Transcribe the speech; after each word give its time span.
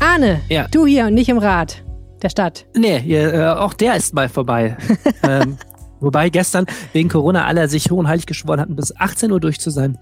Arne, 0.00 0.40
Ja. 0.48 0.66
du 0.70 0.86
hier 0.86 1.06
und 1.06 1.14
nicht 1.14 1.28
im 1.28 1.38
Rat 1.38 1.82
der 2.22 2.28
Stadt. 2.30 2.66
Nee, 2.76 2.98
ihr, 3.00 3.32
äh, 3.32 3.46
auch 3.48 3.74
der 3.74 3.96
ist 3.96 4.14
mal 4.14 4.28
vorbei. 4.28 4.76
ähm, 5.22 5.56
wobei 6.00 6.28
gestern 6.30 6.66
wegen 6.92 7.08
Corona 7.08 7.46
alle 7.46 7.68
sich 7.68 7.90
hoch 7.90 7.98
und 7.98 8.08
heilig 8.08 8.26
geschworen 8.26 8.60
hatten, 8.60 8.76
bis 8.76 8.94
18 8.96 9.30
Uhr 9.32 9.40
durch 9.40 9.60
zu 9.60 9.70
sein. 9.70 9.98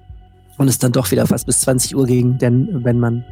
Und 0.57 0.67
es 0.69 0.79
dann 0.79 0.91
doch 0.93 1.11
wieder 1.13 1.27
fast 1.27 1.47
bis 1.47 1.61
20 1.61 1.95
Uhr 1.97 2.07
ging. 2.07 2.39
Denn 2.39 2.81
wenn 2.85 2.99
man, 2.99 3.25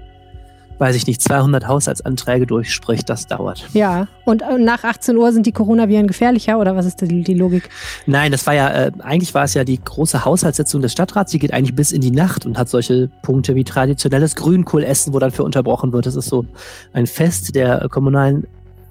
weiß 0.79 0.97
ich 0.97 1.07
nicht, 1.07 1.23
200 1.23 1.67
Haushaltsanträge 1.67 2.47
durchspricht, 2.47 3.09
das 3.09 3.27
dauert. 3.27 3.67
Ja, 3.73 4.09
und 4.25 4.43
äh, 4.43 4.59
nach 4.59 4.85
18 4.85 5.17
Uhr 5.17 5.33
sind 5.33 5.47
die 5.47 5.53
Coronaviren 5.53 6.07
gefährlicher 6.07 6.59
oder 6.59 6.77
was 6.77 6.87
ist 6.87 7.01
die, 7.01 7.23
die 7.23 7.35
Logik? 7.35 7.69
Nein, 8.07 8.33
das 8.33 8.47
war 8.47 8.55
ja, 8.55 8.69
äh, 8.71 8.93
eigentlich 9.01 9.35
war 9.35 9.45
es 9.45 9.55
ja 9.55 9.65
die 9.65 9.83
große 9.83 10.25
Haushaltssitzung 10.25 10.83
des 10.83 10.93
Stadtrats. 10.93 11.33
Die 11.33 11.39
geht 11.39 11.53
eigentlich 11.53 11.75
bis 11.75 11.93
in 11.93 12.01
die 12.01 12.11
Nacht 12.11 12.47
und 12.47 12.59
hat 12.59 12.69
solche 12.69 13.09
Punkte 13.23 13.55
wie 13.55 13.65
traditionelles 13.65 14.37
Grünkohlessen, 14.37 15.13
wo 15.13 15.19
dann 15.19 15.31
für 15.31 15.45
unterbrochen 15.45 15.93
wird. 15.93 16.07
Das 16.07 16.17
ist 16.17 16.29
so 16.29 16.45
ein 16.93 17.07
Fest 17.07 17.55
der 17.55 17.83
äh, 17.83 17.89
kommunalen 17.89 18.47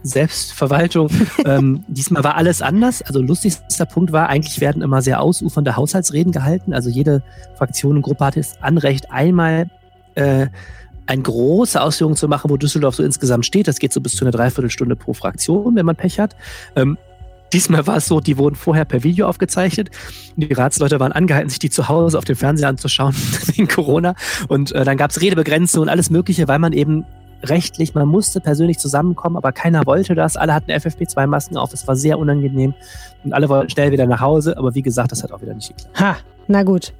Selbstverwaltung. 0.05 1.09
ähm, 1.45 1.83
diesmal 1.87 2.23
war 2.23 2.35
alles 2.35 2.61
anders. 2.61 3.01
Also 3.01 3.21
lustigster 3.21 3.85
Punkt 3.85 4.11
war, 4.11 4.29
eigentlich 4.29 4.61
werden 4.61 4.81
immer 4.81 5.01
sehr 5.01 5.21
ausufernde 5.21 5.75
Haushaltsreden 5.75 6.31
gehalten. 6.31 6.73
Also 6.73 6.89
jede 6.89 7.23
Fraktion 7.57 7.97
und 7.97 8.01
Gruppe 8.03 8.25
hatte 8.25 8.39
das 8.39 8.61
Anrecht, 8.61 9.11
einmal 9.11 9.69
äh, 10.15 10.47
eine 11.07 11.21
große 11.21 11.81
Ausführung 11.81 12.15
zu 12.15 12.27
machen, 12.27 12.49
wo 12.49 12.57
Düsseldorf 12.57 12.95
so 12.95 13.03
insgesamt 13.03 13.45
steht. 13.45 13.67
Das 13.67 13.79
geht 13.79 13.93
so 13.93 14.01
bis 14.01 14.15
zu 14.15 14.25
einer 14.25 14.31
Dreiviertelstunde 14.31 14.95
pro 14.95 15.13
Fraktion, 15.13 15.75
wenn 15.75 15.85
man 15.85 15.95
Pech 15.95 16.19
hat. 16.19 16.35
Ähm, 16.75 16.97
Diesmal 17.53 17.85
war 17.87 17.97
es 17.97 18.07
so, 18.07 18.19
die 18.19 18.37
wurden 18.37 18.55
vorher 18.55 18.85
per 18.85 19.03
Video 19.03 19.27
aufgezeichnet. 19.27 19.89
Die 20.35 20.51
Ratsleute 20.51 20.99
waren 20.99 21.11
angehalten, 21.11 21.49
sich 21.49 21.59
die 21.59 21.69
zu 21.69 21.87
Hause 21.87 22.17
auf 22.17 22.25
dem 22.25 22.35
Fernseher 22.35 22.69
anzuschauen 22.69 23.15
wegen 23.45 23.67
Corona. 23.67 24.15
Und 24.47 24.71
äh, 24.71 24.83
dann 24.83 24.97
gab 24.97 25.11
es 25.11 25.21
Redebegrenzungen 25.21 25.87
und 25.87 25.89
alles 25.89 26.09
Mögliche, 26.09 26.47
weil 26.47 26.59
man 26.59 26.73
eben 26.73 27.05
rechtlich, 27.43 27.93
man 27.93 28.07
musste 28.07 28.41
persönlich 28.41 28.79
zusammenkommen, 28.79 29.37
aber 29.37 29.51
keiner 29.51 29.85
wollte 29.85 30.15
das. 30.15 30.35
Alle 30.35 30.53
hatten 30.53 30.71
FFP2-Masken 30.71 31.57
auf. 31.57 31.71
Es 31.73 31.87
war 31.87 31.95
sehr 31.95 32.17
unangenehm 32.17 32.73
und 33.23 33.33
alle 33.33 33.47
wollten 33.47 33.69
schnell 33.69 33.91
wieder 33.91 34.07
nach 34.07 34.21
Hause. 34.21 34.57
Aber 34.57 34.75
wie 34.75 34.81
gesagt, 34.81 35.11
das 35.11 35.23
hat 35.23 35.31
auch 35.31 35.41
wieder 35.41 35.53
nicht 35.53 35.69
geklappt. 35.69 35.99
Ha, 35.99 36.17
na 36.47 36.63
gut. 36.63 36.93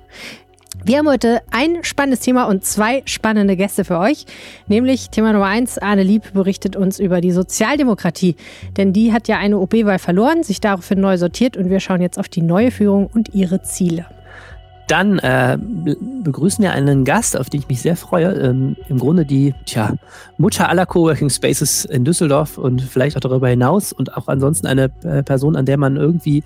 Wir 0.83 0.99
haben 0.99 1.07
heute 1.07 1.41
ein 1.51 1.83
spannendes 1.83 2.19
Thema 2.19 2.45
und 2.45 2.65
zwei 2.65 3.01
spannende 3.05 3.55
Gäste 3.55 3.85
für 3.85 3.97
euch. 3.97 4.25
Nämlich 4.67 5.09
Thema 5.09 5.33
Nummer 5.33 5.45
eins, 5.45 5.77
Arne 5.77 6.03
Lieb 6.03 6.33
berichtet 6.33 6.75
uns 6.75 6.99
über 6.99 7.21
die 7.21 7.31
Sozialdemokratie. 7.31 8.35
Denn 8.77 8.93
die 8.93 9.13
hat 9.13 9.27
ja 9.27 9.37
eine 9.37 9.57
OB-Wahl 9.57 9.99
verloren, 9.99 10.43
sich 10.43 10.61
daraufhin 10.61 10.99
neu 10.99 11.17
sortiert 11.17 11.57
und 11.57 11.69
wir 11.69 11.79
schauen 11.79 12.01
jetzt 12.01 12.19
auf 12.19 12.29
die 12.29 12.41
neue 12.41 12.71
Führung 12.71 13.09
und 13.13 13.33
ihre 13.33 13.61
Ziele. 13.63 14.05
Dann 14.87 15.17
äh, 15.19 15.57
begrüßen 16.23 16.63
wir 16.63 16.71
einen 16.71 17.05
Gast, 17.05 17.35
auf 17.37 17.49
den 17.49 17.61
ich 17.61 17.67
mich 17.67 17.81
sehr 17.81 17.95
freue. 17.95 18.33
Ähm, 18.33 18.75
Im 18.87 18.99
Grunde 18.99 19.25
die 19.25 19.55
tja, 19.65 19.95
Mutter 20.37 20.69
aller 20.69 20.85
Coworking 20.85 21.31
Spaces 21.31 21.85
in 21.85 22.05
Düsseldorf 22.05 22.59
und 22.59 22.83
vielleicht 22.83 23.17
auch 23.17 23.21
darüber 23.21 23.49
hinaus 23.49 23.91
und 23.91 24.15
auch 24.15 24.27
ansonsten 24.27 24.67
eine 24.67 24.91
äh, 25.03 25.23
Person, 25.23 25.55
an 25.55 25.65
der 25.65 25.77
man 25.77 25.95
irgendwie 25.95 26.43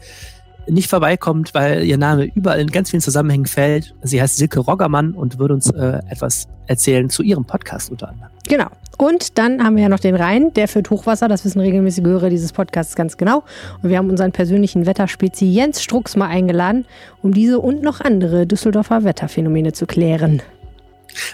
nicht 0.70 0.89
vorbeikommt, 0.89 1.53
weil 1.53 1.84
ihr 1.84 1.98
Name 1.98 2.25
überall 2.34 2.59
in 2.59 2.67
ganz 2.67 2.89
vielen 2.89 3.02
Zusammenhängen 3.02 3.45
fällt. 3.45 3.95
Sie 4.02 4.22
heißt 4.22 4.38
Silke 4.38 4.59
Roggermann 4.59 5.14
und 5.14 5.39
wird 5.39 5.52
uns 5.52 5.70
äh, 5.72 6.00
etwas 6.09 6.48
erzählen 6.67 7.09
zu 7.09 7.23
ihrem 7.23 7.45
Podcast 7.45 7.92
unter 7.92 8.09
anderem. 8.09 8.30
Genau. 8.48 8.67
Und 8.98 9.38
dann 9.38 9.64
haben 9.64 9.78
wir 9.78 9.84
ja 9.84 9.89
noch 9.89 10.00
den 10.00 10.16
Rhein, 10.16 10.53
der 10.53 10.67
führt 10.67 10.89
Hochwasser. 10.89 11.30
Das 11.30 11.45
wissen 11.45 11.61
regelmäßige 11.61 12.03
Hörer 12.03 12.30
dieses 12.30 12.52
Podcasts 12.52 12.95
ganz 12.95 13.16
genau. 13.16 13.44
Und 13.81 13.89
wir 13.89 13.98
haben 13.98 14.09
unseren 14.09 14.34
persönlichen 14.34 14.86
Wetterspezi 14.86 15.45
Jens 15.45 15.81
Strux 15.81 16.17
mal 16.17 16.28
eingeladen, 16.28 16.86
um 17.22 17.33
diese 17.33 17.59
und 17.59 17.81
noch 17.81 18.02
andere 18.02 18.45
Düsseldorfer 18.45 19.06
Wetterphänomene 19.06 19.72
zu 19.72 19.86
klären. 19.86 20.42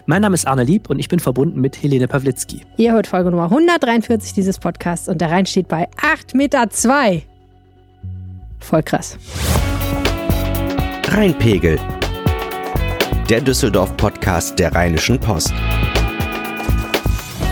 Mein 0.06 0.22
Name 0.22 0.36
ist 0.36 0.48
Arne 0.48 0.64
Lieb 0.64 0.90
und 0.90 1.00
ich 1.00 1.10
bin 1.10 1.20
verbunden 1.20 1.60
mit 1.60 1.82
Helene 1.82 2.08
Pawlitzki. 2.08 2.62
Ihr 2.78 2.94
hört 2.94 3.08
Folge 3.08 3.32
Nummer 3.32 3.46
143 3.46 4.34
dieses 4.34 4.60
Podcasts 4.60 5.10
und 5.10 5.20
der 5.20 5.32
Rhein 5.32 5.46
steht 5.46 5.68
bei 5.68 5.90
8,2 5.98 6.38
Meter. 6.38 7.26
Voll 8.66 8.82
krass. 8.82 9.16
Rheinpegel. 11.10 11.80
Der 13.30 13.40
Düsseldorf-Podcast 13.40 14.58
der 14.58 14.74
Rheinischen 14.74 15.20
Post. 15.20 15.54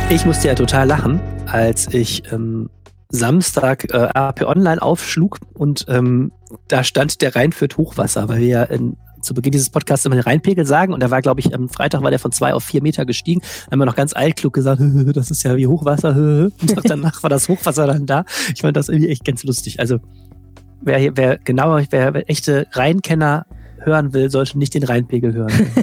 Ich 0.09 0.25
musste 0.25 0.47
ja 0.47 0.55
total 0.55 0.87
lachen, 0.87 1.21
als 1.45 1.93
ich 1.93 2.23
ähm, 2.31 2.71
Samstag 3.09 3.93
äh, 3.93 4.09
AP 4.15 4.41
Online 4.41 4.81
aufschlug 4.81 5.37
und 5.53 5.85
ähm, 5.87 6.31
da 6.67 6.83
stand 6.83 7.21
der 7.21 7.35
Rhein 7.35 7.51
führt 7.51 7.77
Hochwasser, 7.77 8.27
weil 8.27 8.39
wir 8.39 8.47
ja 8.47 8.63
in, 8.63 8.97
zu 9.23 9.33
Beginn 9.33 9.51
dieses 9.51 9.69
Podcasts 9.69 10.05
immer 10.05 10.15
den 10.15 10.23
Rheinpegel 10.23 10.65
sagen 10.65 10.93
und 10.93 11.01
da 11.01 11.09
war, 11.09 11.21
glaube 11.21 11.39
ich, 11.39 11.53
am 11.53 11.69
Freitag 11.69 12.01
war 12.01 12.09
der 12.09 12.19
von 12.19 12.31
zwei 12.31 12.53
auf 12.53 12.63
vier 12.63 12.81
Meter 12.81 13.05
gestiegen. 13.05 13.41
Da 13.41 13.71
haben 13.71 13.79
wir 13.79 13.85
noch 13.85 13.95
ganz 13.95 14.13
altklug 14.13 14.53
gesagt, 14.53 14.81
das 15.13 15.31
ist 15.31 15.43
ja 15.43 15.55
wie 15.55 15.67
Hochwasser. 15.67 16.15
Und 16.59 16.89
danach 16.89 17.23
war 17.23 17.29
das 17.29 17.49
Hochwasser 17.49 17.87
dann 17.87 18.05
da. 18.05 18.25
Ich 18.53 18.61
fand 18.61 18.75
das 18.77 18.89
irgendwie 18.89 19.09
echt 19.09 19.25
ganz 19.25 19.43
lustig. 19.43 19.79
Also 19.79 19.99
wer, 20.83 21.17
wer 21.17 21.37
genau, 21.43 21.79
wer, 21.89 22.13
wer 22.13 22.29
echte 22.29 22.67
Rheinkenner 22.71 23.45
hören 23.79 24.13
will, 24.13 24.29
sollte 24.29 24.57
nicht 24.57 24.73
den 24.73 24.83
Rheinpegel 24.83 25.33
hören. 25.33 25.51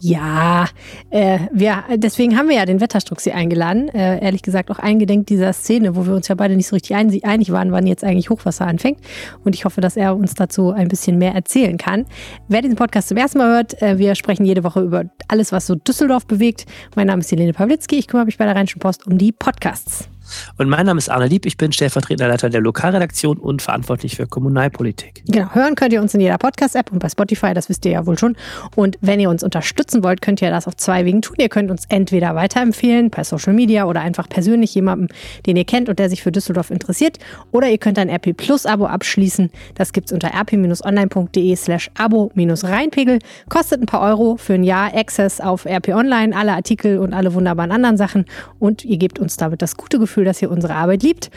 Ja, 0.00 0.66
äh, 1.10 1.40
wir, 1.52 1.84
deswegen 1.96 2.36
haben 2.36 2.48
wir 2.48 2.56
ja 2.56 2.64
den 2.64 2.80
Wetterstruxi 2.80 3.32
eingeladen. 3.32 3.88
Äh, 3.88 4.24
ehrlich 4.24 4.42
gesagt 4.42 4.70
auch 4.70 4.78
eingedenk 4.78 5.26
dieser 5.26 5.52
Szene, 5.52 5.96
wo 5.96 6.06
wir 6.06 6.14
uns 6.14 6.28
ja 6.28 6.34
beide 6.34 6.56
nicht 6.56 6.68
so 6.68 6.76
richtig 6.76 6.96
ein, 6.96 7.12
einig 7.24 7.50
waren, 7.50 7.72
wann 7.72 7.86
jetzt 7.86 8.04
eigentlich 8.04 8.30
Hochwasser 8.30 8.66
anfängt. 8.66 9.00
Und 9.44 9.54
ich 9.54 9.64
hoffe, 9.64 9.80
dass 9.80 9.96
er 9.96 10.16
uns 10.16 10.34
dazu 10.34 10.70
ein 10.70 10.88
bisschen 10.88 11.18
mehr 11.18 11.34
erzählen 11.34 11.76
kann. 11.76 12.06
Wer 12.48 12.62
diesen 12.62 12.76
Podcast 12.76 13.08
zum 13.08 13.16
ersten 13.16 13.38
Mal 13.38 13.48
hört, 13.48 13.82
äh, 13.82 13.98
wir 13.98 14.14
sprechen 14.14 14.44
jede 14.44 14.62
Woche 14.62 14.80
über 14.80 15.04
alles, 15.26 15.52
was 15.52 15.66
so 15.66 15.74
Düsseldorf 15.74 16.26
bewegt. 16.26 16.66
Mein 16.94 17.08
Name 17.08 17.20
ist 17.20 17.32
Helene 17.32 17.52
Pawlitzki. 17.52 17.96
Ich 17.96 18.06
kümmere 18.06 18.26
mich 18.26 18.38
bei 18.38 18.44
der 18.44 18.54
Rheinischen 18.54 18.78
Post 18.78 19.06
um 19.06 19.18
die 19.18 19.32
Podcasts. 19.32 20.08
Und 20.56 20.68
mein 20.68 20.86
Name 20.86 20.98
ist 20.98 21.08
Arne 21.08 21.26
Lieb, 21.26 21.46
ich 21.46 21.56
bin 21.56 21.72
stellvertretender 21.72 22.28
Leiter 22.28 22.50
der 22.50 22.60
Lokalredaktion 22.60 23.38
und 23.38 23.62
verantwortlich 23.62 24.16
für 24.16 24.26
Kommunalpolitik. 24.26 25.22
Genau, 25.26 25.54
hören 25.54 25.74
könnt 25.74 25.92
ihr 25.92 26.00
uns 26.00 26.14
in 26.14 26.20
jeder 26.20 26.38
Podcast-App 26.38 26.92
und 26.92 26.98
bei 26.98 27.08
Spotify, 27.08 27.54
das 27.54 27.68
wisst 27.68 27.84
ihr 27.84 27.92
ja 27.92 28.06
wohl 28.06 28.18
schon. 28.18 28.36
Und 28.76 28.98
wenn 29.00 29.20
ihr 29.20 29.30
uns 29.30 29.42
unterstützen 29.42 30.02
wollt, 30.02 30.22
könnt 30.22 30.42
ihr 30.42 30.50
das 30.50 30.66
auf 30.66 30.76
zwei 30.76 31.04
Wegen 31.04 31.22
tun. 31.22 31.36
Ihr 31.38 31.48
könnt 31.48 31.70
uns 31.70 31.84
entweder 31.88 32.34
weiterempfehlen 32.34 33.10
per 33.10 33.24
Social 33.24 33.52
Media 33.52 33.84
oder 33.84 34.00
einfach 34.00 34.28
persönlich 34.28 34.74
jemandem, 34.74 35.08
den 35.46 35.56
ihr 35.56 35.64
kennt 35.64 35.88
und 35.88 35.98
der 35.98 36.10
sich 36.10 36.22
für 36.22 36.32
Düsseldorf 36.32 36.70
interessiert. 36.70 37.18
Oder 37.52 37.68
ihr 37.68 37.78
könnt 37.78 37.98
ein 37.98 38.10
RP 38.10 38.36
Plus 38.36 38.66
Abo 38.66 38.86
abschließen. 38.86 39.50
Das 39.74 39.92
gibt's 39.92 40.12
unter 40.12 40.28
rp-online.de 40.28 41.56
slash 41.56 41.90
abo-reinpegel. 41.96 43.18
Kostet 43.48 43.82
ein 43.82 43.86
paar 43.86 44.02
Euro 44.02 44.36
für 44.36 44.54
ein 44.54 44.64
Jahr 44.64 44.94
Access 44.94 45.40
auf 45.40 45.66
RP 45.66 45.88
Online, 45.88 46.36
alle 46.36 46.52
Artikel 46.52 46.98
und 46.98 47.14
alle 47.14 47.34
wunderbaren 47.34 47.72
anderen 47.72 47.96
Sachen. 47.96 48.24
Und 48.58 48.84
ihr 48.84 48.98
gebt 48.98 49.18
uns 49.18 49.36
damit 49.36 49.62
das 49.62 49.76
gute 49.76 49.98
Gefühl, 49.98 50.17
dass 50.24 50.40
ihr 50.42 50.50
unsere 50.50 50.74
Arbeit 50.74 51.02
liebt. 51.02 51.30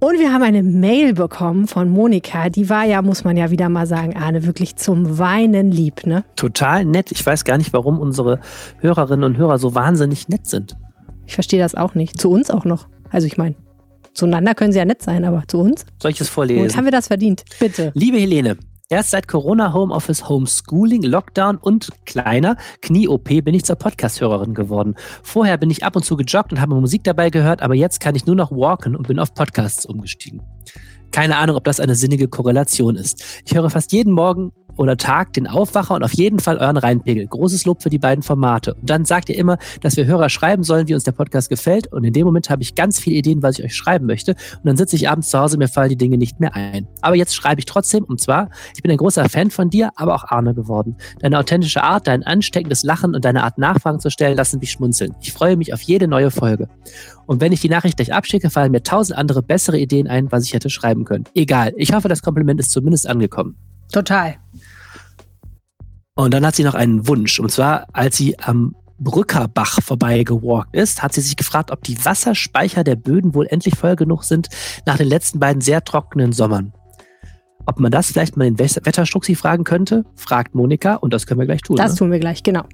Und 0.00 0.18
wir 0.18 0.32
haben 0.32 0.42
eine 0.42 0.64
Mail 0.64 1.14
bekommen 1.14 1.68
von 1.68 1.88
Monika. 1.88 2.48
Die 2.50 2.68
war 2.68 2.84
ja, 2.84 3.02
muss 3.02 3.22
man 3.22 3.36
ja 3.36 3.50
wieder 3.52 3.68
mal 3.68 3.86
sagen, 3.86 4.16
Arne, 4.16 4.44
wirklich 4.44 4.74
zum 4.74 5.18
Weinen 5.20 5.70
lieb, 5.70 6.04
ne? 6.06 6.24
Total 6.34 6.84
nett. 6.84 7.12
Ich 7.12 7.24
weiß 7.24 7.44
gar 7.44 7.56
nicht, 7.56 7.72
warum 7.72 8.00
unsere 8.00 8.40
Hörerinnen 8.80 9.22
und 9.24 9.36
Hörer 9.36 9.58
so 9.58 9.76
wahnsinnig 9.76 10.28
nett 10.28 10.46
sind. 10.48 10.76
Ich 11.24 11.34
verstehe 11.34 11.60
das 11.60 11.76
auch 11.76 11.94
nicht. 11.94 12.20
Zu 12.20 12.30
uns 12.30 12.50
auch 12.50 12.64
noch. 12.64 12.88
Also 13.10 13.28
ich 13.28 13.36
meine, 13.38 13.54
zueinander 14.12 14.56
können 14.56 14.72
sie 14.72 14.78
ja 14.78 14.84
nett 14.84 15.02
sein, 15.02 15.24
aber 15.24 15.44
zu 15.46 15.60
uns? 15.60 15.86
Soll 16.00 16.10
ich 16.10 16.20
es 16.20 16.26
Und 16.28 16.32
vorlesen? 16.34 16.76
haben 16.76 16.84
wir 16.84 16.90
das 16.90 17.06
verdient? 17.06 17.44
Bitte. 17.60 17.92
Liebe 17.94 18.18
Helene, 18.18 18.56
erst 18.92 19.10
seit 19.10 19.26
Corona, 19.26 19.72
Homeoffice, 19.72 20.28
Homeschooling, 20.28 21.02
Lockdown 21.02 21.56
und 21.56 21.88
kleiner 22.04 22.56
Knie-OP 22.82 23.42
bin 23.42 23.54
ich 23.54 23.64
zur 23.64 23.76
Podcast-Hörerin 23.76 24.52
geworden. 24.52 24.96
Vorher 25.22 25.56
bin 25.56 25.70
ich 25.70 25.82
ab 25.82 25.96
und 25.96 26.04
zu 26.04 26.14
gejoggt 26.14 26.52
und 26.52 26.60
habe 26.60 26.74
Musik 26.74 27.02
dabei 27.02 27.30
gehört, 27.30 27.62
aber 27.62 27.74
jetzt 27.74 28.00
kann 28.00 28.14
ich 28.14 28.26
nur 28.26 28.36
noch 28.36 28.50
walken 28.50 28.94
und 28.94 29.08
bin 29.08 29.18
auf 29.18 29.32
Podcasts 29.32 29.86
umgestiegen. 29.86 30.42
Keine 31.10 31.38
Ahnung, 31.38 31.56
ob 31.56 31.64
das 31.64 31.80
eine 31.80 31.94
sinnige 31.94 32.28
Korrelation 32.28 32.96
ist. 32.96 33.24
Ich 33.46 33.54
höre 33.54 33.70
fast 33.70 33.92
jeden 33.92 34.12
Morgen 34.12 34.52
oder 34.76 34.96
Tag 34.96 35.32
den 35.32 35.46
Aufwacher 35.46 35.94
und 35.94 36.02
auf 36.02 36.14
jeden 36.14 36.38
Fall 36.38 36.58
euren 36.58 36.76
Reinpegel. 36.76 37.26
Großes 37.26 37.64
Lob 37.64 37.82
für 37.82 37.90
die 37.90 37.98
beiden 37.98 38.22
Formate. 38.22 38.74
Und 38.74 38.88
dann 38.88 39.04
sagt 39.04 39.28
ihr 39.28 39.36
immer, 39.36 39.58
dass 39.80 39.96
wir 39.96 40.06
Hörer 40.06 40.28
schreiben 40.28 40.62
sollen, 40.62 40.88
wie 40.88 40.94
uns 40.94 41.04
der 41.04 41.12
Podcast 41.12 41.48
gefällt. 41.48 41.86
Und 41.92 42.04
in 42.04 42.12
dem 42.12 42.24
Moment 42.24 42.50
habe 42.50 42.62
ich 42.62 42.74
ganz 42.74 42.98
viele 42.98 43.16
Ideen, 43.16 43.42
was 43.42 43.58
ich 43.58 43.64
euch 43.64 43.74
schreiben 43.74 44.06
möchte. 44.06 44.32
Und 44.32 44.64
dann 44.64 44.76
sitze 44.76 44.96
ich 44.96 45.08
abends 45.08 45.30
zu 45.30 45.38
Hause, 45.38 45.58
mir 45.58 45.68
fallen 45.68 45.90
die 45.90 45.96
Dinge 45.96 46.18
nicht 46.18 46.40
mehr 46.40 46.54
ein. 46.54 46.88
Aber 47.00 47.16
jetzt 47.16 47.34
schreibe 47.34 47.60
ich 47.60 47.66
trotzdem. 47.66 48.04
Und 48.04 48.20
zwar, 48.20 48.50
ich 48.74 48.82
bin 48.82 48.90
ein 48.90 48.96
großer 48.96 49.28
Fan 49.28 49.50
von 49.50 49.70
dir, 49.70 49.90
aber 49.96 50.14
auch 50.14 50.24
Arne 50.24 50.54
geworden. 50.54 50.96
Deine 51.20 51.38
authentische 51.38 51.82
Art, 51.82 52.06
dein 52.06 52.22
ansteckendes 52.22 52.82
Lachen 52.82 53.14
und 53.14 53.24
deine 53.24 53.44
Art 53.44 53.58
Nachfragen 53.58 54.00
zu 54.00 54.10
stellen, 54.10 54.36
lassen 54.36 54.58
mich 54.60 54.72
schmunzeln. 54.72 55.14
Ich 55.20 55.32
freue 55.32 55.56
mich 55.56 55.72
auf 55.72 55.82
jede 55.82 56.08
neue 56.08 56.30
Folge. 56.30 56.68
Und 57.26 57.40
wenn 57.40 57.52
ich 57.52 57.60
die 57.60 57.68
Nachricht 57.68 57.96
gleich 57.96 58.12
abschicke, 58.12 58.50
fallen 58.50 58.72
mir 58.72 58.82
tausend 58.82 59.18
andere 59.18 59.42
bessere 59.42 59.78
Ideen 59.78 60.08
ein, 60.08 60.30
was 60.32 60.44
ich 60.44 60.54
hätte 60.54 60.70
schreiben 60.70 61.04
können. 61.04 61.24
Egal. 61.34 61.72
Ich 61.76 61.92
hoffe, 61.92 62.08
das 62.08 62.22
Kompliment 62.22 62.60
ist 62.60 62.70
zumindest 62.70 63.08
angekommen. 63.08 63.56
Total. 63.92 64.36
Und 66.14 66.34
dann 66.34 66.44
hat 66.44 66.56
sie 66.56 66.64
noch 66.64 66.74
einen 66.74 67.06
Wunsch. 67.08 67.40
Und 67.40 67.50
zwar, 67.50 67.86
als 67.92 68.16
sie 68.16 68.38
am 68.38 68.74
Brückerbach 68.98 69.80
vorbeigewalkt 69.82 70.74
ist, 70.76 71.02
hat 71.02 71.12
sie 71.12 71.20
sich 71.20 71.36
gefragt, 71.36 71.70
ob 71.70 71.82
die 71.82 72.04
Wasserspeicher 72.04 72.84
der 72.84 72.96
Böden 72.96 73.34
wohl 73.34 73.46
endlich 73.46 73.76
voll 73.76 73.96
genug 73.96 74.24
sind 74.24 74.48
nach 74.86 74.98
den 74.98 75.08
letzten 75.08 75.40
beiden 75.40 75.60
sehr 75.60 75.82
trockenen 75.82 76.32
Sommern. 76.32 76.72
Ob 77.64 77.78
man 77.78 77.92
das 77.92 78.08
vielleicht 78.08 78.36
mal 78.36 78.44
den 78.44 78.58
Wetterstruxi 78.58 79.36
fragen 79.36 79.64
könnte, 79.64 80.04
fragt 80.16 80.54
Monika 80.54 80.96
und 80.96 81.12
das 81.12 81.26
können 81.26 81.40
wir 81.40 81.46
gleich 81.46 81.62
tun. 81.62 81.76
Das 81.76 81.92
ne? 81.92 81.98
tun 81.98 82.10
wir 82.10 82.18
gleich, 82.18 82.42
genau. 82.42 82.64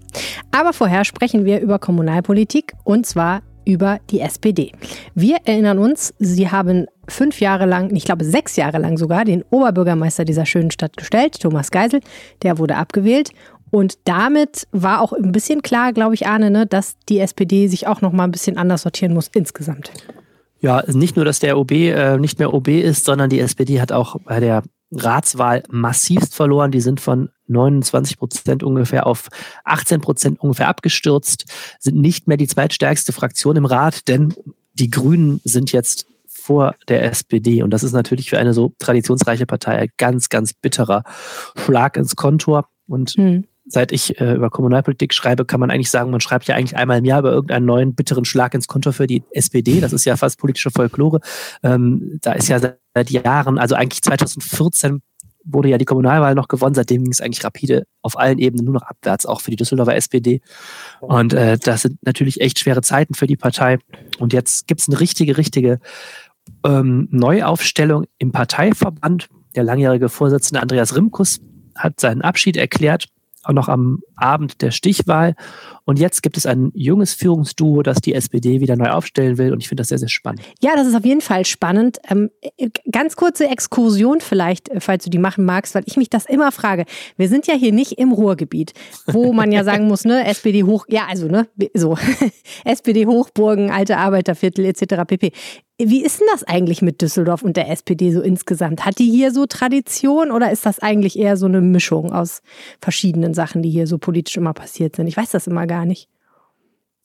Aber 0.51 0.73
vorher 0.73 1.05
sprechen 1.05 1.45
wir 1.45 1.61
über 1.61 1.79
Kommunalpolitik 1.79 2.73
und 2.85 3.07
zwar 3.07 3.43
über 3.69 4.01
die 4.09 4.21
SPD. 4.21 4.73
Wir 5.15 5.37
erinnern 5.45 5.79
uns, 5.79 6.15
sie 6.19 6.51
haben 6.51 6.87
fünf 7.07 7.41
Jahre 7.41 7.67
lang, 7.67 7.95
ich 7.95 8.05
glaube 8.05 8.25
sechs 8.25 8.57
Jahre 8.57 8.79
lang 8.79 8.97
sogar, 8.97 9.27
den 9.27 9.45
Oberbürgermeister 9.51 10.25
dieser 10.25 10.47
schönen 10.47 10.71
Stadt 10.71 10.97
gestellt, 10.97 11.39
Thomas 11.39 11.71
Geisel. 11.71 12.01
Der 12.43 12.57
wurde 12.57 12.77
abgewählt. 12.77 13.31
Und 13.71 13.99
damit 14.05 14.67
war 14.73 15.03
auch 15.03 15.13
ein 15.13 15.33
bisschen 15.33 15.61
klar, 15.61 15.93
glaube 15.93 16.15
ich, 16.15 16.27
Arne, 16.27 16.51
ne, 16.51 16.67
dass 16.67 16.97
die 17.11 17.21
SPD 17.21 17.69
sich 17.69 17.87
auch 17.87 18.01
noch 18.01 18.13
mal 18.13 18.25
ein 18.25 18.31
bisschen 18.31 18.57
anders 18.57 18.83
sortieren 18.83 19.13
muss 19.13 19.29
insgesamt. 19.35 19.93
Ja, 20.61 20.83
nicht 20.91 21.17
nur, 21.17 21.27
dass 21.27 21.39
der 21.39 21.59
OB 21.59 21.73
äh, 21.73 22.17
nicht 22.17 22.39
mehr 22.39 22.55
OB 22.55 22.69
ist, 22.69 23.05
sondern 23.05 23.29
die 23.29 23.41
SPD 23.41 23.83
hat 23.83 23.93
auch 23.93 24.17
bei 24.25 24.41
der 24.41 24.63
Ratswahl 24.91 25.63
massivst 25.69 26.35
verloren. 26.35 26.71
Die 26.71 26.81
sind 26.81 27.01
von 27.01 27.29
29 27.49 28.19
Prozent 28.19 28.63
ungefähr 28.63 29.07
auf 29.07 29.29
18 29.65 30.01
Prozent 30.01 30.41
ungefähr 30.41 30.69
abgestürzt, 30.69 31.47
sind 31.79 31.97
nicht 31.97 32.29
mehr 32.29 32.37
die 32.37 32.47
zweitstärkste 32.47 33.13
Fraktion 33.13 33.57
im 33.57 33.65
Rat, 33.65 34.09
denn 34.09 34.35
die 34.75 34.91
Grünen 34.91 35.41
sind 35.45 35.73
jetzt 35.73 36.07
vor 36.49 36.75
der 36.89 37.05
SPD. 37.05 37.63
Und 37.63 37.71
das 37.71 37.83
ist 37.83 37.93
natürlich 37.93 38.31
für 38.31 38.39
eine 38.39 38.55
so 38.55 38.73
traditionsreiche 38.79 39.45
Partei 39.45 39.77
ein 39.77 39.91
ganz, 39.99 40.31
ganz 40.31 40.55
bitterer 40.55 41.03
Schlag 41.57 41.97
ins 41.99 42.17
Kontor. 42.17 42.69
Und 42.87 43.11
hm. 43.11 43.45
seit 43.67 43.93
ich 43.93 44.19
äh, 44.19 44.35
über 44.35 44.49
Kommunalpolitik 44.49 45.13
schreibe, 45.13 45.45
kann 45.45 45.61
man 45.61 45.71
eigentlich 45.71 45.91
sagen, 45.91 46.11
man 46.11 46.23
schreibt 46.23 46.47
ja 46.47 46.55
eigentlich 46.55 46.77
einmal 46.77 46.99
im 46.99 47.05
Jahr 47.05 47.21
über 47.21 47.33
irgendeinen 47.33 47.67
neuen 47.67 47.95
bitteren 47.95 48.25
Schlag 48.25 48.55
ins 48.55 48.67
Kontor 48.67 48.95
für 48.95 49.07
die 49.07 49.23
SPD. 49.33 49.81
Das 49.81 49.93
ist 49.93 50.07
ja 50.07 50.17
fast 50.17 50.39
politische 50.39 50.71
Folklore. 50.71 51.21
Ähm, 51.63 52.19
da 52.23 52.33
ist 52.33 52.49
ja 52.49 52.61
seit 52.61 53.11
Jahren, 53.11 53.59
also 53.59 53.75
eigentlich 53.75 54.01
2014 54.01 55.03
wurde 55.51 55.69
ja 55.69 55.79
die 55.79 55.85
Kommunalwahl 55.85 56.35
noch 56.35 56.49
gewonnen. 56.49 56.75
Seitdem 56.75 57.03
ging 57.03 57.13
es 57.13 57.21
eigentlich 57.21 57.45
rapide 57.45 57.87
auf 58.03 58.19
allen 58.19 58.39
Ebenen 58.39 58.65
nur 58.65 58.75
noch 58.75 58.83
abwärts, 58.83 59.27
auch 59.27 59.41
für 59.41 59.51
die 59.51 59.57
Düsseldorfer 59.57 59.97
SPD. 59.97 60.41
Und 61.01 61.33
äh, 61.33 61.59
das 61.59 61.83
sind 61.83 61.99
natürlich 62.03 62.41
echt 62.41 62.59
schwere 62.59 62.83
Zeiten 62.83 63.15
für 63.15 63.27
die 63.27 63.37
Partei. 63.37 63.79
Und 64.19 64.33
jetzt 64.33 64.67
gibt 64.67 64.81
es 64.81 64.89
eine 64.89 65.01
richtige, 65.01 65.37
richtige 65.37 65.81
ähm, 66.65 67.09
Neuaufstellung 67.11 68.05
im 68.19 68.33
Parteiverband. 68.33 69.29
Der 69.55 69.65
langjährige 69.65 70.09
Vorsitzende 70.09 70.61
Andreas 70.61 70.95
Rimkus 70.95 71.41
hat 71.75 72.01
seinen 72.01 72.23
Abschied 72.23 72.57
erklärt 72.57 73.09
auch 73.49 73.53
noch 73.53 73.69
am 73.69 74.01
Abend 74.17 74.61
der 74.63 74.71
Stichwahl. 74.71 75.35
Und 75.89 75.99
jetzt 75.99 76.23
gibt 76.23 76.37
es 76.37 76.45
ein 76.45 76.71
junges 76.75 77.15
Führungsduo, 77.15 77.81
das 77.81 78.03
die 78.03 78.13
SPD 78.13 78.61
wieder 78.61 78.77
neu 78.77 78.91
aufstellen 78.91 79.39
will. 79.39 79.55
Und 79.55 79.63
ich 79.63 79.69
finde 79.69 79.81
das 79.81 79.89
sehr, 79.89 79.97
sehr 79.97 80.11
spannend. 80.11 80.43
Ja, 80.61 80.77
das 80.77 80.87
ist 80.87 80.95
auf 80.95 81.07
jeden 81.07 81.23
Fall 81.23 81.47
spannend. 81.47 81.97
Ähm, 82.11 82.29
ganz 82.93 83.17
kurze 83.17 83.49
Exkursion 83.49 84.21
vielleicht, 84.21 84.69
äh, 84.69 84.81
falls 84.81 85.05
du 85.05 85.09
die 85.09 85.17
machen 85.17 85.47
magst, 85.47 85.75
weil 85.75 85.85
ich 85.87 85.97
mich 85.97 86.11
das 86.11 86.27
immer 86.27 86.53
frage. 86.53 86.85
Wir 87.17 87.31
sind 87.31 87.47
ja 87.47 87.55
hier 87.55 87.73
nicht 87.73 87.93
im 87.93 88.13
Ruhrgebiet, 88.13 88.75
wo 89.07 89.33
man 89.33 89.51
ja 89.51 89.65
sagen 89.65 89.89
muss, 89.89 90.05
ne, 90.05 90.25
SPD 90.27 90.65
hoch, 90.65 90.85
ja, 90.91 91.07
also, 91.09 91.27
ne, 91.27 91.49
so, 91.73 91.97
SPD 92.67 93.07
Hochburgen, 93.07 93.71
alte 93.71 93.97
Arbeiterviertel 93.97 94.67
etc. 94.67 95.07
pp. 95.07 95.33
Wie 95.81 96.05
ist 96.05 96.19
denn 96.19 96.27
das 96.33 96.43
eigentlich 96.43 96.83
mit 96.83 97.03
Düsseldorf 97.03 97.43
und 97.43 97.57
der 97.57 97.71
SPD 97.71 98.11
so 98.11 98.21
insgesamt? 98.21 98.85
Hat 98.85 98.99
die 98.99 99.09
hier 99.09 99.31
so 99.31 99.47
Tradition 99.47 100.33
oder 100.33 100.51
ist 100.51 100.67
das 100.67 100.81
eigentlich 100.81 101.17
eher 101.17 101.37
so 101.37 101.47
eine 101.47 101.61
Mischung 101.61 102.13
aus 102.13 102.43
verschiedenen 102.81 103.33
Sachen, 103.33 103.63
die 103.63 103.71
hier 103.71 103.87
so 103.87 103.97
politisch 103.97 104.37
immer 104.37 104.55
passiert 104.55 104.97
sind? 104.97 105.07
Ich 105.07 105.17
weiß 105.17 105.31
das 105.31 105.47
immer 105.47 105.69
gar 105.69 105.78
nicht. 105.78 105.78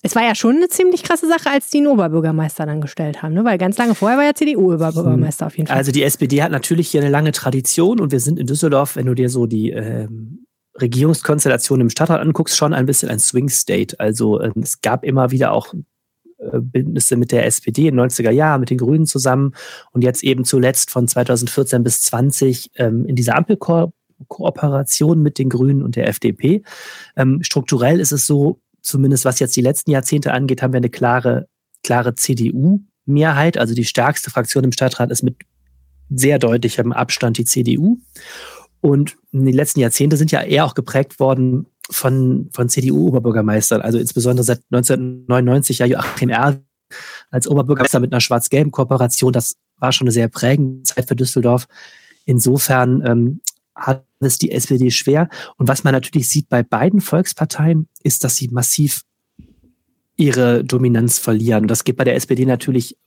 Es 0.05 0.15
war 0.15 0.23
ja 0.23 0.35
schon 0.35 0.57
eine 0.57 0.67
ziemlich 0.67 1.03
krasse 1.03 1.29
Sache, 1.29 1.49
als 1.49 1.69
die 1.69 1.77
einen 1.77 1.87
Oberbürgermeister 1.87 2.65
dann 2.65 2.81
gestellt 2.81 3.23
haben, 3.23 3.33
ne? 3.33 3.45
weil 3.45 3.57
ganz 3.57 3.77
lange 3.77 3.95
vorher 3.95 4.17
war 4.17 4.25
ja 4.25 4.33
CDU-Oberbürgermeister 4.33 5.47
auf 5.47 5.57
jeden 5.57 5.67
Fall. 5.67 5.77
Also 5.77 5.93
die 5.93 6.03
SPD 6.03 6.43
hat 6.43 6.51
natürlich 6.51 6.89
hier 6.89 6.99
eine 6.99 7.09
lange 7.09 7.31
Tradition 7.31 8.01
und 8.01 8.11
wir 8.11 8.19
sind 8.19 8.37
in 8.37 8.45
Düsseldorf, 8.45 8.97
wenn 8.97 9.05
du 9.05 9.13
dir 9.13 9.29
so 9.29 9.45
die 9.45 9.71
ähm, 9.71 10.45
Regierungskonstellation 10.81 11.79
im 11.79 11.89
Stadtrat 11.89 12.19
anguckst, 12.19 12.57
schon 12.57 12.73
ein 12.73 12.85
bisschen 12.85 13.09
ein 13.09 13.19
Swing 13.19 13.47
State. 13.47 13.97
Also 13.99 14.41
ähm, 14.41 14.53
es 14.61 14.81
gab 14.81 15.05
immer 15.05 15.31
wieder 15.31 15.53
auch 15.53 15.73
äh, 15.73 16.59
Bündnisse 16.59 17.15
mit 17.15 17.31
der 17.31 17.45
SPD 17.45 17.87
in 17.87 17.95
den 17.95 18.09
90er 18.09 18.31
Jahren, 18.31 18.59
mit 18.59 18.71
den 18.71 18.79
Grünen 18.79 19.05
zusammen 19.05 19.53
und 19.91 20.03
jetzt 20.03 20.23
eben 20.23 20.43
zuletzt 20.45 20.89
von 20.89 21.07
2014 21.07 21.83
bis 21.83 22.01
20 22.01 22.71
ähm, 22.75 23.05
in 23.05 23.15
dieser 23.15 23.37
Ampelkooperation 23.37 25.21
mit 25.21 25.37
den 25.37 25.49
Grünen 25.49 25.83
und 25.83 25.95
der 25.95 26.07
FDP. 26.09 26.63
Ähm, 27.15 27.41
strukturell 27.43 27.99
ist 27.99 28.11
es 28.11 28.25
so, 28.25 28.59
zumindest 28.83 29.25
was 29.25 29.39
jetzt 29.39 29.55
die 29.55 29.61
letzten 29.61 29.91
Jahrzehnte 29.91 30.33
angeht, 30.33 30.61
haben 30.61 30.73
wir 30.73 30.77
eine 30.77 30.89
klare, 30.89 31.47
klare 31.83 32.15
CDU-Mehrheit. 32.15 33.57
Also 33.57 33.73
die 33.73 33.85
stärkste 33.85 34.29
Fraktion 34.29 34.63
im 34.63 34.71
Stadtrat 34.71 35.09
ist 35.09 35.23
mit 35.23 35.37
sehr 36.09 36.37
deutlichem 36.37 36.91
Abstand 36.91 37.37
die 37.37 37.45
CDU. 37.45 37.97
Und 38.81 39.15
die 39.31 39.51
letzten 39.51 39.79
Jahrzehnte 39.79 40.17
sind 40.17 40.31
ja 40.31 40.41
eher 40.41 40.65
auch 40.65 40.75
geprägt 40.75 41.19
worden 41.19 41.65
von, 41.89 42.49
von 42.51 42.69
CDU-Oberbürgermeistern, 42.69 43.81
also 43.81 43.97
insbesondere 43.97 44.43
seit 44.43 44.61
1999 44.71 45.79
ja 45.79 45.85
Joachim 45.85 46.29
Erl 46.29 46.61
als 47.31 47.47
Oberbürgermeister 47.47 47.99
mit 47.99 48.11
einer 48.11 48.21
schwarz-gelben 48.21 48.71
Kooperation. 48.71 49.33
Das 49.33 49.55
war 49.77 49.91
schon 49.91 50.05
eine 50.05 50.11
sehr 50.11 50.27
prägende 50.27 50.83
Zeit 50.83 51.07
für 51.07 51.15
Düsseldorf. 51.15 51.65
Insofern 52.25 53.03
ähm, 53.05 53.41
hat 53.75 54.05
es 54.19 54.37
die 54.37 54.51
SPD 54.51 54.91
schwer. 54.91 55.29
Und 55.57 55.67
was 55.67 55.83
man 55.83 55.93
natürlich 55.93 56.29
sieht 56.29 56.49
bei 56.49 56.63
beiden 56.63 57.01
Volksparteien, 57.01 57.87
ist, 58.03 58.23
dass 58.23 58.35
sie 58.35 58.49
massiv 58.49 59.03
ihre 60.15 60.63
Dominanz 60.63 61.19
verlieren. 61.19 61.63
Und 61.63 61.67
das 61.69 61.83
geht 61.83 61.97
bei 61.97 62.03
der 62.03 62.15
SPD 62.15 62.45
natürlich, 62.45 62.97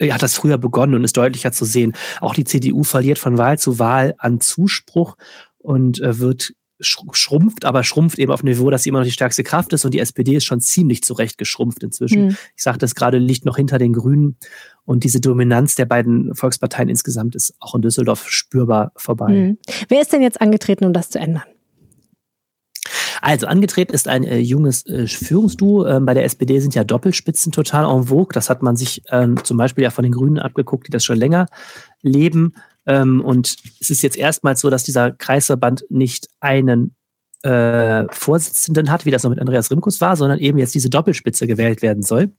hat 0.00 0.22
das 0.22 0.34
früher 0.34 0.58
begonnen 0.58 0.94
und 0.94 1.04
ist 1.04 1.16
deutlicher 1.16 1.52
zu 1.52 1.64
sehen. 1.64 1.94
Auch 2.20 2.34
die 2.34 2.44
CDU 2.44 2.82
verliert 2.82 3.18
von 3.18 3.38
Wahl 3.38 3.58
zu 3.58 3.78
Wahl 3.78 4.14
an 4.18 4.40
Zuspruch 4.40 5.16
und 5.58 6.00
äh, 6.00 6.18
wird 6.18 6.54
schrumpft, 6.80 7.64
aber 7.64 7.84
schrumpft 7.84 8.18
eben 8.18 8.30
auf 8.30 8.42
ein 8.42 8.46
Niveau, 8.46 8.70
dass 8.70 8.82
sie 8.82 8.90
immer 8.90 8.98
noch 8.98 9.06
die 9.06 9.12
stärkste 9.12 9.42
Kraft 9.42 9.72
ist 9.72 9.84
und 9.84 9.94
die 9.94 9.98
SPD 9.98 10.36
ist 10.36 10.44
schon 10.44 10.60
ziemlich 10.60 11.02
zurecht 11.02 11.38
geschrumpft 11.38 11.82
inzwischen. 11.82 12.26
Mhm. 12.26 12.36
Ich 12.54 12.62
sagte 12.62 12.84
es 12.84 12.94
gerade, 12.94 13.18
liegt 13.18 13.46
noch 13.46 13.56
hinter 13.56 13.78
den 13.78 13.94
Grünen 13.94 14.36
und 14.86 15.04
diese 15.04 15.20
Dominanz 15.20 15.74
der 15.74 15.84
beiden 15.84 16.34
Volksparteien 16.34 16.88
insgesamt 16.88 17.34
ist 17.34 17.54
auch 17.60 17.74
in 17.74 17.82
Düsseldorf 17.82 18.30
spürbar 18.30 18.92
vorbei. 18.96 19.28
Mhm. 19.28 19.58
Wer 19.88 20.00
ist 20.00 20.12
denn 20.12 20.22
jetzt 20.22 20.40
angetreten, 20.40 20.84
um 20.84 20.92
das 20.92 21.10
zu 21.10 21.18
ändern? 21.18 21.42
Also 23.20 23.46
angetreten 23.46 23.92
ist 23.92 24.08
ein 24.08 24.24
äh, 24.24 24.38
junges 24.38 24.86
äh, 24.86 25.06
Führungsduo. 25.06 25.86
Ähm, 25.86 26.06
bei 26.06 26.14
der 26.14 26.24
SPD 26.24 26.60
sind 26.60 26.74
ja 26.74 26.84
Doppelspitzen 26.84 27.50
total 27.50 27.84
en 27.84 28.04
vogue. 28.04 28.32
Das 28.32 28.48
hat 28.48 28.62
man 28.62 28.76
sich 28.76 29.02
ähm, 29.10 29.42
zum 29.42 29.56
Beispiel 29.56 29.84
ja 29.84 29.90
von 29.90 30.04
den 30.04 30.12
Grünen 30.12 30.38
abgeguckt, 30.38 30.86
die 30.86 30.92
das 30.92 31.04
schon 31.04 31.18
länger 31.18 31.46
leben. 32.02 32.54
Ähm, 32.86 33.20
und 33.20 33.56
es 33.80 33.90
ist 33.90 34.02
jetzt 34.02 34.16
erstmals 34.16 34.60
so, 34.60 34.70
dass 34.70 34.84
dieser 34.84 35.10
Kreisverband 35.10 35.84
nicht 35.88 36.28
einen 36.40 36.94
äh, 37.42 38.04
Vorsitzenden 38.10 38.90
hat, 38.90 39.04
wie 39.04 39.10
das 39.10 39.24
noch 39.24 39.30
mit 39.30 39.40
Andreas 39.40 39.70
Rimkus 39.70 40.00
war, 40.00 40.16
sondern 40.16 40.38
eben 40.38 40.58
jetzt 40.58 40.74
diese 40.74 40.90
Doppelspitze 40.90 41.46
gewählt 41.46 41.82
werden 41.82 42.02
soll. 42.02 42.30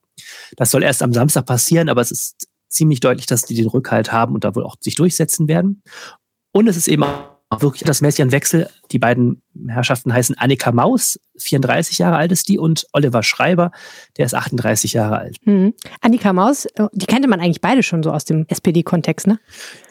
Das 0.56 0.72
soll 0.72 0.84
erst 0.84 1.04
am 1.04 1.14
Samstag 1.14 1.46
passieren, 1.46 1.90
aber 1.90 2.02
es 2.02 2.12
ist 2.12 2.48
ziemlich 2.70 3.00
deutlich, 3.00 3.26
dass 3.26 3.44
die 3.44 3.56
den 3.56 3.68
Rückhalt 3.68 4.12
haben 4.12 4.34
und 4.34 4.44
da 4.44 4.56
wohl 4.56 4.64
auch 4.64 4.76
sich 4.80 4.96
durchsetzen 4.96 5.48
werden. 5.48 5.82
Und 6.52 6.68
es 6.68 6.78
ist 6.78 6.88
eben 6.88 7.04
auch 7.50 7.62
wirklich 7.62 7.84
das 7.84 8.02
Messian-Wechsel. 8.02 8.68
Die 8.92 9.00
beiden 9.00 9.42
Herrschaften 9.68 10.14
heißen 10.14 10.38
Annika 10.38 10.72
Maus, 10.72 11.18
34 11.38 11.98
Jahre 11.98 12.18
alt 12.18 12.32
ist 12.32 12.50
die, 12.50 12.58
und 12.58 12.88
Oliver 12.92 13.24
Schreiber, 13.24 13.72
der 14.18 14.26
ist 14.26 14.34
38 14.34 14.94
Jahre 14.94 15.18
alt. 15.18 15.38
Mhm. 15.46 15.74
Annika 16.02 16.34
Maus, 16.34 16.66
äh, 16.66 16.88
die 16.92 17.06
kannte 17.06 17.30
man 17.30 17.40
eigentlich 17.40 17.62
beide 17.62 17.84
schon 17.84 18.04
so 18.04 18.12
aus 18.12 18.26
dem 18.26 18.46
SPD-Kontext, 18.50 19.28
ne? 19.28 19.40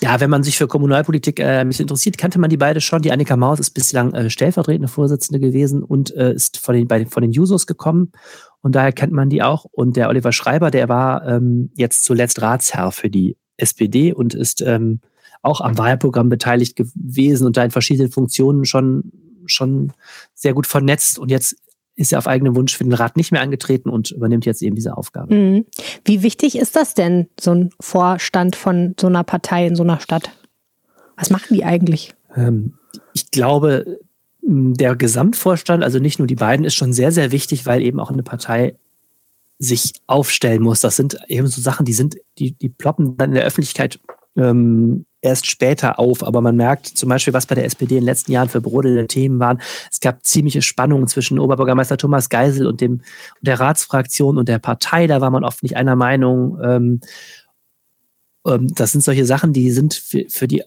Ja, 0.01 0.21
wenn 0.21 0.29
man 0.29 0.43
sich 0.43 0.59
für 0.59 0.69
Kommunalpolitik 0.69 1.41
äh, 1.41 1.61
ein 1.61 1.69
bisschen 1.69 1.85
interessiert, 1.85 2.19
kannte 2.19 2.39
man 2.39 2.51
die 2.51 2.59
beide 2.59 2.81
schon. 2.81 3.01
Die 3.01 3.13
Annika 3.13 3.37
Maus 3.37 3.59
ist 3.59 3.71
bislang 3.71 4.13
äh, 4.13 4.29
stellvertretende 4.29 4.89
Vorsitzende 4.89 5.41
gewesen 5.41 5.83
und 5.83 6.15
äh, 6.15 6.35
ist 6.35 6.59
von 6.59 6.75
den, 6.75 6.89
bei, 6.89 7.07
von 7.07 7.23
den 7.23 7.33
Jusos 7.33 7.67
gekommen. 7.67 8.13
Und 8.67 8.75
daher 8.75 8.91
kennt 8.91 9.13
man 9.13 9.31
die 9.31 9.45
auch. 9.45 9.65
Und 9.71 9.97
der 9.97 10.09
Oliver 10.09 10.33
Schreiber, 10.33 10.73
der 10.73 10.89
war 10.89 11.25
ähm, 11.25 11.71
jetzt 11.77 12.05
zuletzt 12.05 12.43
Ratsherr 12.43 12.91
für 12.91 13.09
die 13.09 13.37
SPD 13.59 14.13
und 14.13 14.35
ist 14.35 14.61
ähm, 14.61 14.99
auch 15.41 15.61
am 15.61 15.79
Wahlprogramm 15.79 16.29
beteiligt 16.31 16.75
gewesen 16.75 17.47
und 17.47 17.57
da 17.57 17.63
in 17.63 17.71
verschiedenen 17.71 18.11
Funktionen 18.11 18.65
schon, 18.65 19.13
schon 19.47 19.93
sehr 20.35 20.53
gut 20.53 20.67
vernetzt. 20.67 21.17
Und 21.21 21.31
jetzt 21.31 21.55
ist 21.95 22.13
er 22.13 22.19
auf 22.19 22.27
eigenen 22.27 22.57
Wunsch 22.57 22.77
für 22.77 22.83
den 22.83 22.93
Rat 22.93 23.17
nicht 23.17 23.31
mehr 23.31 23.41
angetreten 23.41 23.89
und 23.89 24.11
übernimmt 24.11 24.47
jetzt 24.47 24.63
eben 24.63 24.75
diese 24.75 24.97
Aufgabe. 24.97 25.33
Mhm. 25.33 25.67
Wie 26.05 26.25
wichtig 26.25 26.59
ist 26.59 26.75
das 26.75 26.95
denn, 26.95 27.29
so 27.39 27.53
ein 27.53 27.71
Vorstand 27.79 28.57
von 28.57 28.97
so 29.01 29.07
einer 29.07 29.23
Partei 29.23 29.65
in 29.65 29.77
so 29.77 29.85
einer 29.85 30.01
Stadt? 30.01 30.33
Was 31.17 31.31
machen 31.31 31.55
die 31.55 31.65
eigentlich? 31.65 32.17
Ähm, 32.35 32.75
ich 33.15 33.31
glaube, 33.31 34.01
der 34.49 34.95
Gesamtvorstand, 34.95 35.83
also 35.83 35.99
nicht 35.99 36.19
nur 36.19 36.29
die 36.29 36.37
beiden, 36.37 36.65
ist 36.65 36.75
schon 36.75 36.93
sehr, 36.93 37.11
sehr 37.11 37.33
wichtig, 37.33 37.67
weil 37.67 37.83
eben 37.83 37.99
auch 37.99 38.11
eine 38.11 38.23
Partei 38.23 38.77
sich 39.59 39.95
aufstellen 40.07 40.63
muss. 40.63 40.81
Das 40.81 40.97
sind 40.97 41.19
eben 41.29 41.49
so 41.49 41.61
Sachen, 41.61 41.85
die 41.85 41.93
sind, 41.93 42.17
die, 42.39 42.53
die 42.53 42.69
ploppen 42.69 43.17
dann 43.17 43.31
in 43.31 43.37
der 43.37 43.45
Öffentlichkeit 43.45 43.99
ähm, 44.37 45.05
erst 45.21 45.51
später 45.51 45.99
auf. 45.99 46.23
Aber 46.23 46.41
man 46.43 46.55
merkt 46.55 46.87
zum 46.87 47.09
Beispiel, 47.09 47.33
was 47.33 47.47
bei 47.47 47.57
der 47.57 47.65
SPD 47.65 47.97
in 47.97 48.03
den 48.03 48.07
letzten 48.07 48.31
Jahren 48.31 48.49
für 48.49 48.61
brodelnde 48.61 49.09
Themen 49.09 49.41
waren. 49.41 49.61
Es 49.91 49.99
gab 49.99 50.25
ziemliche 50.25 50.63
Spannungen 50.63 51.09
zwischen 51.09 51.41
Oberbürgermeister 51.41 51.97
Thomas 51.97 52.29
Geisel 52.29 52.67
und 52.67 52.81
dem 52.81 53.01
der 53.41 53.59
Ratsfraktion 53.59 54.39
und 54.39 54.49
der 54.49 54.61
Partei. 54.61 55.09
Da 55.09 55.21
war 55.21 55.31
man 55.31 55.45
oft 55.45 55.65
nicht 55.65 55.77
einer 55.77 55.97
Meinung. 55.97 56.59
Ähm, 56.63 57.01
ähm, 58.47 58.69
das 58.75 58.93
sind 58.93 59.03
solche 59.03 59.25
Sachen, 59.25 59.53
die 59.53 59.73
sind 59.73 59.95
für, 59.95 60.27
für 60.29 60.47
die 60.47 60.63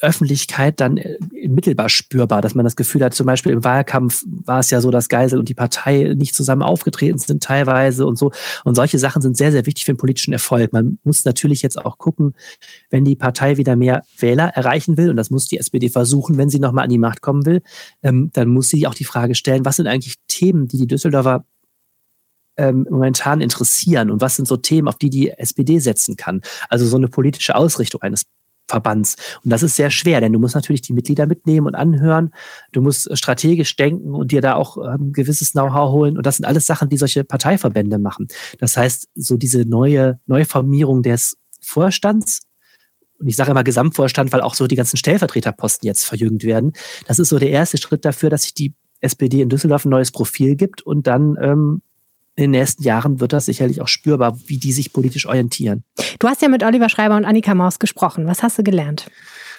Öffentlichkeit 0.00 0.80
dann 0.80 0.96
äh, 0.96 1.18
mittelbar 1.48 1.88
spürbar, 1.88 2.40
dass 2.42 2.54
man 2.54 2.64
das 2.64 2.76
Gefühl 2.76 3.04
hat, 3.04 3.14
zum 3.14 3.26
Beispiel 3.26 3.52
im 3.52 3.64
Wahlkampf 3.64 4.24
war 4.26 4.60
es 4.60 4.70
ja 4.70 4.80
so, 4.80 4.90
dass 4.90 5.08
Geisel 5.08 5.38
und 5.38 5.48
die 5.48 5.54
Partei 5.54 6.14
nicht 6.16 6.34
zusammen 6.34 6.62
aufgetreten 6.62 7.18
sind 7.18 7.42
teilweise 7.42 8.06
und 8.06 8.18
so. 8.18 8.32
Und 8.64 8.74
solche 8.74 8.98
Sachen 8.98 9.22
sind 9.22 9.36
sehr, 9.36 9.52
sehr 9.52 9.66
wichtig 9.66 9.84
für 9.84 9.92
den 9.92 9.98
politischen 9.98 10.32
Erfolg. 10.32 10.72
Man 10.72 10.98
muss 11.04 11.24
natürlich 11.24 11.62
jetzt 11.62 11.78
auch 11.78 11.98
gucken, 11.98 12.34
wenn 12.90 13.04
die 13.04 13.16
Partei 13.16 13.56
wieder 13.56 13.76
mehr 13.76 14.02
Wähler 14.18 14.48
erreichen 14.48 14.96
will, 14.96 15.10
und 15.10 15.16
das 15.16 15.30
muss 15.30 15.46
die 15.46 15.58
SPD 15.58 15.88
versuchen, 15.88 16.38
wenn 16.38 16.50
sie 16.50 16.58
nochmal 16.58 16.84
an 16.84 16.90
die 16.90 16.98
Macht 16.98 17.22
kommen 17.22 17.46
will, 17.46 17.62
ähm, 18.02 18.30
dann 18.32 18.48
muss 18.48 18.68
sie 18.68 18.86
auch 18.86 18.94
die 18.94 19.04
Frage 19.04 19.34
stellen, 19.34 19.64
was 19.64 19.76
sind 19.76 19.86
eigentlich 19.86 20.16
Themen, 20.28 20.68
die 20.68 20.78
die 20.78 20.86
Düsseldorfer 20.86 21.44
ähm, 22.56 22.86
momentan 22.90 23.40
interessieren 23.40 24.10
und 24.10 24.20
was 24.20 24.36
sind 24.36 24.46
so 24.46 24.56
Themen, 24.56 24.88
auf 24.88 24.96
die 24.96 25.10
die 25.10 25.30
SPD 25.30 25.78
setzen 25.78 26.16
kann. 26.16 26.42
Also 26.68 26.86
so 26.86 26.96
eine 26.96 27.08
politische 27.08 27.54
Ausrichtung 27.54 28.02
eines 28.02 28.24
Verbands. 28.70 29.16
Und 29.44 29.50
das 29.50 29.62
ist 29.62 29.76
sehr 29.76 29.90
schwer, 29.90 30.20
denn 30.20 30.32
du 30.32 30.38
musst 30.38 30.54
natürlich 30.54 30.82
die 30.82 30.92
Mitglieder 30.92 31.26
mitnehmen 31.26 31.66
und 31.66 31.74
anhören. 31.74 32.32
Du 32.72 32.80
musst 32.80 33.16
strategisch 33.16 33.76
denken 33.76 34.14
und 34.14 34.32
dir 34.32 34.40
da 34.40 34.54
auch 34.54 34.78
ähm, 34.78 35.12
gewisses 35.12 35.52
Know-how 35.52 35.92
holen. 35.92 36.16
Und 36.16 36.24
das 36.24 36.36
sind 36.36 36.46
alles 36.46 36.66
Sachen, 36.66 36.88
die 36.88 36.96
solche 36.96 37.24
Parteiverbände 37.24 37.98
machen. 37.98 38.28
Das 38.58 38.76
heißt, 38.76 39.08
so 39.14 39.36
diese 39.36 39.64
neue 39.64 40.18
Neuformierung 40.26 41.02
des 41.02 41.36
Vorstands 41.60 42.40
und 43.18 43.28
ich 43.28 43.36
sage 43.36 43.50
immer 43.50 43.64
Gesamtvorstand, 43.64 44.32
weil 44.32 44.40
auch 44.40 44.54
so 44.54 44.66
die 44.66 44.76
ganzen 44.76 44.96
Stellvertreterposten 44.96 45.86
jetzt 45.86 46.06
verjüngt 46.06 46.42
werden. 46.42 46.72
Das 47.06 47.18
ist 47.18 47.28
so 47.28 47.38
der 47.38 47.50
erste 47.50 47.76
Schritt 47.76 48.06
dafür, 48.06 48.30
dass 48.30 48.44
sich 48.44 48.54
die 48.54 48.74
SPD 49.00 49.42
in 49.42 49.50
Düsseldorf 49.50 49.84
ein 49.84 49.90
neues 49.90 50.10
Profil 50.10 50.56
gibt 50.56 50.82
und 50.82 51.06
dann 51.06 51.36
ähm, 51.40 51.82
in 52.36 52.44
den 52.44 52.50
nächsten 52.52 52.82
Jahren 52.82 53.20
wird 53.20 53.32
das 53.32 53.46
sicherlich 53.46 53.80
auch 53.80 53.88
spürbar, 53.88 54.38
wie 54.46 54.58
die 54.58 54.72
sich 54.72 54.92
politisch 54.92 55.26
orientieren. 55.26 55.84
Du 56.18 56.28
hast 56.28 56.42
ja 56.42 56.48
mit 56.48 56.62
Oliver 56.62 56.88
Schreiber 56.88 57.16
und 57.16 57.24
Annika 57.24 57.54
Maus 57.54 57.78
gesprochen. 57.78 58.26
Was 58.26 58.42
hast 58.42 58.58
du 58.58 58.62
gelernt? 58.62 59.10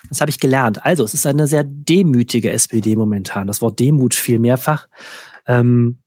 Was 0.10 0.22
habe 0.22 0.32
ich 0.32 0.40
gelernt? 0.40 0.84
Also, 0.86 1.04
es 1.04 1.14
ist 1.14 1.28
eine 1.28 1.48
sehr 1.48 1.64
demütige 1.64 2.52
SPD 2.52 2.96
momentan. 2.96 3.48
Das 3.48 3.62
Wort 3.62 3.80
Demut 3.80 4.16
fiel 4.16 4.40
mehrfach. 4.40 4.88
Ähm, 5.46 6.00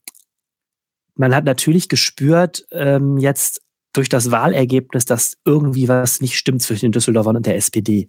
man 1.15 1.35
hat 1.35 1.45
natürlich 1.45 1.89
gespürt, 1.89 2.67
ähm, 2.73 3.19
jetzt 3.19 3.63
durch 3.93 4.09
das 4.09 4.31
Wahlergebnis, 4.31 5.05
dass 5.05 5.37
irgendwie 5.45 5.89
was 5.89 6.21
nicht 6.21 6.37
stimmt 6.37 6.63
zwischen 6.63 6.87
den 6.87 6.93
Düsseldorfern 6.93 7.37
und 7.37 7.47
der 7.47 7.57
SPD. 7.57 8.09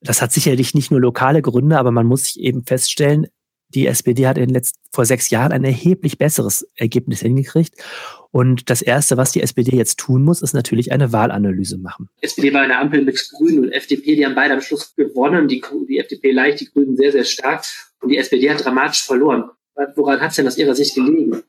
Das 0.00 0.20
hat 0.20 0.32
sicherlich 0.32 0.74
nicht 0.74 0.90
nur 0.90 1.00
lokale 1.00 1.40
Gründe, 1.40 1.78
aber 1.78 1.92
man 1.92 2.06
muss 2.06 2.24
sich 2.24 2.40
eben 2.40 2.64
feststellen, 2.64 3.28
die 3.74 3.86
SPD 3.86 4.26
hat 4.26 4.38
in 4.38 4.50
letzt, 4.50 4.76
vor 4.92 5.04
sechs 5.04 5.30
Jahren 5.30 5.52
ein 5.52 5.64
erheblich 5.64 6.18
besseres 6.18 6.68
Ergebnis 6.76 7.20
hingekriegt. 7.20 7.74
Und 8.30 8.70
das 8.70 8.82
Erste, 8.82 9.16
was 9.16 9.32
die 9.32 9.42
SPD 9.42 9.76
jetzt 9.76 9.98
tun 9.98 10.24
muss, 10.24 10.42
ist 10.42 10.54
natürlich 10.54 10.92
eine 10.92 11.12
Wahlanalyse 11.12 11.78
machen. 11.78 12.08
Die 12.20 12.24
SPD 12.24 12.52
war 12.52 12.62
in 12.62 12.70
der 12.70 12.80
Ampel 12.80 13.02
mit 13.02 13.30
Grünen 13.30 13.64
und 13.64 13.72
FDP, 13.72 14.16
die 14.16 14.26
haben 14.26 14.34
beide 14.34 14.54
am 14.54 14.60
Schluss 14.60 14.94
gewonnen. 14.96 15.48
Die, 15.48 15.62
die 15.88 15.98
FDP 15.98 16.32
leicht, 16.32 16.60
die 16.60 16.66
Grünen 16.66 16.96
sehr, 16.96 17.12
sehr 17.12 17.24
stark. 17.24 17.64
Und 18.00 18.08
die 18.08 18.18
SPD 18.18 18.50
hat 18.50 18.64
dramatisch 18.64 19.04
verloren. 19.04 19.50
Woran 19.96 20.20
hat 20.20 20.30
es 20.30 20.36
denn 20.36 20.46
aus 20.46 20.58
Ihrer 20.58 20.74
Sicht 20.74 20.94
gelegen? 20.94 21.42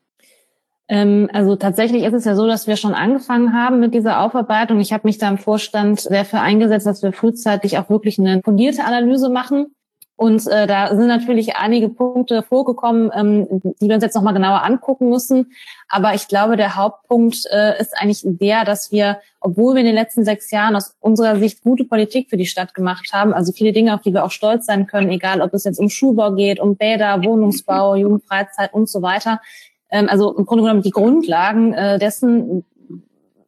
Ähm, 0.88 1.28
also 1.32 1.56
tatsächlich 1.56 2.04
ist 2.04 2.14
es 2.14 2.24
ja 2.24 2.36
so, 2.36 2.46
dass 2.46 2.66
wir 2.66 2.76
schon 2.76 2.94
angefangen 2.94 3.52
haben 3.52 3.80
mit 3.80 3.92
dieser 3.92 4.20
Aufarbeitung. 4.20 4.78
Ich 4.78 4.92
habe 4.92 5.06
mich 5.06 5.18
da 5.18 5.28
im 5.28 5.38
Vorstand 5.38 6.00
sehr 6.00 6.24
für 6.24 6.40
eingesetzt, 6.40 6.86
dass 6.86 7.02
wir 7.02 7.12
frühzeitig 7.12 7.78
auch 7.78 7.90
wirklich 7.90 8.18
eine 8.18 8.40
fundierte 8.44 8.84
Analyse 8.84 9.28
machen 9.28 9.75
und 10.16 10.46
äh, 10.46 10.66
da 10.66 10.88
sind 10.88 11.08
natürlich 11.08 11.56
einige 11.56 11.90
Punkte 11.90 12.42
vorgekommen, 12.42 13.10
ähm, 13.14 13.46
die 13.80 13.88
wir 13.88 13.96
uns 13.96 14.02
jetzt 14.02 14.14
nochmal 14.14 14.32
genauer 14.32 14.62
angucken 14.64 15.10
müssen. 15.10 15.52
Aber 15.88 16.14
ich 16.14 16.26
glaube, 16.26 16.56
der 16.56 16.74
Hauptpunkt 16.74 17.44
äh, 17.50 17.78
ist 17.78 17.92
eigentlich 17.96 18.22
der, 18.24 18.64
dass 18.64 18.90
wir, 18.90 19.18
obwohl 19.40 19.74
wir 19.74 19.80
in 19.80 19.86
den 19.86 19.94
letzten 19.94 20.24
sechs 20.24 20.50
Jahren 20.50 20.74
aus 20.74 20.96
unserer 21.00 21.36
Sicht 21.36 21.62
gute 21.62 21.84
Politik 21.84 22.30
für 22.30 22.38
die 22.38 22.46
Stadt 22.46 22.72
gemacht 22.72 23.10
haben, 23.12 23.34
also 23.34 23.52
viele 23.52 23.72
Dinge, 23.72 23.94
auf 23.94 24.00
die 24.00 24.14
wir 24.14 24.24
auch 24.24 24.30
stolz 24.30 24.64
sein 24.64 24.86
können, 24.86 25.10
egal 25.10 25.42
ob 25.42 25.52
es 25.52 25.64
jetzt 25.64 25.78
um 25.78 25.90
Schulbau 25.90 26.32
geht, 26.32 26.60
um 26.60 26.76
Bäder, 26.76 27.22
Wohnungsbau, 27.22 27.94
Jugendfreizeit 27.94 28.72
und 28.72 28.88
so 28.88 29.02
weiter. 29.02 29.42
Ähm, 29.90 30.08
also 30.08 30.34
im 30.34 30.46
Grunde 30.46 30.64
genommen 30.64 30.82
die 30.82 30.90
Grundlagen 30.90 31.74
äh, 31.74 31.98
dessen, 31.98 32.64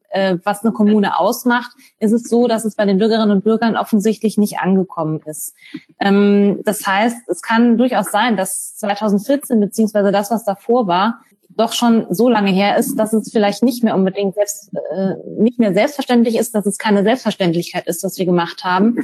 äh, 0.08 0.36
was 0.44 0.64
eine 0.64 0.72
Kommune 0.72 1.18
ausmacht, 1.18 1.72
ist 1.98 2.12
es 2.12 2.24
so, 2.24 2.48
dass 2.48 2.64
es 2.64 2.74
bei 2.74 2.84
den 2.84 2.98
Bürgerinnen 2.98 3.30
und 3.30 3.44
Bürgern 3.44 3.76
offensichtlich 3.76 4.38
nicht 4.38 4.58
angekommen 4.58 5.20
ist. 5.26 5.54
Ähm, 6.00 6.60
das 6.64 6.86
heißt, 6.86 7.28
es 7.28 7.42
kann 7.42 7.78
durchaus 7.78 8.10
sein, 8.10 8.36
dass 8.36 8.76
2014 8.76 9.60
beziehungsweise 9.60 10.12
das, 10.12 10.30
was 10.30 10.44
davor 10.44 10.86
war, 10.86 11.20
doch 11.58 11.72
schon 11.72 12.06
so 12.10 12.28
lange 12.28 12.50
her 12.50 12.76
ist, 12.76 12.96
dass 12.96 13.12
es 13.12 13.32
vielleicht 13.32 13.62
nicht 13.62 13.82
mehr 13.82 13.96
unbedingt 13.96 14.34
selbst, 14.34 14.70
äh, 14.92 15.14
nicht 15.38 15.58
mehr 15.58 15.74
selbstverständlich 15.74 16.36
ist, 16.36 16.54
dass 16.54 16.66
es 16.66 16.78
keine 16.78 17.02
Selbstverständlichkeit 17.02 17.86
ist, 17.86 18.04
was 18.04 18.18
wir 18.18 18.26
gemacht 18.26 18.64
haben. 18.64 18.98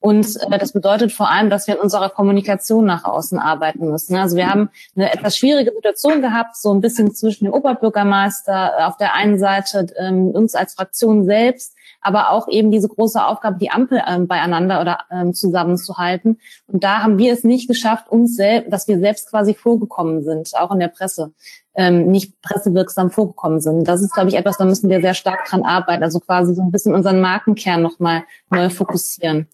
Und 0.00 0.26
äh, 0.50 0.58
das 0.58 0.72
bedeutet 0.72 1.12
vor 1.12 1.30
allem, 1.30 1.50
dass 1.50 1.66
wir 1.66 1.74
in 1.76 1.80
unserer 1.80 2.08
Kommunikation 2.08 2.86
nach 2.86 3.04
außen 3.04 3.38
arbeiten 3.38 3.90
müssen. 3.90 4.16
Also 4.16 4.36
wir 4.36 4.48
haben 4.48 4.70
eine 4.96 5.12
etwas 5.12 5.36
schwierige 5.36 5.72
Situation 5.72 6.22
gehabt, 6.22 6.56
so 6.56 6.72
ein 6.74 6.80
bisschen 6.80 7.14
zwischen 7.14 7.44
dem 7.44 7.52
Oberbürgermeister 7.52 8.72
äh, 8.78 8.82
auf 8.84 8.96
der 8.96 9.14
einen 9.14 9.38
Seite, 9.38 9.86
ähm, 9.98 10.30
uns 10.30 10.54
als 10.54 10.74
Fraktion 10.74 11.24
selbst, 11.26 11.76
aber 12.00 12.30
auch 12.30 12.48
eben 12.48 12.70
diese 12.70 12.88
große 12.88 13.24
Aufgabe, 13.24 13.58
die 13.58 13.70
Ampel 13.70 14.02
ähm, 14.06 14.26
beieinander 14.26 14.80
oder 14.80 15.00
ähm, 15.10 15.34
zusammenzuhalten. 15.34 16.38
Und 16.66 16.84
da 16.84 17.02
haben 17.02 17.18
wir 17.18 17.32
es 17.32 17.44
nicht 17.44 17.68
geschafft, 17.68 18.08
uns 18.08 18.36
selbst, 18.36 18.72
dass 18.72 18.88
wir 18.88 18.98
selbst 18.98 19.30
quasi 19.30 19.54
vorgekommen 19.54 20.22
sind, 20.22 20.50
auch 20.58 20.70
in 20.72 20.80
der 20.80 20.88
Presse, 20.88 21.32
ähm, 21.74 22.06
nicht 22.06 22.40
pressewirksam 22.42 23.10
vorgekommen 23.10 23.60
sind. 23.60 23.86
Das 23.86 24.02
ist, 24.02 24.12
glaube 24.12 24.28
ich, 24.28 24.36
etwas, 24.36 24.58
da 24.58 24.64
müssen 24.64 24.90
wir 24.90 25.00
sehr 25.00 25.14
stark 25.14 25.44
dran 25.46 25.62
arbeiten. 25.62 26.02
Also 26.02 26.20
quasi 26.20 26.54
so 26.54 26.62
ein 26.62 26.70
bisschen 26.70 26.94
unseren 26.94 27.20
Markenkern 27.20 27.82
nochmal 27.82 28.24
neu 28.50 28.70
fokussieren. 28.70 29.48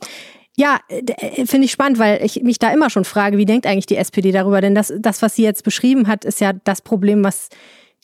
Ja, 0.56 0.78
äh, 0.88 1.44
finde 1.44 1.66
ich 1.66 1.72
spannend, 1.72 1.98
weil 1.98 2.24
ich 2.24 2.42
mich 2.42 2.58
da 2.58 2.72
immer 2.72 2.88
schon 2.88 3.04
frage, 3.04 3.36
wie 3.36 3.44
denkt 3.44 3.66
eigentlich 3.66 3.86
die 3.86 3.96
SPD 3.96 4.32
darüber? 4.32 4.60
Denn 4.62 4.74
das, 4.74 4.92
das, 4.98 5.20
was 5.20 5.34
sie 5.34 5.42
jetzt 5.42 5.64
beschrieben 5.64 6.08
hat, 6.08 6.24
ist 6.24 6.40
ja 6.40 6.52
das 6.64 6.80
Problem, 6.80 7.22
was 7.22 7.50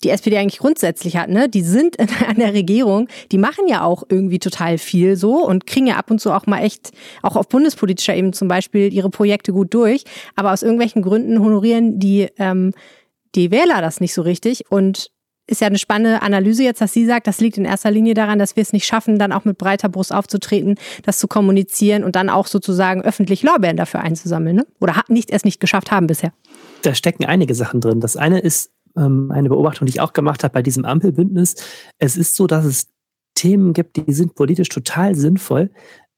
die 0.05 0.11
SPD 0.11 0.39
eigentlich 0.39 0.59
grundsätzlich 0.59 1.17
hat, 1.17 1.29
ne? 1.29 1.49
Die 1.49 1.63
sind 1.63 1.99
an 2.01 2.37
der 2.37 2.53
Regierung, 2.55 3.09
die 3.31 3.39
machen 3.39 3.69
ja 3.69 3.85
auch 3.85 4.03
irgendwie 4.09 4.39
total 4.39 4.79
viel 4.79 5.17
so 5.17 5.47
und 5.47 5.67
kriegen 5.67 5.87
ja 5.87 5.97
ab 5.97 6.11
und 6.11 6.21
zu 6.21 6.33
auch 6.33 6.47
mal 6.47 6.61
echt, 6.61 6.91
auch 7.23 7.37
auf 7.37 7.49
bundespolitischer 7.49 8.15
Ebene 8.15 8.33
zum 8.33 8.49
Beispiel, 8.49 8.93
ihre 8.93 9.11
Projekte 9.11 9.53
gut 9.53 9.73
durch. 9.75 10.05
Aber 10.35 10.53
aus 10.53 10.63
irgendwelchen 10.63 11.03
Gründen 11.03 11.41
honorieren 11.41 11.99
die, 11.99 12.29
ähm, 12.39 12.73
die 13.35 13.51
Wähler 13.51 13.81
das 13.81 14.01
nicht 14.01 14.15
so 14.15 14.23
richtig. 14.23 14.71
Und 14.71 15.11
ist 15.47 15.61
ja 15.61 15.67
eine 15.67 15.79
spannende 15.79 16.23
Analyse 16.23 16.63
jetzt, 16.63 16.81
dass 16.81 16.93
sie 16.93 17.05
sagt, 17.05 17.27
das 17.27 17.41
liegt 17.41 17.59
in 17.59 17.65
erster 17.65 17.91
Linie 17.91 18.15
daran, 18.15 18.39
dass 18.39 18.57
wir 18.57 18.63
es 18.63 18.73
nicht 18.73 18.87
schaffen, 18.87 19.19
dann 19.19 19.33
auch 19.33 19.45
mit 19.45 19.59
breiter 19.59 19.89
Brust 19.89 20.15
aufzutreten, 20.15 20.77
das 21.03 21.19
zu 21.19 21.27
kommunizieren 21.27 22.05
und 22.05 22.17
dann 22.17 22.31
auch 22.31 22.47
sozusagen 22.47 23.03
öffentlich 23.03 23.43
Lorbeeren 23.43 23.77
dafür 23.77 24.01
einzusammeln. 24.01 24.57
Ne? 24.57 24.67
Oder 24.81 25.03
nicht, 25.09 25.31
es 25.31 25.45
nicht 25.45 25.61
geschafft 25.61 25.91
haben 25.91 26.07
bisher. 26.07 26.33
Da 26.83 26.95
stecken 26.95 27.25
einige 27.25 27.55
Sachen 27.55 27.81
drin. 27.81 28.01
Das 28.01 28.17
eine 28.17 28.39
ist 28.39 28.71
ähm, 28.97 29.31
eine 29.31 29.49
Beobachtung, 29.49 29.87
die 29.87 29.93
ich 29.93 30.01
auch 30.01 30.13
gemacht 30.13 30.45
habe 30.45 30.53
bei 30.53 30.63
diesem 30.63 30.85
Ampelbündnis. 30.85 31.57
Es 31.99 32.17
ist 32.17 32.37
so, 32.37 32.47
dass 32.47 32.65
es 32.65 32.89
Themen 33.35 33.73
gibt, 33.73 33.97
die 33.97 34.13
sind 34.13 34.35
politisch 34.35 34.69
total 34.69 35.15
sinnvoll, 35.15 35.71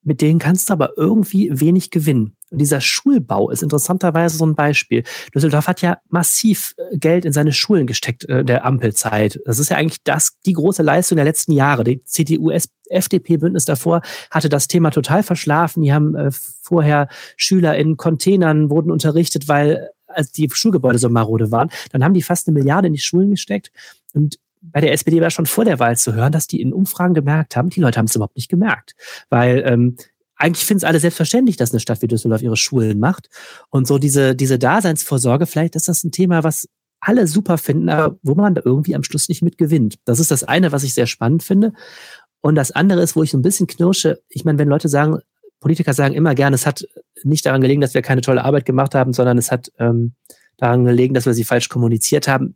mit 0.04 0.20
denen 0.20 0.38
kannst 0.38 0.68
du 0.68 0.74
aber 0.74 0.96
irgendwie 0.96 1.48
wenig 1.52 1.90
gewinnen. 1.90 2.36
Und 2.50 2.60
dieser 2.60 2.80
Schulbau 2.80 3.50
ist 3.50 3.62
interessanterweise 3.62 4.36
so 4.36 4.46
ein 4.46 4.54
Beispiel. 4.54 5.02
Düsseldorf 5.34 5.66
hat 5.66 5.80
ja 5.80 5.98
massiv 6.08 6.74
äh, 6.76 6.98
Geld 6.98 7.24
in 7.24 7.32
seine 7.32 7.52
Schulen 7.52 7.86
gesteckt 7.86 8.28
äh, 8.28 8.44
der 8.44 8.64
Ampelzeit. 8.64 9.40
Das 9.46 9.58
ist 9.58 9.70
ja 9.70 9.76
eigentlich 9.76 10.02
das, 10.04 10.38
die 10.44 10.52
große 10.52 10.82
Leistung 10.82 11.16
der 11.16 11.24
letzten 11.24 11.52
Jahre. 11.52 11.84
Die 11.84 12.04
CDU, 12.04 12.50
FDP-Bündnis 12.90 13.64
davor 13.64 14.02
hatte 14.30 14.48
das 14.48 14.68
Thema 14.68 14.90
total 14.90 15.22
verschlafen. 15.22 15.82
Die 15.82 15.92
haben 15.92 16.14
äh, 16.14 16.30
vorher 16.62 17.08
Schüler 17.36 17.76
in 17.76 17.96
Containern 17.96 18.70
wurden 18.70 18.92
unterrichtet, 18.92 19.48
weil 19.48 19.90
als 20.14 20.33
die 20.33 20.49
Schulgebäude 20.52 20.99
so 20.99 21.09
marode 21.09 21.50
waren. 21.50 21.71
Dann 21.92 22.04
haben 22.04 22.14
die 22.14 22.23
fast 22.23 22.49
eine 22.49 22.59
Milliarde 22.59 22.88
in 22.88 22.94
die 22.94 23.00
Schulen 23.00 23.30
gesteckt. 23.30 23.71
Und 24.12 24.38
bei 24.62 24.80
der 24.80 24.92
SPD 24.92 25.21
war 25.21 25.30
schon 25.30 25.47
vor 25.47 25.64
der 25.64 25.78
Wahl 25.78 25.97
zu 25.97 26.14
hören, 26.14 26.33
dass 26.33 26.47
die 26.47 26.61
in 26.61 26.73
Umfragen 26.73 27.14
gemerkt 27.14 27.56
haben, 27.56 27.71
die 27.71 27.80
Leute 27.80 27.99
haben 27.99 28.06
es 28.06 28.14
überhaupt 28.14 28.37
nicht 28.37 28.49
gemerkt. 28.49 28.94
Weil 29.28 29.62
ähm, 29.66 29.97
eigentlich 30.37 30.64
finden 30.64 30.78
es 30.78 30.85
alle 30.85 31.00
selbstverständlich, 31.00 31.56
dass 31.56 31.73
eine 31.73 31.80
Stadt 31.80 32.02
wie 32.02 32.09
Düsseldorf 32.09 32.42
ihre 32.42 32.56
Schulen 32.56 32.99
macht. 32.99 33.28
Und 33.71 33.87
so 33.87 33.99
diese, 33.99 34.35
diese 34.35 34.59
Daseinsvorsorge, 34.59 35.47
vielleicht 35.47 35.76
ist 35.76 35.88
das 35.88 36.04
ein 36.04 36.12
Thema, 36.12 36.44
was 36.44 36.68
alle 37.00 37.26
super 37.26 37.59
finden, 37.59 37.88
aber 37.90 38.16
wo 38.23 38.35
man 38.35 38.54
da 38.54 38.62
irgendwie 38.64 38.94
am 38.94 39.04
Schluss 39.04 39.28
nicht 39.28 39.42
mit 39.42 39.59
gewinnt. 39.59 39.97
Das 40.04 40.21
ist 40.21 40.30
das 40.30 40.42
eine, 40.42 40.73
was 40.73 40.85
ich 40.85 40.94
sehr 40.94 41.06
spannend 41.06 41.42
finde. 41.42 41.73
Und 42.40 42.54
das 42.56 42.73
andere 42.73 43.02
ist, 43.02 43.16
wo 43.16 43.23
ich 43.23 43.30
so 43.30 43.38
ein 43.38 43.42
bisschen 43.42 43.66
knirsche. 43.66 44.23
Ich 44.28 44.44
meine, 44.44 44.59
wenn 44.59 44.68
Leute 44.68 44.88
sagen, 44.88 45.18
Politiker 45.64 45.94
sagen 45.94 46.14
immer 46.14 46.35
gerne, 46.35 46.54
es 46.54 46.66
hat 46.66 46.87
nicht 47.23 47.47
daran 47.47 47.62
gelegen, 47.62 47.80
dass 47.80 47.94
wir 47.94 48.02
keine 48.02 48.21
tolle 48.21 48.44
Arbeit 48.44 48.66
gemacht 48.66 48.94
haben, 48.94 49.14
sondern 49.14 49.38
es 49.38 49.50
hat 49.50 49.73
ähm, 49.78 50.12
daran 50.59 50.85
gelegen, 50.85 51.14
dass 51.14 51.25
wir 51.25 51.33
sie 51.33 51.44
falsch 51.44 51.71
kommuniziert 51.71 52.28
haben. 52.28 52.54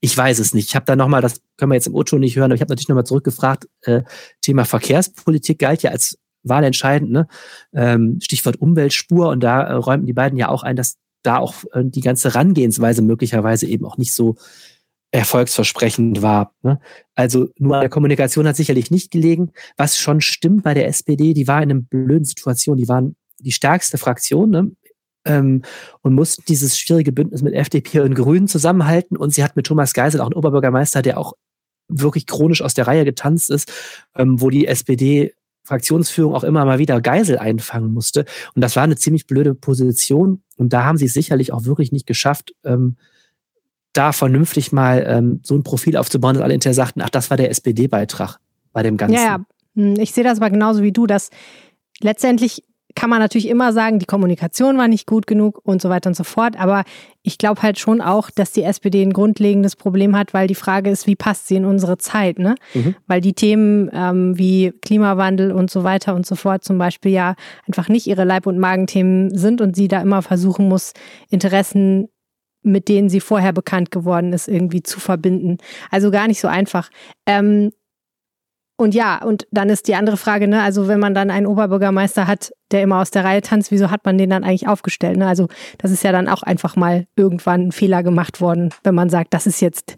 Ich 0.00 0.14
weiß 0.14 0.38
es 0.40 0.52
nicht. 0.52 0.68
Ich 0.68 0.76
habe 0.76 0.84
da 0.84 0.94
nochmal, 0.94 1.22
das 1.22 1.40
können 1.56 1.70
wir 1.70 1.76
jetzt 1.76 1.86
im 1.86 1.94
Otto 1.94 2.18
nicht 2.18 2.36
hören, 2.36 2.50
aber 2.50 2.56
ich 2.56 2.60
habe 2.60 2.70
natürlich 2.70 2.90
nochmal 2.90 3.06
zurückgefragt, 3.06 3.66
äh, 3.84 4.02
Thema 4.42 4.66
Verkehrspolitik 4.66 5.58
galt 5.58 5.82
ja 5.82 5.90
als 5.90 6.18
wahlentscheidend, 6.42 7.10
ne? 7.10 7.28
Ähm, 7.72 8.18
Stichwort 8.20 8.56
Umweltspur 8.56 9.30
und 9.30 9.40
da 9.40 9.62
äh, 9.62 9.72
räumten 9.72 10.06
die 10.06 10.12
beiden 10.12 10.38
ja 10.38 10.50
auch 10.50 10.62
ein, 10.62 10.76
dass 10.76 10.98
da 11.22 11.38
auch 11.38 11.64
äh, 11.72 11.82
die 11.84 12.02
ganze 12.02 12.34
Rangehensweise 12.34 13.00
möglicherweise 13.00 13.66
eben 13.66 13.86
auch 13.86 13.96
nicht 13.96 14.14
so 14.14 14.36
erfolgsversprechend 15.12 16.22
war. 16.22 16.54
Ne? 16.62 16.80
Also 17.14 17.48
nur 17.58 17.74
an 17.74 17.80
der 17.80 17.90
Kommunikation 17.90 18.46
hat 18.46 18.56
sicherlich 18.56 18.90
nicht 18.90 19.10
gelegen. 19.10 19.52
Was 19.76 19.98
schon 19.98 20.20
stimmt 20.20 20.62
bei 20.62 20.74
der 20.74 20.86
SPD, 20.86 21.34
die 21.34 21.48
war 21.48 21.62
in 21.62 21.70
einer 21.70 21.80
blöden 21.80 22.24
Situation. 22.24 22.76
Die 22.76 22.88
waren 22.88 23.16
die 23.40 23.52
stärkste 23.52 23.98
Fraktion 23.98 24.50
ne? 24.50 24.70
ähm, 25.24 25.62
und 26.02 26.14
mussten 26.14 26.44
dieses 26.46 26.78
schwierige 26.78 27.12
Bündnis 27.12 27.42
mit 27.42 27.54
FDP 27.54 28.00
und 28.00 28.14
Grünen 28.14 28.46
zusammenhalten. 28.46 29.16
Und 29.16 29.34
sie 29.34 29.42
hat 29.42 29.56
mit 29.56 29.66
Thomas 29.66 29.94
Geisel 29.94 30.20
auch 30.20 30.26
einen 30.26 30.34
Oberbürgermeister, 30.34 31.02
der 31.02 31.18
auch 31.18 31.34
wirklich 31.88 32.26
chronisch 32.26 32.62
aus 32.62 32.74
der 32.74 32.86
Reihe 32.86 33.04
getanzt 33.04 33.50
ist, 33.50 33.72
ähm, 34.14 34.40
wo 34.40 34.50
die 34.50 34.66
SPD 34.66 35.34
Fraktionsführung 35.64 36.34
auch 36.34 36.44
immer 36.44 36.64
mal 36.64 36.78
wieder 36.78 37.00
Geisel 37.00 37.38
einfangen 37.38 37.92
musste. 37.92 38.24
Und 38.54 38.62
das 38.62 38.76
war 38.76 38.84
eine 38.84 38.96
ziemlich 38.96 39.26
blöde 39.26 39.54
Position. 39.54 40.42
Und 40.56 40.72
da 40.72 40.84
haben 40.84 40.98
sie 40.98 41.06
es 41.06 41.12
sicherlich 41.12 41.52
auch 41.52 41.64
wirklich 41.64 41.92
nicht 41.92 42.06
geschafft, 42.06 42.54
ähm, 42.64 42.96
da 43.92 44.12
vernünftig 44.12 44.72
mal 44.72 45.04
ähm, 45.06 45.40
so 45.42 45.54
ein 45.54 45.62
Profil 45.62 45.96
aufzubauen, 45.96 46.34
dass 46.34 46.42
alle 46.42 46.52
hinterher 46.52 46.74
sagten, 46.74 47.02
ach, 47.02 47.10
das 47.10 47.30
war 47.30 47.36
der 47.36 47.50
SPD-Beitrag 47.50 48.38
bei 48.72 48.82
dem 48.82 48.96
Ganzen. 48.96 49.16
Ja, 49.16 49.22
ja. 49.22 49.38
Hm, 49.74 49.94
ich 49.98 50.12
sehe 50.12 50.24
das 50.24 50.38
aber 50.38 50.50
genauso 50.50 50.82
wie 50.82 50.92
du, 50.92 51.06
dass 51.06 51.30
letztendlich 52.00 52.62
kann 52.94 53.10
man 53.10 53.20
natürlich 53.20 53.48
immer 53.48 53.72
sagen, 53.72 53.98
die 53.98 54.06
Kommunikation 54.06 54.76
war 54.76 54.88
nicht 54.88 55.06
gut 55.06 55.26
genug 55.26 55.60
und 55.62 55.80
so 55.80 55.88
weiter 55.88 56.08
und 56.08 56.16
so 56.16 56.24
fort. 56.24 56.58
Aber 56.58 56.84
ich 57.22 57.38
glaube 57.38 57.62
halt 57.62 57.78
schon 57.78 58.00
auch, 58.00 58.30
dass 58.30 58.52
die 58.52 58.62
SPD 58.62 59.02
ein 59.02 59.12
grundlegendes 59.12 59.76
Problem 59.76 60.16
hat, 60.16 60.34
weil 60.34 60.48
die 60.48 60.54
Frage 60.54 60.90
ist, 60.90 61.06
wie 61.06 61.16
passt 61.16 61.46
sie 61.46 61.56
in 61.56 61.64
unsere 61.64 61.98
Zeit? 61.98 62.38
Ne? 62.38 62.56
Mhm. 62.74 62.96
Weil 63.06 63.20
die 63.20 63.34
Themen 63.34 63.90
ähm, 63.92 64.36
wie 64.36 64.72
Klimawandel 64.82 65.52
und 65.52 65.70
so 65.70 65.84
weiter 65.84 66.14
und 66.14 66.26
so 66.26 66.34
fort 66.34 66.64
zum 66.64 66.78
Beispiel 66.78 67.12
ja 67.12 67.36
einfach 67.66 67.88
nicht 67.88 68.06
ihre 68.06 68.24
Leib- 68.24 68.46
und 68.46 68.58
Magenthemen 68.58 69.36
sind 69.36 69.60
und 69.60 69.76
sie 69.76 69.88
da 69.88 70.00
immer 70.02 70.22
versuchen 70.22 70.68
muss, 70.68 70.92
Interessen 71.28 72.08
mit 72.62 72.88
denen 72.88 73.08
sie 73.08 73.20
vorher 73.20 73.52
bekannt 73.52 73.90
geworden 73.90 74.32
ist, 74.32 74.48
irgendwie 74.48 74.82
zu 74.82 75.00
verbinden. 75.00 75.58
Also 75.90 76.10
gar 76.10 76.28
nicht 76.28 76.40
so 76.40 76.48
einfach. 76.48 76.90
Ähm, 77.26 77.72
und 78.80 78.94
ja, 78.94 79.22
und 79.22 79.46
dann 79.50 79.68
ist 79.68 79.88
die 79.88 79.94
andere 79.94 80.16
Frage, 80.16 80.48
ne, 80.48 80.62
also 80.62 80.88
wenn 80.88 81.00
man 81.00 81.12
dann 81.12 81.30
einen 81.30 81.44
Oberbürgermeister 81.44 82.26
hat, 82.26 82.50
der 82.70 82.82
immer 82.82 83.00
aus 83.00 83.10
der 83.10 83.24
Reihe 83.24 83.42
tanzt, 83.42 83.70
wieso 83.70 83.90
hat 83.90 84.06
man 84.06 84.16
den 84.16 84.30
dann 84.30 84.42
eigentlich 84.42 84.68
aufgestellt? 84.68 85.18
Ne? 85.18 85.26
Also 85.26 85.48
das 85.76 85.90
ist 85.90 86.02
ja 86.02 86.12
dann 86.12 86.28
auch 86.28 86.42
einfach 86.42 86.76
mal 86.76 87.06
irgendwann 87.14 87.66
ein 87.66 87.72
Fehler 87.72 88.02
gemacht 88.02 88.40
worden, 88.40 88.70
wenn 88.82 88.94
man 88.94 89.10
sagt, 89.10 89.34
das 89.34 89.46
ist 89.46 89.60
jetzt 89.60 89.96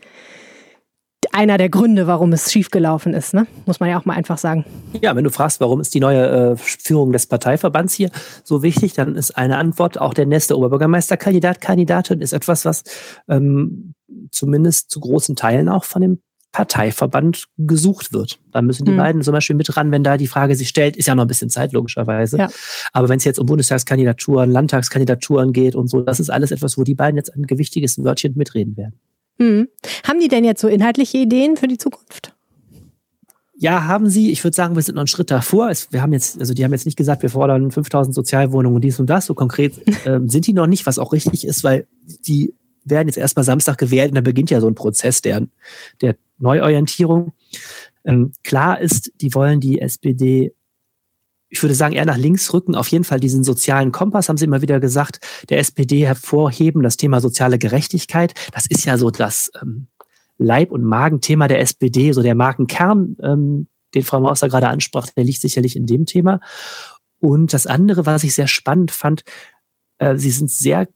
einer 1.32 1.58
der 1.58 1.68
Gründe, 1.68 2.06
warum 2.06 2.32
es 2.32 2.52
schiefgelaufen 2.52 3.14
ist, 3.14 3.34
ne? 3.34 3.46
Muss 3.66 3.80
man 3.80 3.88
ja 3.88 3.98
auch 3.98 4.04
mal 4.04 4.14
einfach 4.14 4.38
sagen. 4.38 4.64
Ja, 5.00 5.16
wenn 5.16 5.24
du 5.24 5.30
fragst, 5.30 5.60
warum 5.60 5.80
ist 5.80 5.94
die 5.94 6.00
neue 6.00 6.52
äh, 6.52 6.56
Führung 6.56 7.12
des 7.12 7.26
Parteiverbands 7.26 7.94
hier 7.94 8.10
so 8.44 8.62
wichtig, 8.62 8.94
dann 8.94 9.16
ist 9.16 9.36
eine 9.36 9.56
Antwort 9.56 10.00
auch 10.00 10.14
der 10.14 10.26
nächste 10.26 10.56
Oberbürgermeisterkandidat, 10.56 11.60
Kandidatin 11.60 12.20
ist 12.20 12.32
etwas, 12.32 12.64
was 12.64 12.84
ähm, 13.28 13.94
zumindest 14.30 14.90
zu 14.90 15.00
großen 15.00 15.36
Teilen 15.36 15.68
auch 15.68 15.84
von 15.84 16.02
dem 16.02 16.18
Parteiverband 16.52 17.46
gesucht 17.56 18.12
wird. 18.12 18.38
Da 18.52 18.60
müssen 18.60 18.84
die 18.84 18.90
hm. 18.90 18.98
beiden 18.98 19.22
zum 19.22 19.32
Beispiel 19.32 19.56
mit 19.56 19.74
ran, 19.74 19.90
wenn 19.90 20.04
da 20.04 20.18
die 20.18 20.26
Frage 20.26 20.54
sich 20.54 20.68
stellt, 20.68 20.98
ist 20.98 21.08
ja 21.08 21.14
noch 21.14 21.24
ein 21.24 21.28
bisschen 21.28 21.48
Zeit, 21.48 21.72
logischerweise. 21.72 22.36
Ja. 22.36 22.50
Aber 22.92 23.08
wenn 23.08 23.16
es 23.16 23.24
jetzt 23.24 23.38
um 23.38 23.46
Bundestagskandidaturen, 23.46 24.50
Landtagskandidaturen 24.50 25.54
geht 25.54 25.74
und 25.74 25.88
so, 25.88 26.02
das 26.02 26.20
ist 26.20 26.30
alles 26.30 26.50
etwas, 26.50 26.76
wo 26.76 26.84
die 26.84 26.94
beiden 26.94 27.16
jetzt 27.16 27.34
ein 27.34 27.44
gewichtiges 27.44 28.02
Wörtchen 28.04 28.34
mitreden 28.36 28.76
werden. 28.76 29.00
Hm. 29.42 29.68
Haben 30.06 30.20
die 30.20 30.28
denn 30.28 30.44
jetzt 30.44 30.60
so 30.60 30.68
inhaltliche 30.68 31.18
Ideen 31.18 31.56
für 31.56 31.66
die 31.66 31.78
Zukunft? 31.78 32.32
Ja, 33.56 33.84
haben 33.84 34.08
sie. 34.08 34.30
Ich 34.30 34.42
würde 34.44 34.54
sagen, 34.54 34.76
wir 34.76 34.82
sind 34.82 34.94
noch 34.94 35.02
einen 35.02 35.08
Schritt 35.08 35.30
davor. 35.30 35.72
Wir 35.90 36.02
haben 36.02 36.12
jetzt, 36.12 36.38
also 36.38 36.54
die 36.54 36.64
haben 36.64 36.72
jetzt 36.72 36.86
nicht 36.86 36.96
gesagt, 36.96 37.22
wir 37.22 37.30
fordern 37.30 37.70
5000 37.70 38.14
Sozialwohnungen 38.14 38.76
und 38.76 38.82
dies 38.82 39.00
und 39.00 39.10
das. 39.10 39.26
So 39.26 39.34
konkret 39.34 39.78
äh, 40.06 40.20
sind 40.26 40.46
die 40.46 40.52
noch 40.52 40.68
nicht, 40.68 40.86
was 40.86 40.98
auch 40.98 41.12
richtig 41.12 41.44
ist, 41.44 41.64
weil 41.64 41.86
die 42.26 42.54
werden 42.84 43.08
jetzt 43.08 43.18
erstmal 43.18 43.44
Samstag 43.44 43.78
gewählt 43.78 44.10
und 44.10 44.14
dann 44.16 44.24
beginnt 44.24 44.50
ja 44.50 44.60
so 44.60 44.68
ein 44.68 44.74
Prozess 44.74 45.22
der, 45.22 45.46
der 46.00 46.16
Neuorientierung. 46.38 47.32
Ähm, 48.04 48.32
klar 48.44 48.80
ist, 48.80 49.12
die 49.20 49.34
wollen 49.34 49.60
die 49.60 49.80
SPD, 49.80 50.54
ich 51.52 51.62
würde 51.62 51.74
sagen, 51.74 51.94
eher 51.94 52.06
nach 52.06 52.16
links 52.16 52.52
rücken, 52.54 52.74
auf 52.74 52.88
jeden 52.88 53.04
Fall 53.04 53.20
diesen 53.20 53.44
sozialen 53.44 53.92
Kompass, 53.92 54.30
haben 54.30 54.38
sie 54.38 54.46
immer 54.46 54.62
wieder 54.62 54.80
gesagt, 54.80 55.20
der 55.50 55.58
SPD 55.58 56.06
hervorheben, 56.06 56.82
das 56.82 56.96
Thema 56.96 57.20
soziale 57.20 57.58
Gerechtigkeit. 57.58 58.32
Das 58.52 58.64
ist 58.66 58.86
ja 58.86 58.96
so 58.96 59.10
das 59.10 59.52
ähm, 59.60 59.88
Leib- 60.38 60.72
und 60.72 60.82
Magenthema 60.82 61.48
der 61.48 61.60
SPD, 61.60 62.12
so 62.12 62.22
der 62.22 62.34
Markenkern, 62.34 63.16
ähm, 63.22 63.68
den 63.94 64.02
Frau 64.02 64.18
Mauser 64.18 64.48
gerade 64.48 64.68
ansprach, 64.68 65.08
der 65.14 65.24
liegt 65.24 65.42
sicherlich 65.42 65.76
in 65.76 65.84
dem 65.84 66.06
Thema. 66.06 66.40
Und 67.20 67.52
das 67.52 67.66
andere, 67.66 68.06
was 68.06 68.24
ich 68.24 68.34
sehr 68.34 68.48
spannend 68.48 68.90
fand, 68.90 69.22
äh, 69.98 70.16
sie 70.16 70.30
sind 70.30 70.50
sehr 70.50 70.88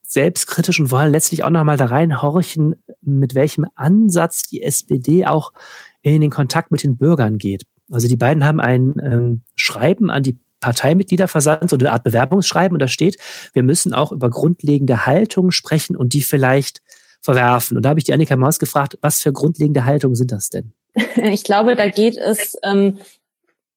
selbstkritisch 0.00 0.80
und 0.80 0.90
wollen 0.90 1.12
letztlich 1.12 1.44
auch 1.44 1.50
nochmal 1.50 1.76
da 1.76 1.84
reinhorchen, 1.84 2.76
mit 3.02 3.34
welchem 3.34 3.66
Ansatz 3.74 4.44
die 4.44 4.62
SPD 4.62 5.26
auch 5.26 5.52
in 6.00 6.22
den 6.22 6.30
Kontakt 6.30 6.70
mit 6.70 6.82
den 6.82 6.96
Bürgern 6.96 7.36
geht. 7.36 7.64
Also 7.90 8.08
die 8.08 8.16
beiden 8.16 8.44
haben 8.44 8.60
ein 8.60 8.94
ähm, 9.02 9.42
Schreiben 9.56 10.10
an 10.10 10.22
die 10.22 10.38
Parteimitglieder 10.60 11.28
versandt, 11.28 11.70
so 11.70 11.76
eine 11.76 11.92
Art 11.92 12.04
Bewerbungsschreiben, 12.04 12.74
und 12.74 12.80
da 12.80 12.88
steht, 12.88 13.16
wir 13.52 13.62
müssen 13.62 13.94
auch 13.94 14.12
über 14.12 14.28
grundlegende 14.28 15.06
Haltungen 15.06 15.52
sprechen 15.52 15.96
und 15.96 16.12
die 16.12 16.22
vielleicht 16.22 16.82
verwerfen. 17.20 17.76
Und 17.76 17.84
da 17.84 17.90
habe 17.90 18.00
ich 18.00 18.04
die 18.04 18.12
Annika 18.12 18.36
Maus 18.36 18.58
gefragt, 18.58 18.98
was 19.00 19.22
für 19.22 19.32
grundlegende 19.32 19.84
Haltungen 19.84 20.16
sind 20.16 20.32
das 20.32 20.50
denn? 20.50 20.72
Ich 21.16 21.44
glaube, 21.44 21.76
da 21.76 21.88
geht 21.88 22.16
es 22.16 22.56
ähm, 22.62 22.98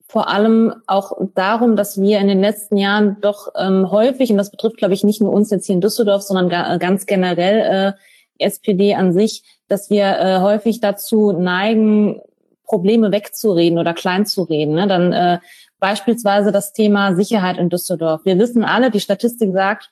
vor 0.07 0.27
allem 0.27 0.73
auch 0.87 1.13
darum, 1.35 1.75
dass 1.75 1.99
wir 1.99 2.19
in 2.19 2.27
den 2.27 2.41
letzten 2.41 2.77
Jahren 2.77 3.17
doch 3.21 3.49
ähm, 3.55 3.91
häufig, 3.91 4.31
und 4.31 4.37
das 4.37 4.51
betrifft, 4.51 4.77
glaube 4.77 4.93
ich, 4.93 5.03
nicht 5.03 5.21
nur 5.21 5.31
uns 5.31 5.49
jetzt 5.51 5.67
hier 5.67 5.75
in 5.75 5.81
Düsseldorf, 5.81 6.21
sondern 6.21 6.49
ga, 6.49 6.77
ganz 6.77 7.05
generell 7.05 7.93
äh, 8.39 8.43
SPD 8.43 8.95
an 8.95 9.13
sich, 9.13 9.43
dass 9.67 9.89
wir 9.89 10.19
äh, 10.19 10.39
häufig 10.39 10.81
dazu 10.81 11.31
neigen, 11.31 12.19
Probleme 12.71 13.11
wegzureden 13.11 13.77
oder 13.77 13.93
kleinzureden. 13.93 14.75
Ne? 14.75 14.87
Dann 14.87 15.11
äh, 15.11 15.39
beispielsweise 15.79 16.53
das 16.53 16.71
Thema 16.71 17.15
Sicherheit 17.15 17.57
in 17.57 17.67
Düsseldorf. 17.67 18.21
Wir 18.23 18.39
wissen 18.39 18.63
alle, 18.63 18.91
die 18.91 19.01
Statistik 19.01 19.51
sagt, 19.51 19.91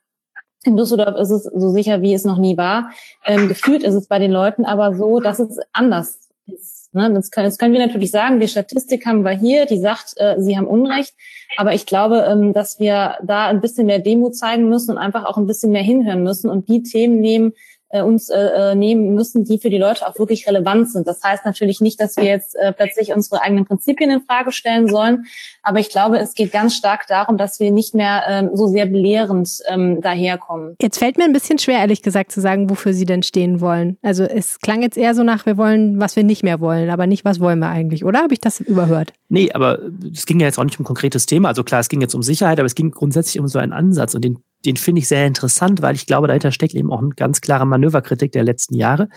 in 0.63 0.77
Düsseldorf 0.77 1.17
ist 1.19 1.29
es 1.29 1.43
so 1.43 1.71
sicher, 1.71 2.01
wie 2.01 2.13
es 2.13 2.23
noch 2.23 2.37
nie 2.37 2.55
war. 2.55 2.91
Ähm, 3.25 3.49
gefühlt 3.49 3.83
ist 3.83 3.95
es 3.95 4.07
bei 4.07 4.17
den 4.17 4.31
Leuten 4.31 4.63
aber 4.63 4.95
so, 4.95 5.19
dass 5.19 5.39
es 5.39 5.59
anders 5.73 6.29
ist. 6.47 6.93
Ne? 6.93 7.11
Das, 7.13 7.31
können, 7.31 7.47
das 7.47 7.57
können 7.57 7.73
wir 7.73 7.85
natürlich 7.85 8.11
sagen, 8.11 8.39
die 8.39 8.47
Statistik 8.47 9.05
haben 9.05 9.23
wir 9.23 9.31
hier, 9.31 9.65
die 9.65 9.79
sagt, 9.79 10.13
äh, 10.15 10.35
sie 10.39 10.57
haben 10.57 10.67
Unrecht. 10.67 11.13
Aber 11.57 11.73
ich 11.73 11.85
glaube, 11.85 12.25
ähm, 12.29 12.53
dass 12.53 12.79
wir 12.79 13.17
da 13.23 13.47
ein 13.47 13.59
bisschen 13.59 13.87
mehr 13.87 13.99
Demo 13.99 14.29
zeigen 14.29 14.69
müssen 14.69 14.91
und 14.91 14.97
einfach 14.97 15.25
auch 15.25 15.35
ein 15.35 15.47
bisschen 15.47 15.73
mehr 15.73 15.83
hinhören 15.83 16.23
müssen 16.23 16.49
und 16.49 16.69
die 16.69 16.83
Themen 16.83 17.19
nehmen, 17.19 17.51
äh, 17.89 18.01
uns 18.01 18.29
äh, 18.29 18.37
äh, 18.39 18.75
nehmen 18.75 19.13
müssen, 19.13 19.43
die 19.43 19.59
für 19.59 19.69
die 19.69 19.77
Leute 19.77 20.07
auch 20.07 20.17
wirklich 20.19 20.47
relevant 20.47 20.91
sind. 20.91 21.07
Das 21.07 21.23
heißt 21.23 21.45
natürlich 21.45 21.81
nicht, 21.81 21.99
dass 21.99 22.17
wir 22.17 22.23
jetzt 22.23 22.55
äh, 22.55 22.73
plötzlich 22.73 23.13
unsere 23.13 23.41
eigenen 23.41 23.65
Prinzipien 23.65 24.09
in 24.09 24.21
Frage 24.21 24.51
stellen 24.51 24.87
sollen, 24.87 25.25
aber 25.63 25.79
ich 25.79 25.89
glaube, 25.89 26.19
es 26.19 26.33
geht 26.33 26.51
ganz 26.51 26.75
stark 26.75 27.07
darum, 27.07 27.37
dass 27.37 27.59
wir 27.59 27.71
nicht 27.71 27.93
mehr 27.93 28.23
ähm, 28.27 28.49
so 28.53 28.67
sehr 28.67 28.85
belehrend 28.85 29.59
ähm, 29.67 30.01
daherkommen. 30.01 30.75
Jetzt 30.81 30.99
fällt 30.99 31.17
mir 31.17 31.25
ein 31.25 31.33
bisschen 31.33 31.59
schwer, 31.59 31.79
ehrlich 31.79 32.01
gesagt, 32.01 32.31
zu 32.31 32.41
sagen, 32.41 32.69
wofür 32.69 32.93
Sie 32.93 33.05
denn 33.05 33.23
stehen 33.23 33.61
wollen. 33.61 33.97
Also 34.01 34.23
es 34.23 34.59
klang 34.59 34.81
jetzt 34.81 34.97
eher 34.97 35.15
so 35.15 35.23
nach, 35.23 35.45
wir 35.45 35.57
wollen, 35.57 35.99
was 35.99 36.15
wir 36.15 36.23
nicht 36.23 36.43
mehr 36.43 36.59
wollen, 36.59 36.89
aber 36.89 37.07
nicht, 37.07 37.25
was 37.25 37.39
wollen 37.39 37.59
wir 37.59 37.69
eigentlich, 37.69 38.05
oder? 38.05 38.19
Habe 38.19 38.33
ich 38.33 38.41
das 38.41 38.59
überhört? 38.59 39.13
Nee, 39.29 39.51
aber 39.51 39.79
es 40.11 40.25
ging 40.25 40.39
ja 40.39 40.47
jetzt 40.47 40.57
auch 40.57 40.63
nicht 40.63 40.79
um 40.79 40.83
ein 40.83 40.87
konkretes 40.87 41.25
Thema. 41.25 41.49
Also 41.49 41.63
klar, 41.63 41.81
es 41.81 41.89
ging 41.89 42.01
jetzt 42.01 42.15
um 42.15 42.23
Sicherheit, 42.23 42.59
aber 42.59 42.65
es 42.65 42.75
ging 42.75 42.91
grundsätzlich 42.91 43.39
um 43.39 43.47
so 43.47 43.59
einen 43.59 43.73
Ansatz 43.73 44.15
und 44.15 44.23
den 44.23 44.39
den 44.65 44.77
finde 44.77 44.99
ich 44.99 45.07
sehr 45.07 45.25
interessant, 45.25 45.81
weil 45.81 45.95
ich 45.95 46.05
glaube, 46.05 46.27
dahinter 46.27 46.51
steckt 46.51 46.73
eben 46.73 46.91
auch 46.91 46.99
eine 47.01 47.09
ganz 47.09 47.41
klare 47.41 47.65
Manöverkritik 47.65 48.31
der 48.31 48.43
letzten 48.43 48.75
Jahre. 48.75 49.09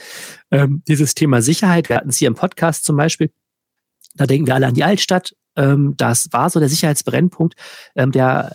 Ähm, 0.51 0.83
dieses 0.87 1.15
Thema 1.15 1.43
Sicherheit, 1.43 1.89
wir 1.89 1.97
hatten 1.97 2.11
es 2.11 2.17
hier 2.17 2.29
im 2.29 2.35
Podcast 2.35 2.85
zum 2.85 2.97
Beispiel, 2.97 3.31
da 4.15 4.27
denken 4.27 4.47
wir 4.47 4.55
alle 4.55 4.67
an 4.67 4.75
die 4.75 4.85
Altstadt. 4.85 5.35
Ähm, 5.57 5.95
das 5.97 6.29
war 6.33 6.51
so 6.51 6.61
der 6.61 6.69
Sicherheitsbrennpunkt, 6.69 7.55
ähm, 7.97 8.13
der 8.13 8.53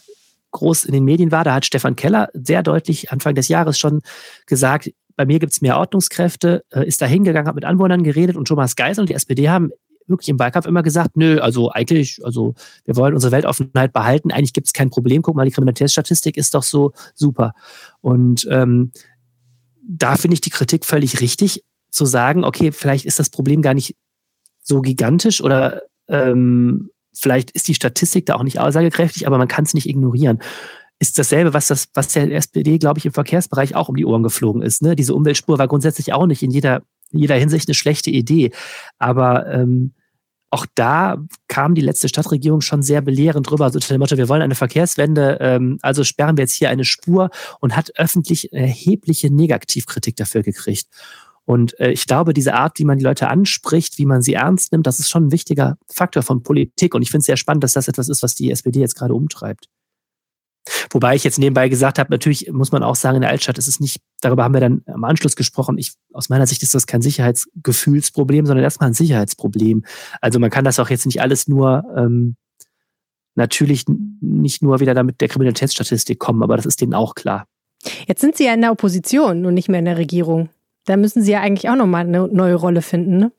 groß 0.51 0.85
in 0.85 0.93
den 0.93 1.03
Medien 1.03 1.31
war. 1.31 1.43
Da 1.43 1.55
hat 1.55 1.65
Stefan 1.65 1.95
Keller 1.95 2.29
sehr 2.33 2.63
deutlich 2.63 3.11
Anfang 3.11 3.35
des 3.35 3.47
Jahres 3.47 3.77
schon 3.77 4.01
gesagt, 4.45 4.91
bei 5.15 5.25
mir 5.25 5.39
gibt 5.39 5.51
es 5.51 5.61
mehr 5.61 5.77
Ordnungskräfte, 5.77 6.63
äh, 6.71 6.87
ist 6.87 7.01
da 7.01 7.05
hingegangen, 7.05 7.47
hat 7.47 7.55
mit 7.55 7.65
Anwohnern 7.65 8.03
geredet 8.03 8.37
und 8.37 8.47
Thomas 8.47 8.75
Geisel 8.75 9.01
und 9.01 9.09
die 9.09 9.15
SPD 9.15 9.49
haben 9.49 9.71
wirklich 10.07 10.29
im 10.29 10.39
Wahlkampf 10.39 10.65
immer 10.65 10.83
gesagt, 10.83 11.17
nö, 11.17 11.39
also 11.39 11.71
eigentlich, 11.71 12.19
also 12.23 12.55
wir 12.85 12.95
wollen 12.95 13.13
unsere 13.13 13.31
Weltoffenheit 13.31 13.93
behalten, 13.93 14.31
eigentlich 14.31 14.53
gibt 14.53 14.67
es 14.67 14.73
kein 14.73 14.89
Problem, 14.89 15.21
guck 15.21 15.35
mal, 15.35 15.45
die 15.45 15.51
Kriminalitätsstatistik 15.51 16.37
ist 16.37 16.53
doch 16.53 16.63
so 16.63 16.93
super. 17.13 17.53
Und 18.01 18.47
ähm, 18.49 18.91
da 19.87 20.15
finde 20.15 20.35
ich 20.35 20.41
die 20.41 20.49
Kritik 20.49 20.85
völlig 20.85 21.21
richtig, 21.21 21.63
zu 21.89 22.05
sagen, 22.05 22.43
okay, 22.43 22.71
vielleicht 22.71 23.05
ist 23.05 23.19
das 23.19 23.29
Problem 23.29 23.61
gar 23.61 23.73
nicht 23.73 23.95
so 24.61 24.81
gigantisch 24.81 25.41
oder 25.41 25.83
ähm, 26.09 26.89
vielleicht 27.13 27.51
ist 27.51 27.67
die 27.67 27.73
Statistik 27.73 28.25
da 28.25 28.35
auch 28.35 28.43
nicht 28.43 28.59
aussagekräftig, 28.59 29.25
aber 29.25 29.37
man 29.37 29.47
kann 29.47 29.63
es 29.63 29.73
nicht 29.73 29.87
ignorieren. 29.87 30.39
Ist 30.99 31.17
dasselbe, 31.17 31.53
was 31.53 31.67
das, 31.67 31.87
was 31.93 32.09
der 32.09 32.31
SPD, 32.31 32.77
glaube 32.77 32.99
ich, 32.99 33.05
im 33.05 33.13
Verkehrsbereich 33.13 33.75
auch 33.75 33.87
um 33.87 33.95
die 33.95 34.05
Ohren 34.05 34.23
geflogen 34.23 34.61
ist. 34.61 34.81
Ne? 34.81 34.95
Diese 34.95 35.15
Umweltspur 35.15 35.57
war 35.57 35.67
grundsätzlich 35.67 36.11
auch 36.11 36.25
nicht 36.25 36.43
in 36.43 36.51
jeder 36.51 36.81
in 37.11 37.19
jeder 37.19 37.35
Hinsicht 37.35 37.67
eine 37.67 37.75
schlechte 37.75 38.09
Idee. 38.09 38.51
Aber 38.97 39.47
ähm, 39.47 39.93
auch 40.49 40.65
da 40.75 41.17
kam 41.47 41.75
die 41.75 41.81
letzte 41.81 42.07
Stadtregierung 42.07 42.61
schon 42.61 42.81
sehr 42.81 43.01
belehrend 43.01 43.49
drüber, 43.49 43.65
also 43.65 43.79
dem 43.79 43.99
Motto, 43.99 44.17
wir 44.17 44.29
wollen 44.29 44.41
eine 44.41 44.55
Verkehrswende, 44.55 45.37
ähm, 45.41 45.77
also 45.81 46.03
sperren 46.03 46.37
wir 46.37 46.43
jetzt 46.43 46.53
hier 46.53 46.69
eine 46.69 46.85
Spur 46.85 47.29
und 47.59 47.75
hat 47.75 47.91
öffentlich 47.95 48.53
erhebliche 48.53 49.33
Negativkritik 49.33 50.15
dafür 50.15 50.43
gekriegt. 50.43 50.87
Und 51.43 51.79
äh, 51.79 51.91
ich 51.91 52.05
glaube, 52.07 52.33
diese 52.33 52.55
Art, 52.55 52.79
wie 52.79 52.85
man 52.85 52.97
die 52.97 53.03
Leute 53.03 53.29
anspricht, 53.29 53.97
wie 53.97 54.05
man 54.05 54.21
sie 54.21 54.33
ernst 54.33 54.71
nimmt, 54.71 54.85
das 54.85 54.99
ist 54.99 55.09
schon 55.09 55.27
ein 55.27 55.31
wichtiger 55.31 55.77
Faktor 55.87 56.23
von 56.23 56.43
Politik. 56.43 56.93
Und 56.93 57.01
ich 57.01 57.09
finde 57.09 57.21
es 57.21 57.25
sehr 57.25 57.37
spannend, 57.37 57.63
dass 57.63 57.73
das 57.73 57.87
etwas 57.87 58.09
ist, 58.09 58.21
was 58.21 58.35
die 58.35 58.51
SPD 58.51 58.79
jetzt 58.81 58.95
gerade 58.95 59.13
umtreibt. 59.13 59.69
Wobei 60.91 61.15
ich 61.15 61.23
jetzt 61.23 61.39
nebenbei 61.39 61.69
gesagt 61.69 61.99
habe, 61.99 62.11
natürlich 62.11 62.51
muss 62.51 62.71
man 62.71 62.83
auch 62.83 62.95
sagen, 62.95 63.15
in 63.15 63.21
der 63.21 63.29
Altstadt 63.29 63.57
ist 63.57 63.67
es 63.67 63.79
nicht, 63.79 63.99
darüber 64.21 64.43
haben 64.43 64.53
wir 64.53 64.61
dann 64.61 64.81
am 64.87 65.03
Anschluss 65.03 65.35
gesprochen. 65.35 65.77
Ich, 65.77 65.93
aus 66.13 66.29
meiner 66.29 66.47
Sicht 66.47 66.63
ist 66.63 66.73
das 66.73 66.87
kein 66.87 67.01
Sicherheitsgefühlsproblem, 67.01 68.45
sondern 68.45 68.63
erstmal 68.63 68.89
ein 68.89 68.93
Sicherheitsproblem. 68.93 69.83
Also 70.21 70.39
man 70.39 70.49
kann 70.49 70.65
das 70.65 70.79
auch 70.79 70.89
jetzt 70.89 71.05
nicht 71.05 71.21
alles 71.21 71.47
nur 71.47 71.83
ähm, 71.95 72.35
natürlich 73.35 73.85
nicht 73.87 74.61
nur 74.61 74.79
wieder 74.79 74.93
damit 74.93 75.21
der 75.21 75.27
Kriminalitätsstatistik 75.29 76.19
kommen, 76.19 76.43
aber 76.43 76.57
das 76.57 76.65
ist 76.65 76.81
denen 76.81 76.93
auch 76.93 77.15
klar. 77.15 77.45
Jetzt 78.07 78.21
sind 78.21 78.35
Sie 78.35 78.45
ja 78.45 78.53
in 78.53 78.61
der 78.61 78.71
Opposition 78.71 79.45
und 79.45 79.53
nicht 79.53 79.69
mehr 79.69 79.79
in 79.79 79.85
der 79.85 79.97
Regierung. 79.97 80.49
Da 80.85 80.97
müssen 80.97 81.21
Sie 81.21 81.31
ja 81.31 81.41
eigentlich 81.41 81.69
auch 81.69 81.75
nochmal 81.75 82.05
eine 82.05 82.27
neue 82.27 82.55
Rolle 82.55 82.81
finden, 82.81 83.17
ne? 83.17 83.31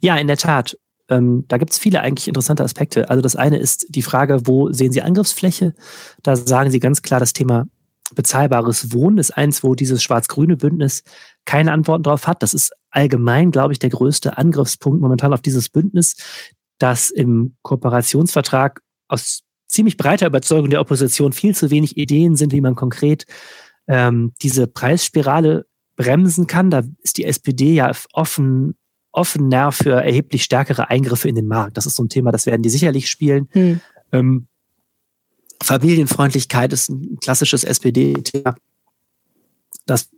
Ja, 0.00 0.16
in 0.16 0.28
der 0.28 0.36
Tat. 0.36 0.78
Ähm, 1.08 1.44
da 1.48 1.58
gibt 1.58 1.72
es 1.72 1.78
viele 1.78 2.00
eigentlich 2.00 2.28
interessante 2.28 2.64
Aspekte. 2.64 3.10
Also 3.10 3.20
das 3.20 3.36
eine 3.36 3.58
ist 3.58 3.86
die 3.88 4.02
Frage, 4.02 4.46
wo 4.46 4.72
sehen 4.72 4.92
Sie 4.92 5.02
Angriffsfläche? 5.02 5.74
Da 6.22 6.36
sagen 6.36 6.70
Sie 6.70 6.80
ganz 6.80 7.02
klar, 7.02 7.20
das 7.20 7.32
Thema 7.32 7.66
bezahlbares 8.14 8.92
Wohnen 8.92 9.18
ist 9.18 9.30
eins, 9.30 9.62
wo 9.62 9.74
dieses 9.74 10.02
schwarz-grüne 10.02 10.56
Bündnis 10.56 11.02
keine 11.44 11.72
Antworten 11.72 12.02
drauf 12.02 12.26
hat. 12.26 12.42
Das 12.42 12.54
ist 12.54 12.72
allgemein, 12.90 13.50
glaube 13.50 13.72
ich, 13.72 13.78
der 13.78 13.90
größte 13.90 14.38
Angriffspunkt 14.38 15.00
momentan 15.00 15.32
auf 15.32 15.40
dieses 15.40 15.68
Bündnis, 15.68 16.16
das 16.78 17.10
im 17.10 17.56
Kooperationsvertrag 17.62 18.80
aus 19.08 19.42
ziemlich 19.66 19.96
breiter 19.96 20.26
Überzeugung 20.26 20.70
der 20.70 20.80
Opposition 20.80 21.32
viel 21.32 21.54
zu 21.54 21.70
wenig 21.70 21.96
Ideen 21.96 22.36
sind, 22.36 22.52
wie 22.52 22.60
man 22.60 22.74
konkret 22.74 23.24
ähm, 23.88 24.32
diese 24.42 24.66
Preisspirale 24.66 25.66
bremsen 25.96 26.46
kann. 26.46 26.70
Da 26.70 26.82
ist 27.02 27.16
die 27.16 27.24
SPD 27.24 27.74
ja 27.74 27.90
offen, 28.12 28.76
offener 29.12 29.72
für 29.72 30.02
erheblich 30.02 30.42
stärkere 30.42 30.90
Eingriffe 30.90 31.28
in 31.28 31.34
den 31.34 31.46
Markt. 31.46 31.76
Das 31.76 31.86
ist 31.86 31.96
so 31.96 32.02
ein 32.02 32.08
Thema, 32.08 32.32
das 32.32 32.46
werden 32.46 32.62
die 32.62 32.70
sicherlich 32.70 33.08
spielen. 33.08 33.48
Hm. 33.52 33.80
Ähm, 34.10 34.46
Familienfreundlichkeit 35.62 36.72
ist 36.72 36.90
ein 36.90 37.18
klassisches 37.20 37.64
SPD-Thema. 37.64 38.56
Das, 39.86 40.10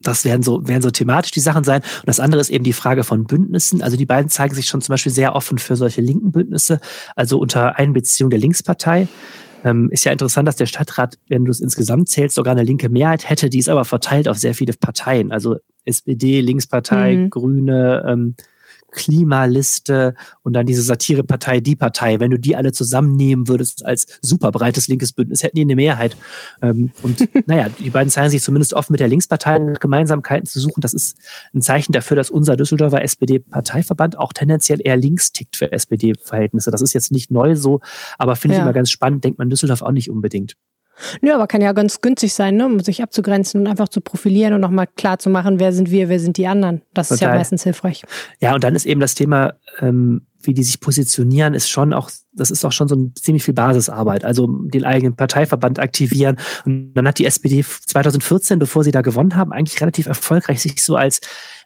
das 0.00 0.24
werden 0.24 0.42
so, 0.42 0.66
werden 0.66 0.82
so 0.82 0.90
thematisch 0.90 1.32
die 1.32 1.40
Sachen 1.40 1.64
sein. 1.64 1.82
Und 1.82 2.08
das 2.08 2.20
andere 2.20 2.40
ist 2.40 2.50
eben 2.50 2.64
die 2.64 2.72
Frage 2.72 3.04
von 3.04 3.24
Bündnissen. 3.24 3.82
Also 3.82 3.96
die 3.96 4.06
beiden 4.06 4.30
zeigen 4.30 4.54
sich 4.54 4.66
schon 4.66 4.80
zum 4.80 4.92
Beispiel 4.92 5.12
sehr 5.12 5.34
offen 5.34 5.58
für 5.58 5.76
solche 5.76 6.00
linken 6.00 6.32
Bündnisse, 6.32 6.80
also 7.16 7.38
unter 7.38 7.78
Einbeziehung 7.78 8.30
der 8.30 8.38
Linkspartei. 8.38 9.08
Ähm, 9.64 9.90
ist 9.90 10.04
ja 10.04 10.12
interessant, 10.12 10.48
dass 10.48 10.56
der 10.56 10.66
Stadtrat, 10.66 11.18
wenn 11.28 11.44
du 11.44 11.50
es 11.50 11.60
insgesamt 11.60 12.08
zählst, 12.08 12.34
sogar 12.34 12.52
eine 12.52 12.64
linke 12.64 12.88
Mehrheit 12.88 13.28
hätte, 13.28 13.48
die 13.48 13.58
ist 13.58 13.68
aber 13.68 13.84
verteilt 13.84 14.28
auf 14.28 14.38
sehr 14.38 14.54
viele 14.54 14.72
Parteien. 14.72 15.30
Also 15.30 15.56
SPD, 15.84 16.40
Linkspartei, 16.40 17.16
mhm. 17.16 17.30
Grüne, 17.30 18.04
ähm, 18.06 18.34
Klimaliste 18.92 20.14
und 20.42 20.52
dann 20.52 20.66
diese 20.66 20.82
Satirepartei, 20.82 21.60
die 21.60 21.74
Partei. 21.74 22.20
Wenn 22.20 22.30
du 22.30 22.38
die 22.38 22.54
alle 22.54 22.72
zusammennehmen 22.72 23.48
würdest 23.48 23.84
als 23.84 24.06
super 24.20 24.52
breites 24.52 24.86
linkes 24.86 25.12
Bündnis, 25.12 25.42
hätten 25.42 25.56
die 25.56 25.62
eine 25.62 25.74
Mehrheit. 25.74 26.16
Ähm, 26.60 26.92
und 27.02 27.28
naja, 27.48 27.68
die 27.80 27.90
beiden 27.90 28.10
zeigen 28.10 28.30
sich 28.30 28.42
zumindest 28.42 28.74
oft 28.74 28.90
mit 28.90 29.00
der 29.00 29.08
Linkspartei 29.08 29.58
Gemeinsamkeiten 29.80 30.46
zu 30.46 30.60
suchen. 30.60 30.80
Das 30.80 30.94
ist 30.94 31.16
ein 31.54 31.62
Zeichen 31.62 31.92
dafür, 31.92 32.16
dass 32.16 32.30
unser 32.30 32.56
Düsseldorfer 32.56 33.02
SPD-Parteiverband 33.02 34.18
auch 34.18 34.32
tendenziell 34.32 34.80
eher 34.82 34.96
links 34.96 35.32
tickt 35.32 35.56
für 35.56 35.72
SPD-Verhältnisse. 35.72 36.70
Das 36.70 36.82
ist 36.82 36.92
jetzt 36.92 37.10
nicht 37.10 37.30
neu 37.30 37.56
so, 37.56 37.80
aber 38.18 38.36
finde 38.36 38.56
ja. 38.56 38.60
ich 38.60 38.64
immer 38.64 38.74
ganz 38.74 38.90
spannend, 38.90 39.24
denkt 39.24 39.38
man 39.38 39.50
Düsseldorf 39.50 39.82
auch 39.82 39.92
nicht 39.92 40.10
unbedingt. 40.10 40.56
Nö, 41.20 41.32
aber 41.32 41.46
kann 41.46 41.60
ja 41.60 41.72
ganz 41.72 42.00
günstig 42.00 42.34
sein, 42.34 42.56
ne? 42.56 42.66
um 42.66 42.80
sich 42.80 43.02
abzugrenzen 43.02 43.60
und 43.60 43.66
einfach 43.66 43.88
zu 43.88 44.00
profilieren 44.00 44.54
und 44.54 44.60
nochmal 44.60 44.86
klar 44.86 45.18
zu 45.18 45.30
machen, 45.30 45.58
wer 45.58 45.72
sind 45.72 45.90
wir, 45.90 46.08
wer 46.08 46.20
sind 46.20 46.36
die 46.36 46.46
anderen. 46.46 46.82
Das 46.94 47.08
Total. 47.08 47.14
ist 47.14 47.20
ja 47.22 47.34
meistens 47.34 47.62
hilfreich. 47.64 48.02
Ja, 48.40 48.54
und 48.54 48.64
dann 48.64 48.74
ist 48.74 48.86
eben 48.86 49.00
das 49.00 49.14
Thema, 49.14 49.54
ähm, 49.80 50.26
wie 50.42 50.54
die 50.54 50.62
sich 50.62 50.80
positionieren, 50.80 51.54
ist 51.54 51.68
schon 51.68 51.92
auch, 51.92 52.10
das 52.32 52.50
ist 52.50 52.64
auch 52.64 52.72
schon 52.72 52.88
so 52.88 52.96
ein 52.96 53.14
ziemlich 53.14 53.44
viel 53.44 53.54
Basisarbeit. 53.54 54.24
Also 54.24 54.46
den 54.46 54.84
eigenen 54.84 55.16
Parteiverband 55.16 55.78
aktivieren. 55.78 56.36
Und 56.64 56.94
dann 56.94 57.06
hat 57.06 57.18
die 57.18 57.26
SPD 57.26 57.64
2014, 57.64 58.58
bevor 58.58 58.84
sie 58.84 58.90
da 58.90 59.02
gewonnen 59.02 59.36
haben, 59.36 59.52
eigentlich 59.52 59.80
relativ 59.80 60.06
erfolgreich 60.06 60.60
sich 60.60 60.82
so 60.82 60.96
als 60.96 61.20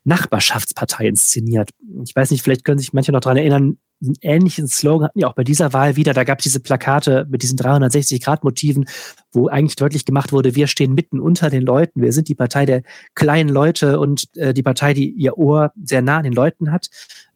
Nachbarschaftspartei 0.04 1.08
inszeniert. 1.08 1.70
Ich 2.04 2.14
weiß 2.14 2.30
nicht, 2.30 2.42
vielleicht 2.42 2.64
können 2.64 2.78
sich 2.78 2.92
manche 2.92 3.12
noch 3.12 3.20
daran 3.20 3.38
erinnern, 3.38 3.78
einen 4.02 4.14
ähnlichen 4.20 4.68
Slogan 4.68 5.08
hatten 5.08 5.18
ja 5.18 5.28
auch 5.28 5.34
bei 5.34 5.44
dieser 5.44 5.72
Wahl 5.72 5.96
wieder. 5.96 6.12
Da 6.12 6.24
gab 6.24 6.38
es 6.38 6.44
diese 6.44 6.60
Plakate 6.60 7.26
mit 7.30 7.42
diesen 7.42 7.58
360-Grad-Motiven, 7.58 8.86
wo 9.32 9.48
eigentlich 9.48 9.76
deutlich 9.76 10.04
gemacht 10.04 10.32
wurde, 10.32 10.54
wir 10.54 10.66
stehen 10.66 10.94
mitten 10.94 11.20
unter 11.20 11.50
den 11.50 11.62
Leuten. 11.62 12.02
Wir 12.02 12.12
sind 12.12 12.28
die 12.28 12.34
Partei 12.34 12.66
der 12.66 12.82
kleinen 13.14 13.48
Leute 13.48 13.98
und 13.98 14.28
äh, 14.36 14.52
die 14.52 14.62
Partei, 14.62 14.94
die 14.94 15.10
ihr 15.10 15.38
Ohr 15.38 15.72
sehr 15.82 16.02
nah 16.02 16.18
an 16.18 16.24
den 16.24 16.34
Leuten 16.34 16.72
hat. 16.72 16.88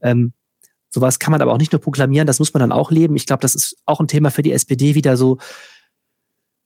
Ähm, 0.02 0.32
sowas 0.90 1.18
kann 1.18 1.32
man 1.32 1.40
aber 1.40 1.52
auch 1.52 1.58
nicht 1.58 1.72
nur 1.72 1.80
proklamieren, 1.80 2.26
das 2.26 2.38
muss 2.38 2.52
man 2.52 2.60
dann 2.60 2.72
auch 2.72 2.90
leben. 2.90 3.16
Ich 3.16 3.26
glaube, 3.26 3.42
das 3.42 3.54
ist 3.54 3.76
auch 3.86 4.00
ein 4.00 4.08
Thema 4.08 4.30
für 4.30 4.42
die 4.42 4.52
SPD 4.52 4.94
wieder 4.94 5.16
so, 5.16 5.38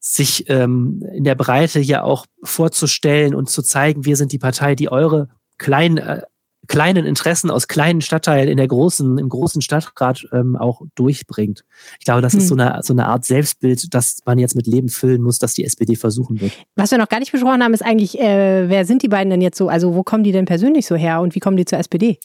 sich 0.01 0.51
ähm, 0.51 1.03
in 1.15 1.25
der 1.25 1.35
Breite 1.35 1.81
ja 1.81 2.03
auch 2.03 2.27
vorzustellen 2.43 3.35
und 3.35 3.49
zu 3.49 3.63
zeigen, 3.63 4.05
wir 4.05 4.17
sind 4.17 4.33
die 4.33 4.39
Partei, 4.39 4.75
die 4.75 4.91
eure 4.91 5.29
kleinen, 5.57 5.97
äh, 5.97 6.23
kleinen 6.67 7.07
Interessen 7.07 7.51
aus 7.51 7.69
kleinen 7.69 8.01
Stadtteilen 8.01 8.49
in 8.49 8.57
der 8.57 8.69
großen, 8.69 9.19
im 9.19 9.29
großen 9.29 9.63
Stadtrat 9.63 10.27
ähm, 10.33 10.57
auch 10.57 10.83
durchbringt. 10.95 11.65
Ich 11.99 12.05
glaube, 12.05 12.23
das 12.23 12.33
hm. 12.33 12.41
ist 12.41 12.49
so 12.49 12.55
eine, 12.55 12.81
so 12.83 12.93
eine 12.93 13.07
Art 13.07 13.25
Selbstbild, 13.25 13.93
das 13.95 14.19
man 14.25 14.39
jetzt 14.39 14.57
mit 14.57 14.67
Leben 14.67 14.89
füllen 14.89 15.23
muss, 15.23 15.39
dass 15.39 15.55
die 15.55 15.65
SPD 15.65 15.97
versuchen 15.97 16.41
wird. 16.41 16.53
Was 16.77 16.91
wir 16.91 16.99
noch 16.99 17.09
gar 17.09 17.21
nicht 17.21 17.33
besprochen 17.33 17.63
haben, 17.63 17.75
ist 17.75 17.85
eigentlich, 17.85 18.19
äh, 18.19 18.69
wer 18.69 18.85
sind 18.85 19.03
die 19.03 19.09
beiden 19.09 19.31
denn 19.31 19.41
jetzt 19.41 19.59
so? 19.59 19.69
Also 19.69 19.95
wo 19.95 20.03
kommen 20.03 20.25
die 20.25 20.33
denn 20.33 20.45
persönlich 20.45 20.87
so 20.87 20.97
her 20.97 21.21
und 21.21 21.35
wie 21.35 21.41
kommen 21.41 21.57
die 21.57 21.65
zur 21.65 21.79
SPD? 21.79 22.19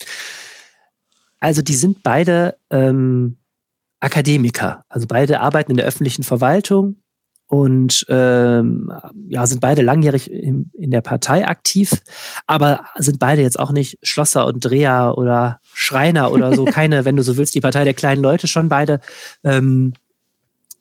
Also 1.39 1.61
die 1.61 1.75
sind 1.75 2.03
beide 2.03 2.57
ähm, 2.69 3.37
Akademiker. 3.99 4.83
Also 4.89 5.07
beide 5.07 5.39
arbeiten 5.39 5.71
in 5.71 5.77
der 5.77 5.85
öffentlichen 5.85 6.23
Verwaltung, 6.23 6.97
und 7.49 8.05
ähm, 8.09 8.93
ja, 9.27 9.47
sind 9.47 9.59
beide 9.59 9.81
langjährig 9.81 10.31
in, 10.31 10.69
in 10.73 10.91
der 10.91 11.01
Partei 11.01 11.47
aktiv, 11.47 11.93
aber 12.45 12.85
sind 12.97 13.17
beide 13.17 13.41
jetzt 13.41 13.59
auch 13.59 13.71
nicht 13.71 13.97
Schlosser 14.03 14.45
und 14.45 14.63
Dreher 14.63 15.15
oder 15.17 15.59
Schreiner 15.73 16.31
oder 16.31 16.53
so. 16.53 16.65
Keine, 16.65 17.05
wenn 17.05 17.15
du 17.15 17.23
so 17.23 17.37
willst, 17.37 17.55
die 17.55 17.61
Partei 17.61 17.83
der 17.85 17.95
kleinen 17.95 18.21
Leute 18.21 18.47
schon 18.47 18.69
beide. 18.69 18.99
Ähm, 19.43 19.93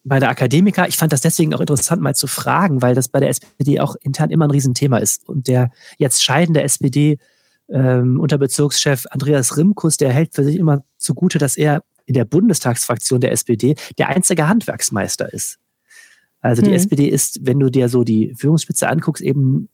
bei 0.04 0.20
der 0.20 0.30
Akademiker. 0.30 0.88
Ich 0.88 0.96
fand 0.96 1.12
das 1.12 1.20
deswegen 1.20 1.54
auch 1.54 1.60
interessant, 1.60 2.00
mal 2.00 2.14
zu 2.14 2.26
fragen, 2.26 2.80
weil 2.80 2.94
das 2.94 3.08
bei 3.08 3.20
der 3.20 3.28
SPD 3.28 3.80
auch 3.80 3.94
intern 4.00 4.30
immer 4.30 4.46
ein 4.46 4.50
Riesenthema 4.50 4.98
ist. 4.98 5.28
Und 5.28 5.48
der 5.48 5.70
jetzt 5.98 6.22
scheidende 6.22 6.62
SPD 6.62 7.18
ähm, 7.68 8.18
Unterbezirkschef 8.20 9.06
Andreas 9.10 9.56
Rimkus, 9.56 9.96
der 9.96 10.12
hält 10.12 10.34
für 10.34 10.44
sich 10.44 10.56
immer 10.56 10.82
zugute, 10.96 11.38
dass 11.38 11.56
er 11.56 11.82
in 12.06 12.14
der 12.14 12.24
Bundestagsfraktion 12.24 13.20
der 13.20 13.32
SPD 13.32 13.74
der 13.98 14.08
einzige 14.08 14.48
Handwerksmeister 14.48 15.32
ist. 15.32 15.58
Also 16.40 16.62
die 16.62 16.70
mhm. 16.70 16.76
SPD 16.76 17.08
ist, 17.08 17.40
wenn 17.42 17.58
du 17.58 17.70
dir 17.70 17.88
so 17.88 18.04
die 18.04 18.34
Führungsspitze 18.36 18.88
anguckst, 18.88 19.22
eben 19.22 19.68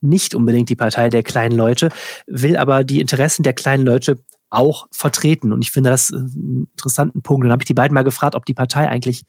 nicht 0.00 0.34
unbedingt 0.34 0.68
die 0.68 0.76
Partei 0.76 1.08
der 1.08 1.22
kleinen 1.22 1.56
Leute, 1.56 1.90
will 2.26 2.56
aber 2.56 2.84
die 2.84 3.00
Interessen 3.00 3.42
der 3.42 3.52
kleinen 3.52 3.84
Leute 3.84 4.18
auch 4.48 4.88
vertreten. 4.90 5.52
Und 5.52 5.62
ich 5.62 5.70
finde 5.70 5.90
das 5.90 6.12
einen 6.12 6.68
interessanten 6.72 7.22
Punkt. 7.22 7.44
Dann 7.44 7.52
habe 7.52 7.62
ich 7.62 7.68
die 7.68 7.74
beiden 7.74 7.94
mal 7.94 8.02
gefragt, 8.02 8.34
ob 8.34 8.46
die 8.46 8.54
Partei 8.54 8.88
eigentlich 8.88 9.22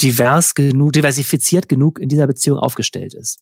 divers 0.00 0.54
genug, 0.54 0.92
diversifiziert 0.92 1.68
genug 1.68 1.98
in 1.98 2.08
dieser 2.08 2.26
Beziehung 2.26 2.58
aufgestellt 2.58 3.14
ist. 3.14 3.40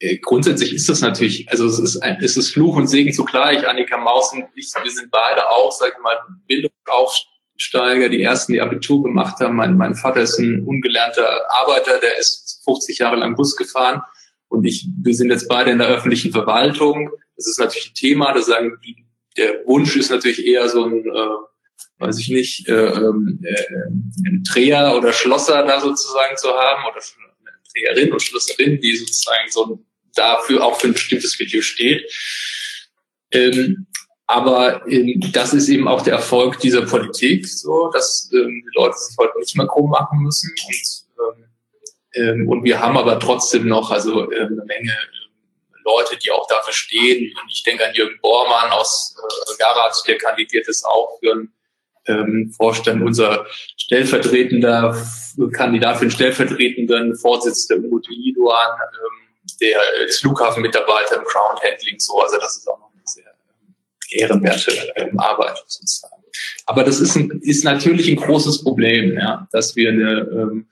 Äh, 0.00 0.18
grundsätzlich 0.18 0.72
ist 0.74 0.88
das 0.88 1.00
natürlich, 1.00 1.48
also 1.48 1.66
es 1.66 1.78
ist, 1.78 1.98
ein, 1.98 2.18
es 2.20 2.36
ist 2.36 2.50
Fluch 2.50 2.76
und 2.76 2.88
Segen 2.88 3.12
zugleich. 3.12 3.66
Annika 3.68 3.98
Maus 3.98 4.32
und 4.32 4.44
ich, 4.56 4.72
wir 4.82 4.90
sind 4.90 5.10
beide 5.10 5.48
auch, 5.48 5.70
sag 5.70 5.92
ich 5.96 6.02
mal, 6.02 6.16
Bildungsaufstieg 6.48 7.31
Steiger, 7.62 8.08
die 8.08 8.22
ersten, 8.22 8.52
die 8.52 8.60
Abitur 8.60 9.02
gemacht 9.04 9.40
haben. 9.40 9.56
Mein, 9.56 9.76
mein 9.76 9.94
Vater 9.94 10.22
ist 10.22 10.38
ein 10.38 10.64
ungelernter 10.64 11.26
Arbeiter, 11.50 11.98
der 12.00 12.18
ist 12.18 12.62
50 12.64 12.98
Jahre 12.98 13.16
lang 13.16 13.36
Bus 13.36 13.56
gefahren. 13.56 14.02
Und 14.48 14.64
ich, 14.64 14.86
wir 15.02 15.14
sind 15.14 15.30
jetzt 15.30 15.48
beide 15.48 15.70
in 15.70 15.78
der 15.78 15.88
öffentlichen 15.88 16.32
Verwaltung. 16.32 17.10
Das 17.36 17.46
ist 17.46 17.58
natürlich 17.58 17.90
ein 17.90 17.94
Thema. 17.94 18.32
Das 18.34 18.46
sagen, 18.46 18.78
der 19.36 19.66
Wunsch 19.66 19.96
ist 19.96 20.10
natürlich 20.10 20.46
eher 20.46 20.68
so 20.68 20.84
ein, 20.84 21.06
äh, 21.06 21.98
weiß 21.98 22.18
ich 22.18 22.28
nicht, 22.28 22.68
äh, 22.68 22.72
ähm, 22.72 23.40
äh, 23.42 24.28
ein 24.28 24.44
Dreher 24.44 24.94
oder 24.96 25.12
Schlosser 25.12 25.64
da 25.64 25.80
sozusagen 25.80 26.36
zu 26.36 26.48
haben 26.48 26.84
oder 26.84 27.00
eine 27.00 27.52
Dreherin 27.72 28.12
und 28.12 28.20
Schlosserin, 28.20 28.80
die 28.80 28.96
sozusagen 28.96 29.50
so 29.50 29.84
dafür 30.14 30.64
auch 30.64 30.78
für 30.78 30.88
ein 30.88 30.92
bestimmtes 30.92 31.38
Milieu 31.38 31.62
steht. 31.62 32.12
Ähm, 33.30 33.86
aber 34.32 34.86
ähm, 34.88 35.20
das 35.32 35.52
ist 35.52 35.68
eben 35.68 35.86
auch 35.86 36.00
der 36.00 36.14
Erfolg 36.14 36.58
dieser 36.58 36.86
Politik, 36.86 37.46
so 37.46 37.90
dass 37.90 38.30
ähm, 38.32 38.64
die 38.64 38.78
Leute 38.78 38.96
sich 38.96 39.14
heute 39.18 39.38
nicht 39.38 39.54
mehr 39.56 39.66
krumm 39.66 39.90
machen 39.90 40.20
müssen. 40.20 40.50
Und, 40.66 41.04
ähm, 41.18 41.44
ähm 42.14 42.48
und 42.48 42.64
wir 42.64 42.80
haben 42.80 42.96
aber 42.96 43.20
trotzdem 43.20 43.68
noch 43.68 43.90
also 43.90 44.30
äh, 44.32 44.40
eine 44.40 44.64
Menge 44.64 44.90
äh, 44.90 45.82
Leute, 45.84 46.16
die 46.16 46.30
auch 46.30 46.46
dafür 46.48 46.72
stehen. 46.72 47.30
Und 47.42 47.50
ich 47.50 47.62
denke 47.62 47.86
an 47.86 47.94
Jürgen 47.94 48.18
Bormann 48.22 48.70
aus 48.70 49.14
äh, 49.18 49.58
Garat, 49.58 50.02
der 50.06 50.16
kandidiert 50.16 50.66
ist 50.66 50.84
auch 50.86 51.18
für 51.20 51.32
einen 51.32 51.52
ähm, 52.06 52.54
Vorstand, 52.56 53.02
unser 53.02 53.46
stellvertretender 53.76 54.96
Kandidat 55.52 55.98
für 55.98 56.06
den 56.06 56.10
stellvertretenden 56.10 57.16
Vorsitzenden 57.16 57.92
Udo 57.92 58.10
Idoan, 58.10 58.78
ähm, 58.80 59.52
der 59.60 59.78
ist 60.06 60.20
Flughafenmitarbeiter 60.20 61.16
im 61.16 61.24
Crown 61.24 61.56
Handling, 61.56 61.98
so, 61.98 62.18
also 62.18 62.38
das 62.38 62.56
ist 62.56 62.68
auch 62.68 62.78
noch 62.78 62.91
ehrenwerte 64.14 64.72
ähm, 64.96 65.18
Arbeit 65.18 65.58
sozusagen. 65.66 66.22
Aber 66.66 66.84
das 66.84 67.00
ist, 67.00 67.16
ein, 67.16 67.30
ist 67.42 67.64
natürlich 67.64 68.08
ein 68.08 68.16
großes 68.16 68.62
Problem, 68.62 69.14
ja, 69.14 69.48
dass 69.52 69.76
wir 69.76 69.90
eine, 69.90 70.20
ähm, 70.32 70.68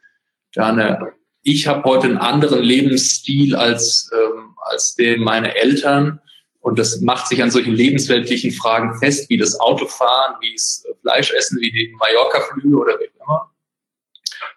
da 0.54 0.68
eine 0.68 1.12
ich 1.42 1.66
habe 1.66 1.88
heute 1.88 2.06
einen 2.06 2.18
anderen 2.18 2.62
Lebensstil 2.62 3.56
als, 3.56 4.10
ähm, 4.12 4.54
als 4.62 4.94
den 4.94 5.20
meine 5.20 5.54
Eltern. 5.56 6.20
Und 6.60 6.78
das 6.78 7.00
macht 7.00 7.28
sich 7.28 7.42
an 7.42 7.50
solchen 7.50 7.72
lebensweltlichen 7.72 8.52
Fragen 8.52 8.98
fest, 8.98 9.30
wie 9.30 9.38
das 9.38 9.58
Autofahren, 9.58 10.36
wie 10.40 10.54
es 10.54 10.84
Fleisch 11.00 11.32
essen, 11.32 11.58
wie 11.60 11.70
die 11.70 11.94
Mallorca-Flüge 11.98 12.76
oder 12.76 12.98
wie 12.98 13.08
immer. 13.18 13.50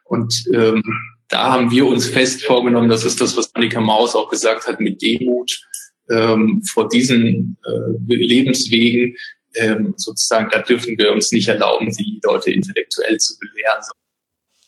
Und 0.03 0.43
ähm, 0.53 0.83
da 1.29 1.53
haben 1.53 1.71
wir 1.71 1.87
uns 1.87 2.07
fest 2.07 2.43
vorgenommen, 2.43 2.89
das 2.89 3.05
ist 3.05 3.21
das, 3.21 3.37
was 3.37 3.55
Annika 3.55 3.79
Maus 3.79 4.15
auch 4.15 4.29
gesagt 4.29 4.67
hat, 4.67 4.81
mit 4.81 5.01
Demut 5.01 5.65
ähm, 6.09 6.61
vor 6.63 6.89
diesen 6.89 7.57
äh, 7.65 8.13
Lebenswegen 8.15 9.15
ähm, 9.55 9.93
sozusagen, 9.97 10.49
da 10.51 10.61
dürfen 10.61 10.97
wir 10.97 11.11
uns 11.11 11.31
nicht 11.31 11.47
erlauben, 11.47 11.91
die 11.91 12.19
Leute 12.23 12.51
intellektuell 12.51 13.17
zu 13.19 13.37
belehren, 13.39 13.83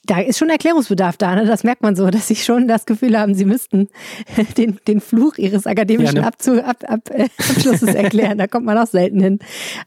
da 0.06 0.20
ist 0.20 0.38
schon 0.38 0.50
Erklärungsbedarf 0.50 1.18
da, 1.18 1.36
ne? 1.36 1.46
das 1.46 1.64
merkt 1.64 1.82
man 1.82 1.96
so, 1.96 2.10
dass 2.10 2.28
sie 2.28 2.36
schon 2.36 2.68
das 2.68 2.86
Gefühl 2.86 3.18
haben, 3.18 3.34
sie 3.34 3.46
müssten 3.46 3.90
den, 4.58 4.80
den 4.88 5.02
Fluch 5.02 5.38
ihres 5.38 5.68
akademischen 5.68 6.18
ja, 6.18 6.22
ne? 6.22 6.28
Abzu, 6.28 6.64
ab, 6.64 6.78
ab, 6.88 7.10
äh, 7.12 7.28
Abschlusses 7.38 7.94
erklären. 7.96 8.38
da 8.38 8.48
kommt 8.48 8.66
man 8.66 8.78
auch 8.78 8.88
selten 8.88 9.20
hin. 9.20 9.40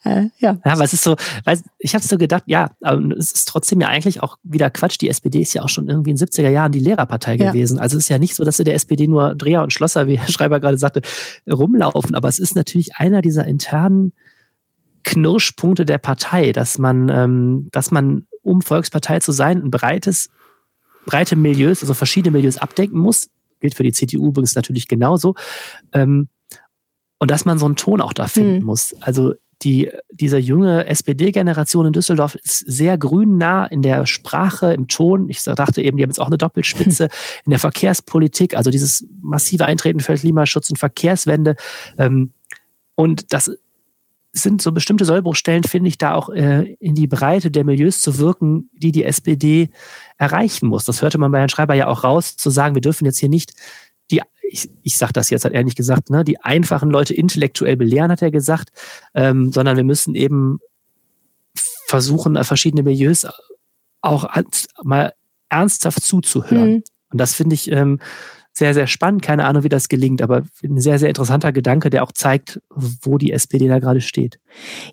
Äh, 0.05 0.27
ja. 0.39 0.59
ja, 0.65 0.73
aber 0.73 0.85
es 0.85 0.93
ist 0.93 1.05
so, 1.05 1.17
weil 1.45 1.61
ich 1.79 1.95
habe 1.95 2.05
so 2.05 2.19
gedacht, 2.19 2.45
ja, 2.47 2.71
aber 2.83 3.17
es 3.17 3.33
ist 3.33 3.49
trotzdem 3.49 3.81
ja 3.81 3.89
eigentlich 3.89 4.23
auch 4.23 4.37
wieder 4.43 4.71
Quatsch. 4.71 5.01
Die 5.01 5.09
SPD 5.09 5.41
ist 5.41 5.55
ja 5.55 5.63
auch 5.63 5.69
schon 5.69 5.89
irgendwie 5.89 6.11
in 6.11 6.17
den 6.17 6.27
70er 6.27 6.51
Jahren 6.51 6.73
die 6.73 6.81
Lehrerpartei 6.81 7.37
ja. 7.37 7.51
gewesen. 7.51 7.79
Also 7.79 7.97
es 7.97 8.05
ist 8.05 8.09
ja 8.09 8.19
nicht 8.19 8.35
so, 8.35 8.45
dass 8.45 8.59
in 8.59 8.65
der 8.65 8.75
SPD 8.75 9.07
nur 9.07 9.35
Dreher 9.35 9.63
und 9.63 9.73
Schlosser, 9.73 10.07
wie 10.07 10.19
Herr 10.19 10.29
Schreiber 10.29 10.61
gerade 10.61 10.79
sagte, 10.79 11.03
rumlaufen. 11.51 12.15
Aber 12.15 12.29
es 12.29 12.39
ist 12.39 12.57
natürlich 12.57 12.97
einer 12.97 13.23
dieser 13.23 13.47
internen 13.47 14.13
Knirschpunkte 15.05 15.87
der 15.87 15.99
Partei, 15.99 16.53
dass 16.53 16.79
man, 16.79 17.09
ähm, 17.09 17.69
dass 17.73 17.91
man 17.91 18.27
um 18.49 18.63
Volkspartei 18.63 19.21
zu 19.21 19.33
sein, 19.33 19.63
ein 19.63 19.71
breites, 19.71 20.31
breite 21.07 21.37
Milieus, 21.37 21.83
also 21.83 21.95
verschiedene 21.95 22.37
Milieus 22.37 22.59
abdecken 22.59 22.99
muss. 22.99 23.29
Gilt 23.61 23.75
für 23.75 23.83
die 23.83 23.93
CDU 23.93 24.29
übrigens 24.29 24.55
natürlich 24.55 24.89
genauso. 24.89 25.35
Ähm, 25.93 26.29
und 27.19 27.31
dass 27.31 27.45
man 27.45 27.59
so 27.59 27.67
einen 27.67 27.77
Ton 27.77 28.01
auch 28.01 28.13
da 28.13 28.29
finden 28.29 28.61
mhm. 28.61 28.65
muss. 28.65 28.95
Also 29.01 29.35
die, 29.63 29.91
diese 30.13 30.39
junge 30.39 30.87
SPD-Generation 30.87 31.87
in 31.87 31.93
Düsseldorf 31.93 32.37
ist 32.37 32.59
sehr 32.59 32.97
grünnah 32.97 33.67
in 33.67 33.83
der 33.83 34.07
Sprache, 34.07 34.73
im 34.73 34.87
Ton. 34.87 35.29
Ich 35.29 35.43
dachte 35.43 35.83
eben, 35.83 35.97
die 35.97 36.05
haben 36.05 36.11
jetzt 36.11 36.21
auch 36.21 36.29
eine 36.29 36.39
Doppelspitze 36.39 37.09
in 37.45 37.51
der 37.51 37.59
Verkehrspolitik, 37.59 38.57
also 38.57 38.71
dieses 38.71 39.07
massive 39.21 39.67
Eintreten 39.67 39.99
für 39.99 40.15
Klimaschutz 40.15 40.71
und 40.71 40.77
Verkehrswende. 40.77 41.57
Ähm, 41.97 42.33
und 42.95 43.33
das 43.33 43.51
sind 44.43 44.63
so 44.63 44.73
bestimmte 44.73 45.05
Sollbruchstellen, 45.05 45.65
finde 45.65 45.89
ich, 45.89 45.99
da 45.99 46.15
auch 46.15 46.29
äh, 46.31 46.75
in 46.81 46.95
die 46.95 47.07
Breite 47.07 47.51
der 47.51 47.65
Milieus 47.65 48.01
zu 48.01 48.19
wirken, 48.19 48.71
die 48.73 48.93
die 48.93 49.05
SPD 49.05 49.71
erreichen 50.17 50.67
muss. 50.69 50.85
Das 50.85 51.03
hörte 51.03 51.19
man 51.19 51.31
bei 51.31 51.39
Herrn 51.39 51.49
Schreiber 51.49 51.75
ja 51.75 51.87
auch 51.87 52.05
raus, 52.05 52.37
zu 52.37 52.51
sagen, 52.51 52.75
wir 52.75 52.83
dürfen 52.83 53.05
jetzt 53.05 53.19
hier 53.19 53.29
nicht 53.29 53.53
die, 54.11 54.23
ich, 54.43 54.71
ich 54.83 54.97
sage 54.97 55.13
das 55.13 55.31
jetzt, 55.31 55.45
hat 55.45 55.53
er 55.53 55.65
nicht 55.65 55.77
gesagt, 55.77 56.11
ne, 56.11 56.25
die 56.25 56.41
einfachen 56.41 56.91
Leute 56.91 57.15
intellektuell 57.15 57.77
belehren, 57.77 58.11
hat 58.11 58.23
er 58.23 58.31
gesagt, 58.31 58.71
ähm, 59.15 59.53
sondern 59.53 59.77
wir 59.77 59.85
müssen 59.85 60.15
eben 60.15 60.61
versuchen, 61.87 62.43
verschiedene 62.45 62.83
Milieus 62.83 63.27
auch 64.01 64.29
mal 64.83 65.13
ernsthaft 65.49 66.03
zuzuhören. 66.03 66.71
Mhm. 66.71 66.83
Und 67.11 67.19
das 67.19 67.35
finde 67.35 67.55
ich 67.55 67.71
ähm, 67.71 68.01
sehr, 68.59 68.75
sehr 68.75 68.87
spannend. 68.87 69.23
Keine 69.23 69.45
Ahnung, 69.45 69.63
wie 69.63 69.69
das 69.69 69.89
gelingt, 69.89 70.21
aber 70.21 70.43
ein 70.63 70.81
sehr, 70.81 70.99
sehr 70.99 71.09
interessanter 71.09 71.53
Gedanke, 71.53 71.91
der 71.91 72.03
auch 72.03 72.13
zeigt, 72.13 72.61
wo 72.71 73.17
die 73.17 73.33
SPD 73.33 73.69
da 73.69 73.79
gerade 73.79 74.01
steht. 74.01 74.41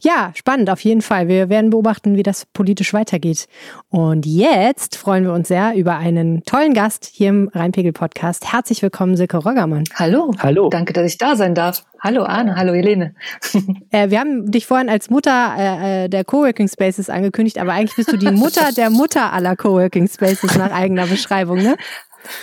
Ja, 0.02 0.32
spannend 0.36 0.70
auf 0.70 0.82
jeden 0.82 1.02
Fall. 1.02 1.28
Wir 1.28 1.50
werden 1.50 1.72
beobachten, 1.72 2.16
wie 2.16 2.24
das 2.24 2.46
politisch 2.46 2.94
weitergeht. 2.94 3.48
Und 3.90 4.26
jetzt 4.26 4.98
freuen 4.98 5.24
wir 5.24 5.34
uns 5.34 5.48
sehr 5.48 5.76
über 5.76 5.98
einen 5.98 6.44
tollen 6.44 6.74
Gast 6.74 7.10
hier 7.12 7.30
im 7.30 7.50
Rheinpegel-Podcast. 7.54 8.52
Herzlich 8.52 8.82
willkommen, 8.84 9.18
Silke 9.18 9.38
Roggermann. 9.38 9.86
Hallo. 9.96 10.32
Hallo. 10.40 10.70
Danke, 10.70 10.94
dass 10.94 11.12
ich 11.12 11.18
da 11.18 11.36
sein 11.36 11.56
darf. 11.56 11.84
Hallo 12.00 12.24
Arne, 12.24 12.56
hallo 12.56 12.74
Helene. 12.74 13.16
Äh, 13.92 14.10
wir 14.10 14.20
haben 14.20 14.52
dich 14.52 14.66
vorhin 14.66 14.90
als 14.90 15.10
Mutter 15.10 15.56
äh, 15.58 16.06
äh, 16.06 16.10
der 16.10 16.24
Coworking 16.24 16.68
Spaces 16.68 17.10
angekündigt, 17.10 17.58
aber 17.60 17.74
eigentlich 17.74 17.96
bist 17.96 18.12
du 18.12 18.18
die 18.18 18.32
Mutter 18.32 18.72
der 18.78 18.90
Mutter 18.90 19.32
aller 19.32 19.56
Coworking 19.56 20.08
Spaces 20.08 20.58
nach 20.58 20.72
eigener 20.72 21.08
Beschreibung, 21.08 21.58
ne? 21.62 21.76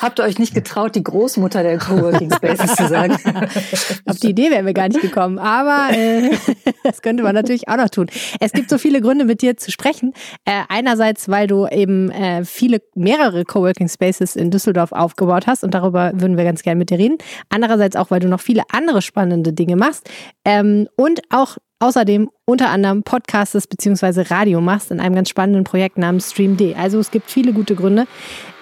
Habt 0.01 0.19
ihr 0.21 0.25
euch 0.25 0.39
nicht 0.39 0.55
getraut, 0.55 0.95
die 0.95 1.03
Großmutter 1.03 1.63
der 1.63 1.79
Coworking 1.79 2.33
Spaces 2.33 2.75
zu 2.75 2.89
sagen? 2.89 3.17
Auf 4.07 4.19
die 4.19 4.31
Idee 4.31 4.51
wären 4.51 4.67
wir 4.67 4.75
gar 4.75 4.89
nicht 4.89 5.01
gekommen, 5.01 5.39
aber 5.39 5.97
äh, 5.97 6.31
das 6.85 7.03
könnte 7.03 7.23
man 7.23 7.35
natürlich 7.35 7.69
auch 7.69 7.77
noch 7.77 7.89
tun. 7.89 8.07
Es 8.41 8.53
gibt 8.53 8.71
so 8.71 8.79
viele 8.79 9.01
Gründe, 9.01 9.25
mit 9.25 9.43
dir 9.43 9.57
zu 9.57 9.71
sprechen. 9.71 10.13
Äh, 10.45 10.63
einerseits, 10.69 11.29
weil 11.29 11.47
du 11.47 11.67
eben 11.67 12.11
äh, 12.11 12.45
viele, 12.45 12.81
mehrere 12.95 13.45
Coworking 13.45 13.89
Spaces 13.89 14.37
in 14.37 14.51
Düsseldorf 14.51 14.93
aufgebaut 14.93 15.47
hast 15.47 15.65
und 15.65 15.75
darüber 15.75 16.13
würden 16.15 16.37
wir 16.37 16.45
ganz 16.45 16.63
gerne 16.63 16.79
mit 16.79 16.91
dir 16.91 16.99
reden. 16.99 17.19
Andererseits 17.49 17.97
auch, 17.97 18.11
weil 18.11 18.21
du 18.21 18.29
noch 18.29 18.41
viele 18.41 18.63
andere 18.71 19.03
spannende 19.03 19.53
Dinge 19.53 19.77
machst 19.77 20.09
ähm, 20.45 20.89
und 20.97 21.21
auch 21.31 21.59
außerdem 21.83 22.31
unter 22.45 22.71
anderem 22.71 23.03
Podcasts 23.03 23.67
bzw. 23.67 24.23
Radio 24.33 24.61
machst 24.61 24.91
in 24.91 25.01
einem 25.01 25.15
ganz 25.15 25.29
spannenden 25.29 25.65
Projekt 25.65 25.99
namens 25.99 26.31
StreamD. 26.31 26.77
Also 26.77 27.01
es 27.01 27.11
gibt 27.11 27.31
viele 27.31 27.53
gute 27.53 27.75
Gründe 27.75 28.07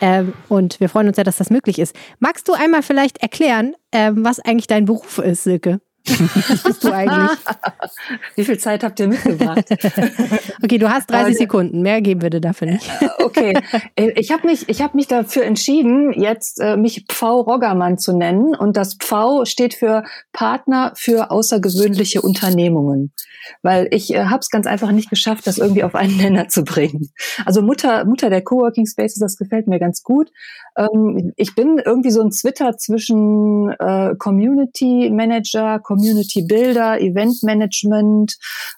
ähm, 0.00 0.32
und 0.48 0.80
wir 0.80 0.88
freuen 0.88 1.08
uns 1.08 1.18
ja, 1.18 1.24
dass 1.24 1.36
das 1.36 1.50
möglich 1.50 1.78
ist. 1.78 1.94
Magst 2.18 2.48
du 2.48 2.54
einmal 2.54 2.82
vielleicht 2.82 3.18
erklären, 3.18 3.74
ähm, 3.92 4.24
was 4.24 4.40
eigentlich 4.40 4.66
dein 4.66 4.86
Beruf 4.86 5.18
ist, 5.18 5.44
Silke? 5.44 5.80
Was 6.06 6.62
bist 6.62 6.84
du 6.84 6.92
eigentlich? 6.92 7.38
Wie 8.36 8.44
viel 8.44 8.58
Zeit 8.58 8.82
habt 8.82 8.98
ihr 9.00 9.08
mitgebracht? 9.08 9.64
okay, 10.62 10.78
du 10.78 10.90
hast 10.90 11.10
30 11.10 11.36
Sekunden. 11.36 11.82
Mehr 11.82 12.00
geben 12.00 12.22
wir 12.22 12.30
dir 12.30 12.40
dafür 12.40 12.68
nicht. 12.68 12.88
Äh, 13.00 13.08
okay, 13.22 13.58
äh, 13.96 14.12
ich 14.16 14.30
habe 14.32 14.46
mich, 14.46 14.68
ich 14.68 14.82
hab 14.82 14.94
mich 14.94 15.06
dafür 15.06 15.44
entschieden, 15.44 16.12
jetzt 16.12 16.60
äh, 16.60 16.76
mich 16.76 17.04
Pfau 17.08 17.40
Roggermann 17.40 17.98
zu 17.98 18.16
nennen. 18.16 18.54
Und 18.54 18.76
das 18.76 18.94
Pfau 18.94 19.44
steht 19.44 19.74
für 19.74 20.04
Partner 20.32 20.92
für 20.96 21.30
außergewöhnliche 21.30 22.22
Unternehmungen. 22.22 23.12
Weil 23.62 23.88
ich 23.90 24.12
äh, 24.14 24.24
habe 24.24 24.40
es 24.40 24.50
ganz 24.50 24.66
einfach 24.66 24.92
nicht 24.92 25.10
geschafft, 25.10 25.46
das 25.46 25.58
irgendwie 25.58 25.84
auf 25.84 25.94
einen 25.94 26.16
Nenner 26.18 26.48
zu 26.48 26.64
bringen. 26.64 27.10
Also 27.44 27.62
Mutter, 27.62 28.04
Mutter 28.04 28.30
der 28.30 28.42
Coworking 28.42 28.86
Spaces, 28.86 29.18
das 29.18 29.36
gefällt 29.36 29.66
mir 29.66 29.78
ganz 29.78 30.02
gut. 30.02 30.30
Ähm, 30.76 31.32
ich 31.36 31.54
bin 31.54 31.80
irgendwie 31.84 32.10
so 32.10 32.20
ein 32.20 32.30
Twitter 32.30 32.76
zwischen 32.76 33.70
äh, 33.78 34.14
Community 34.18 35.10
Manager, 35.12 35.78
Community 35.78 36.42
Builder, 36.42 37.00
Event 37.00 37.42
Management, 37.42 38.36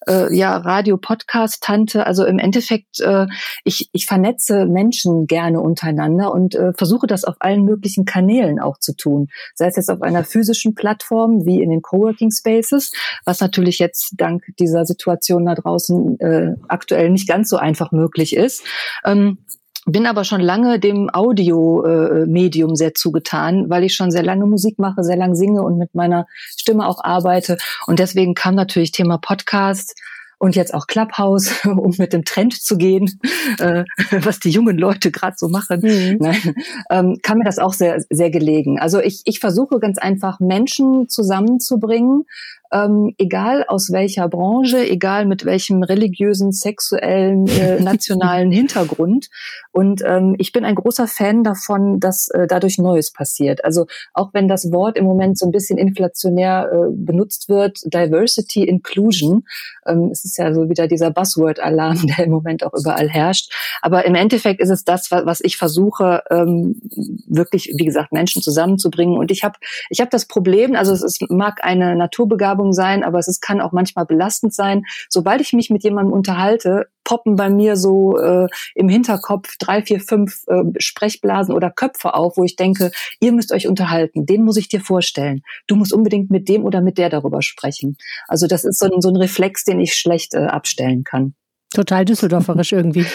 äh, 0.09 0.35
ja, 0.35 0.57
Radio 0.57 0.97
Podcast 0.97 1.63
Tante. 1.63 2.07
Also 2.07 2.25
im 2.25 2.39
Endeffekt, 2.39 3.01
äh, 3.01 3.27
ich, 3.65 3.89
ich 3.93 4.07
vernetze 4.07 4.67
Menschen 4.67 5.27
gerne 5.27 5.61
untereinander 5.61 6.33
und 6.33 6.55
äh, 6.55 6.73
versuche 6.73 7.07
das 7.07 7.25
auf 7.25 7.37
allen 7.41 7.65
möglichen 7.65 8.05
Kanälen 8.05 8.61
auch 8.61 8.79
zu 8.79 8.95
tun. 8.97 9.29
Sei 9.55 9.67
es 9.67 9.77
jetzt 9.77 9.91
auf 9.91 10.03
einer 10.03 10.25
physischen 10.25 10.75
Plattform 10.75 11.45
wie 11.47 11.63
in 11.63 11.71
den 11.71 11.83
Coworking 11.83 12.31
Spaces, 12.31 12.93
was 13.25 13.41
natürlich 13.41 13.79
jetzt 13.79 14.15
dank 14.17 14.45
dieser 14.59 14.85
Situation 14.85 15.47
da 15.47 15.55
draußen 15.55 16.21
äh, 16.21 16.55
aktuell 16.69 17.11
nicht 17.11 17.29
ganz 17.29 17.49
so 17.49 17.57
einfach 17.57 17.93
möglich 17.93 18.37
ist. 18.37 18.65
Ähm, 19.05 19.39
bin 19.85 20.07
aber 20.07 20.25
schon 20.25 20.41
lange 20.41 20.79
dem 20.79 21.11
Audio-Medium 21.13 22.73
äh, 22.73 22.77
sehr 22.77 22.95
zugetan, 22.95 23.69
weil 23.69 23.85
ich 23.85 23.95
schon 23.95 24.11
sehr 24.11 24.23
lange 24.23 24.47
Musik 24.47 24.79
mache, 24.79 25.03
sehr 25.03 25.17
lange 25.17 25.35
singe 25.35 25.63
und 25.63 25.79
mit 25.79 25.95
meiner 25.95 26.27
Stimme 26.57 26.87
auch 26.87 27.03
arbeite. 27.03 27.59
Und 27.87 27.99
deswegen 27.99 28.35
kam 28.35 28.55
natürlich 28.55 28.93
Thema 28.93 29.19
Podcast 29.19 29.95
und 30.43 30.57
jetzt 30.57 30.75
auch 30.75 30.89
Clubhouse, 30.89 31.65
um 31.65 31.95
mit 31.99 32.13
dem 32.13 32.25
Trend 32.25 32.61
zu 32.61 32.77
gehen, 32.77 33.21
äh, 33.59 33.85
was 34.11 34.41
die 34.41 34.51
jungen 34.51 34.77
Leute 34.77 35.13
gerade 35.13 35.37
so 35.39 35.49
machen, 35.49 35.81
mhm. 35.83 36.17
Nein, 36.19 36.55
ähm, 36.91 37.19
kam 37.23 37.39
mir 37.39 37.45
das 37.45 37.59
auch 37.59 37.73
sehr, 37.73 38.05
sehr 38.11 38.31
gelegen. 38.31 38.81
Also 38.81 38.99
ich, 39.01 39.23
ich 39.25 39.39
versuche 39.39 39.79
ganz 39.79 39.99
einfach 39.99 40.41
Menschen 40.41 41.09
zusammenzubringen, 41.09 42.25
ähm, 42.73 43.15
egal 43.19 43.65
aus 43.69 43.93
welcher 43.93 44.29
Branche, 44.29 44.89
egal 44.89 45.27
mit 45.27 45.45
welchem 45.45 45.83
religiösen, 45.83 46.53
sexuellen, 46.53 47.47
äh, 47.49 47.81
nationalen 47.83 48.51
Hintergrund. 48.51 49.29
Und 49.71 50.03
ähm, 50.05 50.35
ich 50.39 50.53
bin 50.53 50.65
ein 50.65 50.75
großer 50.75 51.07
Fan 51.07 51.45
davon, 51.45 52.01
dass 52.01 52.29
äh, 52.29 52.47
dadurch 52.47 52.79
Neues 52.79 53.13
passiert. 53.13 53.65
Also 53.65 53.87
auch 54.15 54.33
wenn 54.33 54.49
das 54.49 54.73
Wort 54.73 54.97
im 54.97 55.05
Moment 55.05 55.39
so 55.39 55.47
ein 55.47 55.53
bisschen 55.53 55.79
inflationär 55.79 56.71
äh, 56.73 56.93
benutzt 56.93 57.49
wird, 57.49 57.79
Diversity, 57.85 58.65
Inclusion, 58.65 59.45
ähm, 59.87 60.11
es 60.13 60.25
ist 60.25 60.39
ja 60.39 60.53
so 60.55 60.69
wieder 60.69 60.89
dieser 60.89 61.11
Buzzword-Alarm, 61.11 62.07
der 62.07 62.25
im 62.27 62.31
Moment 62.31 62.65
auch 62.65 62.75
überall 62.75 63.09
herrscht. 63.09 63.53
Aber 63.83 64.05
im 64.05 64.15
Endeffekt 64.15 64.61
ist 64.61 64.71
es 64.71 64.85
das, 64.85 65.11
was 65.11 65.41
ich 65.43 65.57
versuche, 65.57 66.23
ähm, 66.31 66.81
wirklich, 67.27 67.73
wie 67.77 67.85
gesagt, 67.85 68.13
Menschen 68.13 68.43
zusammenzubringen. 68.43 69.19
Und 69.19 69.31
ich 69.31 69.45
habe 69.45 69.59
ich 69.91 70.01
hab 70.01 70.11
das 70.11 70.27
Problem, 70.27 70.75
also 70.75 70.93
es 70.93 71.03
ist, 71.03 71.31
mag 71.31 71.65
eine 71.65 71.97
Naturbegabung 71.97 72.62
Begabung 72.63 72.73
sein, 72.73 73.03
aber 73.03 73.19
es 73.19 73.29
ist, 73.29 73.41
kann 73.41 73.61
auch 73.61 73.73
manchmal 73.73 74.07
belastend 74.07 74.55
sein. 74.55 74.85
Sobald 75.09 75.41
ich 75.41 75.53
mich 75.53 75.71
mit 75.71 75.83
jemandem 75.83 76.13
unterhalte, 76.13 76.87
poppen 77.05 77.37
bei 77.37 77.51
mir 77.51 77.77
so 77.77 78.17
äh, 78.19 78.47
im 78.75 78.89
Hinterkopf 78.89 79.57
drei, 79.59 79.83
vier, 79.83 80.01
fünf 80.01 80.45
äh, 80.47 80.63
Sprechblasen 80.79 81.55
oder 81.55 81.71
Köpfe 81.71 82.15
auf, 82.15 82.37
wo 82.37 82.45
ich 82.45 82.57
denke, 82.57 82.91
ihr 83.21 83.33
müsst 83.33 83.53
euch 83.53 83.67
unterhalten, 83.67 84.27
den 84.27 84.45
muss 84.45 84.57
ich 84.57 84.69
dir 84.69 84.81
vorstellen. 84.81 85.43
Du 85.67 85.77
musst 85.77 85.93
unbedingt 85.93 86.31
mit 86.31 86.49
dem 86.49 86.65
oder 86.65 86.81
mit 86.81 86.99
der 86.99 87.11
darüber 87.11 87.43
sprechen. 87.43 87.97
Also 88.29 88.47
das 88.47 88.65
ist 88.65 88.79
so 88.79 88.87
ein, 88.87 89.01
so 89.01 89.09
ein 89.09 89.17
Reflex, 89.17 89.65
den 89.65 89.81
ich 89.81 89.95
schlecht 89.95 90.35
äh, 90.35 90.47
abstellen 90.47 91.05
kann. 91.05 91.35
Total 91.75 92.05
düsseldorferisch 92.05 92.73
irgendwie. 92.73 93.07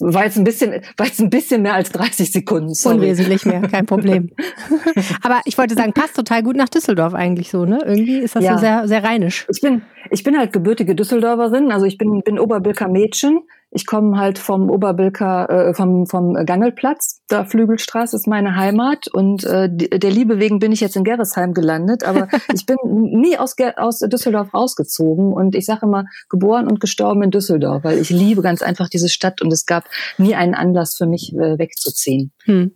War 0.00 0.24
jetzt 0.24 0.38
ein 0.38 0.44
bisschen, 0.44 0.72
war 0.96 1.06
jetzt 1.06 1.20
ein 1.20 1.28
bisschen 1.28 1.62
mehr 1.62 1.74
als 1.74 1.90
30 1.92 2.32
Sekunden. 2.32 2.72
Sorry. 2.74 2.96
Unwesentlich 2.96 3.44
mehr, 3.44 3.60
kein 3.68 3.84
Problem. 3.84 4.30
Aber 5.22 5.40
ich 5.44 5.58
wollte 5.58 5.74
sagen, 5.74 5.92
passt 5.92 6.16
total 6.16 6.42
gut 6.42 6.56
nach 6.56 6.68
Düsseldorf 6.70 7.12
eigentlich 7.12 7.50
so, 7.50 7.66
ne? 7.66 7.78
Irgendwie 7.84 8.18
ist 8.18 8.34
das 8.34 8.42
Ja. 8.44 8.54
so 8.54 8.60
sehr, 8.60 8.88
sehr 8.88 9.04
rheinisch. 9.04 9.46
Ich 9.50 9.60
bin, 9.60 9.82
ich 10.10 10.22
bin 10.22 10.38
halt 10.38 10.52
gebürtige 10.52 10.94
Düsseldorferin, 10.94 11.70
also 11.70 11.84
ich 11.84 11.98
bin, 11.98 12.22
bin 12.22 12.38
Oberbilker 12.38 12.88
Mädchen. 12.88 13.40
Ich 13.74 13.86
komme 13.86 14.18
halt 14.18 14.38
vom 14.38 14.70
Oberbilker, 14.70 15.48
äh, 15.48 15.74
vom, 15.74 16.06
vom 16.06 16.34
Gangelplatz. 16.46 17.22
Da 17.28 17.44
Flügelstraße 17.44 18.16
ist 18.16 18.26
meine 18.26 18.54
Heimat 18.54 19.08
und 19.08 19.44
äh, 19.44 19.68
der 19.72 20.10
Liebe 20.10 20.38
wegen 20.38 20.58
bin 20.58 20.72
ich 20.72 20.80
jetzt 20.80 20.96
in 20.96 21.04
Gerresheim 21.04 21.54
gelandet, 21.54 22.04
aber 22.04 22.28
ich 22.54 22.66
bin 22.66 22.76
nie 22.84 23.38
aus, 23.38 23.56
aus 23.76 24.00
Düsseldorf 24.00 24.52
rausgezogen 24.52 25.32
und 25.32 25.54
ich 25.54 25.64
sage 25.64 25.86
immer 25.86 26.04
geboren 26.28 26.68
und 26.68 26.80
gestorben 26.80 27.22
in 27.22 27.30
Düsseldorf, 27.30 27.84
weil 27.84 27.98
ich 27.98 28.10
liebe 28.10 28.42
ganz 28.42 28.62
einfach 28.62 28.88
diese 28.88 29.08
Stadt 29.08 29.40
und 29.40 29.52
es 29.52 29.64
gab 29.64 29.84
nie 30.18 30.34
einen 30.34 30.54
Anlass 30.54 30.96
für 30.96 31.06
mich 31.06 31.32
äh, 31.34 31.58
wegzuziehen. 31.58 32.32
Hm. 32.44 32.74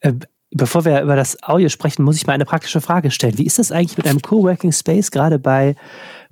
Äh, 0.00 0.12
Bevor 0.54 0.84
wir 0.84 1.00
über 1.00 1.16
das 1.16 1.42
Audio 1.42 1.70
sprechen, 1.70 2.02
muss 2.02 2.16
ich 2.16 2.26
mal 2.26 2.34
eine 2.34 2.44
praktische 2.44 2.82
Frage 2.82 3.10
stellen. 3.10 3.38
Wie 3.38 3.46
ist 3.46 3.58
das 3.58 3.72
eigentlich 3.72 3.96
mit 3.96 4.06
einem 4.06 4.20
Coworking 4.20 4.72
Space 4.72 5.10
gerade 5.10 5.38
bei, 5.38 5.76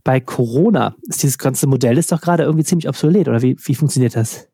bei 0.05 0.21
Corona? 0.21 0.95
Ist 1.09 1.23
dieses 1.23 1.39
ganze 1.39 1.67
Modell 1.67 1.99
ist 1.99 2.13
doch 2.13 2.21
gerade 2.21 2.45
irgendwie 2.45 2.65
ziemlich 2.65 2.89
obsolet, 2.89 3.29
oder 3.29 3.43
wie, 3.43 3.57
wie 3.59 3.75
funktioniert 3.75 4.17
das? 4.17 4.51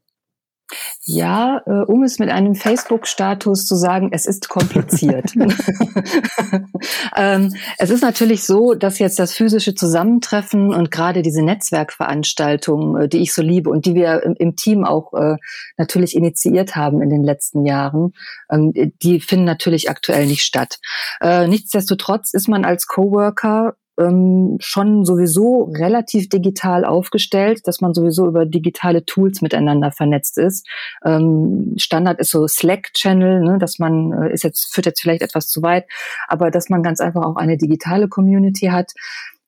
Ja, 1.04 1.62
äh, 1.66 1.84
um 1.86 2.02
es 2.02 2.18
mit 2.18 2.30
einem 2.30 2.56
Facebook-Status 2.56 3.66
zu 3.66 3.76
sagen, 3.76 4.08
es 4.10 4.26
ist 4.26 4.48
kompliziert. 4.48 5.32
ähm, 7.16 7.54
es 7.78 7.90
ist 7.90 8.02
natürlich 8.02 8.42
so, 8.42 8.74
dass 8.74 8.98
jetzt 8.98 9.18
das 9.20 9.32
physische 9.32 9.76
Zusammentreffen 9.76 10.74
und 10.74 10.90
gerade 10.90 11.22
diese 11.22 11.42
Netzwerkveranstaltungen, 11.42 13.02
äh, 13.02 13.08
die 13.08 13.18
ich 13.18 13.32
so 13.32 13.42
liebe 13.42 13.70
und 13.70 13.86
die 13.86 13.94
wir 13.94 14.24
im, 14.24 14.34
im 14.36 14.56
Team 14.56 14.84
auch 14.84 15.14
äh, 15.14 15.36
natürlich 15.76 16.16
initiiert 16.16 16.74
haben 16.74 17.00
in 17.00 17.10
den 17.10 17.22
letzten 17.22 17.64
Jahren, 17.64 18.12
ähm, 18.50 18.72
die 19.02 19.20
finden 19.20 19.44
natürlich 19.44 19.88
aktuell 19.90 20.26
nicht 20.26 20.42
statt. 20.42 20.78
Nichtsdestotrotz 21.22 22.32
ist 22.32 22.48
man 22.48 22.64
als 22.64 22.86
Coworker 22.86 23.76
ähm, 23.98 24.56
schon 24.60 25.04
sowieso 25.04 25.70
relativ 25.74 26.28
digital 26.28 26.84
aufgestellt, 26.84 27.60
dass 27.64 27.80
man 27.80 27.94
sowieso 27.94 28.26
über 28.26 28.46
digitale 28.46 29.04
Tools 29.04 29.42
miteinander 29.42 29.92
vernetzt 29.92 30.38
ist. 30.38 30.66
Ähm, 31.04 31.74
Standard 31.76 32.20
ist 32.20 32.30
so 32.30 32.46
Slack-Channel, 32.46 33.40
ne, 33.40 33.58
dass 33.58 33.78
man 33.78 34.12
äh, 34.12 34.32
ist 34.32 34.44
jetzt 34.44 34.72
führt 34.72 34.86
jetzt 34.86 35.00
vielleicht 35.00 35.22
etwas 35.22 35.48
zu 35.48 35.62
weit, 35.62 35.86
aber 36.28 36.50
dass 36.50 36.68
man 36.68 36.82
ganz 36.82 37.00
einfach 37.00 37.24
auch 37.24 37.36
eine 37.36 37.56
digitale 37.56 38.08
Community 38.08 38.66
hat. 38.66 38.92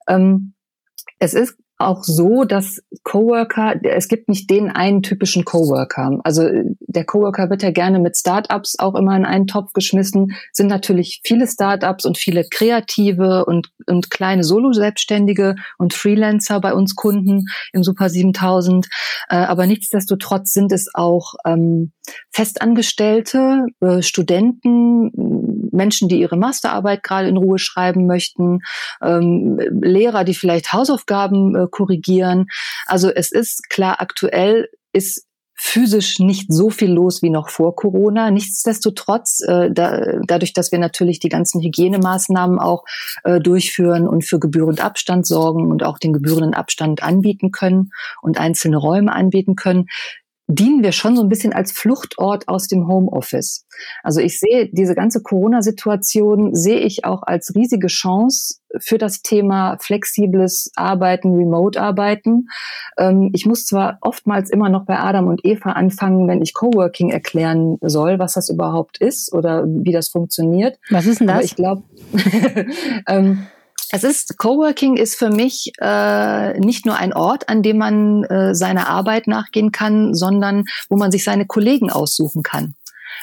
Ähm, 0.08 0.54
es 1.18 1.34
ist 1.34 1.56
auch 1.78 2.02
so, 2.02 2.44
dass 2.44 2.82
Coworker, 3.04 3.76
es 3.84 4.08
gibt 4.08 4.28
nicht 4.28 4.50
den 4.50 4.68
einen 4.68 5.02
typischen 5.02 5.44
Coworker. 5.44 6.18
Also 6.24 6.42
äh, 6.42 6.64
der 6.80 7.04
Coworker 7.04 7.50
wird 7.50 7.62
ja 7.62 7.70
gerne 7.70 8.00
mit 8.00 8.16
Startups 8.16 8.78
auch 8.78 8.96
immer 8.96 9.16
in 9.16 9.24
einen 9.24 9.46
Topf 9.46 9.72
geschmissen. 9.72 10.32
Sind 10.52 10.66
natürlich 10.66 11.20
viele 11.24 11.46
Startups 11.46 12.04
und 12.04 12.18
viele 12.18 12.44
kreative 12.50 13.44
und, 13.44 13.70
und 13.86 14.10
kleine 14.10 14.42
Solo-Selbstständige 14.42 15.54
und 15.78 15.94
Freelancer 15.94 16.60
bei 16.60 16.74
uns 16.74 16.96
Kunden 16.96 17.46
im 17.72 17.84
Super 17.84 18.10
7000. 18.10 18.88
Äh, 19.28 19.36
aber 19.36 19.66
nichtsdestotrotz 19.66 20.52
sind 20.52 20.72
es 20.72 20.90
auch 20.94 21.34
ähm, 21.46 21.92
Festangestellte, 22.30 23.66
äh, 23.80 24.02
Studenten, 24.02 25.10
Menschen, 25.72 26.08
die 26.08 26.20
ihre 26.20 26.36
Masterarbeit 26.36 27.02
gerade 27.02 27.28
in 27.28 27.36
Ruhe 27.36 27.58
schreiben 27.58 28.06
möchten, 28.06 28.60
ähm, 29.02 29.58
Lehrer, 29.80 30.24
die 30.24 30.34
vielleicht 30.34 30.72
Hausaufgaben 30.72 31.54
äh, 31.54 31.67
korrigieren. 31.68 32.46
Also 32.86 33.10
es 33.10 33.32
ist 33.32 33.68
klar, 33.70 34.00
aktuell 34.00 34.68
ist 34.92 35.28
physisch 35.60 36.20
nicht 36.20 36.52
so 36.52 36.70
viel 36.70 36.92
los 36.92 37.20
wie 37.20 37.30
noch 37.30 37.48
vor 37.48 37.74
Corona. 37.74 38.30
Nichtsdestotrotz, 38.30 39.40
äh, 39.40 39.70
da, 39.72 40.20
dadurch, 40.24 40.52
dass 40.52 40.70
wir 40.70 40.78
natürlich 40.78 41.18
die 41.18 41.28
ganzen 41.28 41.60
Hygienemaßnahmen 41.60 42.60
auch 42.60 42.84
äh, 43.24 43.40
durchführen 43.40 44.06
und 44.06 44.24
für 44.24 44.38
gebührend 44.38 44.82
Abstand 44.82 45.26
sorgen 45.26 45.68
und 45.72 45.82
auch 45.82 45.98
den 45.98 46.12
gebührenden 46.12 46.54
Abstand 46.54 47.02
anbieten 47.02 47.50
können 47.50 47.90
und 48.22 48.38
einzelne 48.38 48.76
Räume 48.76 49.12
anbieten 49.12 49.56
können, 49.56 49.86
dienen 50.48 50.82
wir 50.82 50.92
schon 50.92 51.14
so 51.14 51.22
ein 51.22 51.28
bisschen 51.28 51.52
als 51.52 51.72
Fluchtort 51.72 52.48
aus 52.48 52.68
dem 52.68 52.88
Homeoffice. 52.88 53.66
Also 54.02 54.20
ich 54.20 54.40
sehe 54.40 54.70
diese 54.72 54.94
ganze 54.94 55.22
Corona-Situation 55.22 56.54
sehe 56.54 56.80
ich 56.80 57.04
auch 57.04 57.22
als 57.22 57.54
riesige 57.54 57.88
Chance 57.88 58.54
für 58.80 58.96
das 58.96 59.20
Thema 59.20 59.76
flexibles 59.78 60.72
Arbeiten, 60.74 61.34
Remote-Arbeiten. 61.34 62.48
Ähm, 62.96 63.30
ich 63.34 63.44
muss 63.44 63.66
zwar 63.66 63.98
oftmals 64.00 64.48
immer 64.48 64.70
noch 64.70 64.86
bei 64.86 64.98
Adam 64.98 65.28
und 65.28 65.44
Eva 65.44 65.72
anfangen, 65.72 66.26
wenn 66.28 66.40
ich 66.40 66.54
Coworking 66.54 67.10
erklären 67.10 67.76
soll, 67.82 68.18
was 68.18 68.32
das 68.32 68.48
überhaupt 68.48 68.98
ist 68.98 69.32
oder 69.34 69.64
wie 69.66 69.92
das 69.92 70.08
funktioniert. 70.08 70.78
Was 70.90 71.06
ist 71.06 71.20
denn 71.20 71.28
Aber 71.28 71.40
das? 71.40 71.46
ich 71.46 71.56
glaube, 71.56 71.82
ähm, 73.06 73.46
es 73.90 74.04
ist 74.04 74.38
Coworking 74.38 74.96
ist 74.96 75.16
für 75.16 75.30
mich 75.30 75.72
äh, 75.80 76.58
nicht 76.60 76.86
nur 76.86 76.96
ein 76.96 77.12
Ort, 77.12 77.48
an 77.48 77.62
dem 77.62 77.78
man 77.78 78.24
äh, 78.24 78.54
seiner 78.54 78.88
Arbeit 78.88 79.26
nachgehen 79.26 79.72
kann, 79.72 80.14
sondern 80.14 80.64
wo 80.88 80.96
man 80.96 81.10
sich 81.10 81.24
seine 81.24 81.46
Kollegen 81.46 81.90
aussuchen 81.90 82.42
kann. 82.42 82.74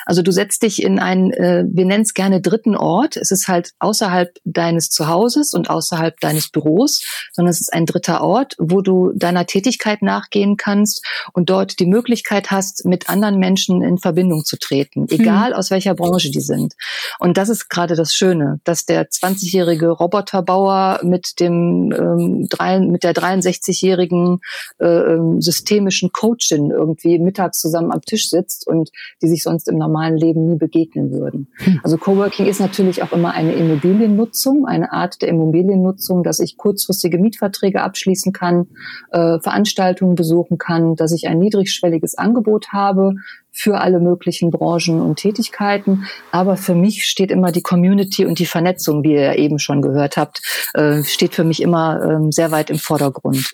Also 0.05 0.21
du 0.21 0.31
setzt 0.31 0.61
dich 0.61 0.81
in 0.81 0.99
einen, 0.99 1.31
äh, 1.31 1.65
wir 1.67 1.85
nennen 1.85 2.03
es 2.03 2.13
gerne 2.13 2.41
dritten 2.41 2.75
Ort. 2.75 3.17
Es 3.17 3.31
ist 3.31 3.47
halt 3.47 3.71
außerhalb 3.79 4.37
deines 4.45 4.89
Zuhauses 4.89 5.53
und 5.53 5.69
außerhalb 5.69 6.19
deines 6.19 6.49
Büros, 6.49 7.01
sondern 7.33 7.51
es 7.51 7.61
ist 7.61 7.73
ein 7.73 7.85
dritter 7.85 8.21
Ort, 8.21 8.55
wo 8.59 8.81
du 8.81 9.11
deiner 9.15 9.45
Tätigkeit 9.45 10.01
nachgehen 10.01 10.57
kannst 10.57 11.05
und 11.33 11.49
dort 11.49 11.79
die 11.79 11.85
Möglichkeit 11.85 12.51
hast, 12.51 12.85
mit 12.85 13.09
anderen 13.09 13.39
Menschen 13.39 13.81
in 13.81 13.97
Verbindung 13.97 14.45
zu 14.45 14.57
treten, 14.57 15.07
egal 15.09 15.53
aus 15.53 15.71
welcher 15.71 15.95
Branche 15.95 16.29
die 16.29 16.41
sind. 16.41 16.75
Und 17.19 17.37
das 17.37 17.49
ist 17.49 17.69
gerade 17.69 17.95
das 17.95 18.13
Schöne, 18.13 18.59
dass 18.63 18.85
der 18.85 19.09
20-jährige 19.09 19.89
Roboterbauer 19.89 20.99
mit 21.03 21.39
dem 21.39 21.91
ähm, 21.91 22.47
drei, 22.49 22.79
mit 22.79 23.03
der 23.03 23.13
63-jährigen 23.13 24.39
äh, 24.79 24.85
ähm, 24.85 25.41
systemischen 25.41 26.11
Coachin 26.11 26.71
irgendwie 26.71 27.19
mittags 27.19 27.59
zusammen 27.59 27.91
am 27.91 28.01
Tisch 28.01 28.29
sitzt 28.29 28.67
und 28.67 28.91
die 29.21 29.27
sich 29.27 29.43
sonst 29.43 29.67
im 29.67 29.77
normalen 29.77 29.94
Leben 30.17 30.45
nie 30.45 30.57
begegnen 30.57 31.11
würden. 31.11 31.47
Also 31.83 31.97
Coworking 31.97 32.45
ist 32.45 32.59
natürlich 32.59 33.03
auch 33.03 33.11
immer 33.11 33.31
eine 33.33 33.53
Immobiliennutzung, 33.53 34.65
eine 34.65 34.91
Art 34.91 35.21
der 35.21 35.29
Immobiliennutzung, 35.29 36.23
dass 36.23 36.39
ich 36.39 36.57
kurzfristige 36.57 37.17
Mietverträge 37.17 37.81
abschließen 37.81 38.33
kann, 38.33 38.67
äh, 39.11 39.39
Veranstaltungen 39.39 40.15
besuchen 40.15 40.57
kann, 40.57 40.95
dass 40.95 41.11
ich 41.11 41.27
ein 41.27 41.39
niedrigschwelliges 41.39 42.17
Angebot 42.17 42.69
habe 42.73 43.15
für 43.55 43.79
alle 43.79 44.01
möglichen 44.01 44.51
Branchen 44.51 45.01
und 45.01 45.15
Tätigkeiten. 45.15 46.05
Aber 46.31 46.57
für 46.57 46.75
mich 46.75 47.05
steht 47.05 47.31
immer 47.31 47.53
die 47.53 47.61
Community 47.61 48.25
und 48.25 48.37
die 48.37 48.45
Vernetzung, 48.45 49.03
wie 49.03 49.13
ihr 49.13 49.21
ja 49.21 49.33
eben 49.35 49.59
schon 49.59 49.81
gehört 49.81 50.17
habt, 50.17 50.41
äh, 50.73 51.03
steht 51.03 51.33
für 51.33 51.45
mich 51.45 51.61
immer 51.61 52.01
ähm, 52.03 52.31
sehr 52.33 52.51
weit 52.51 52.69
im 52.69 52.77
Vordergrund. 52.77 53.49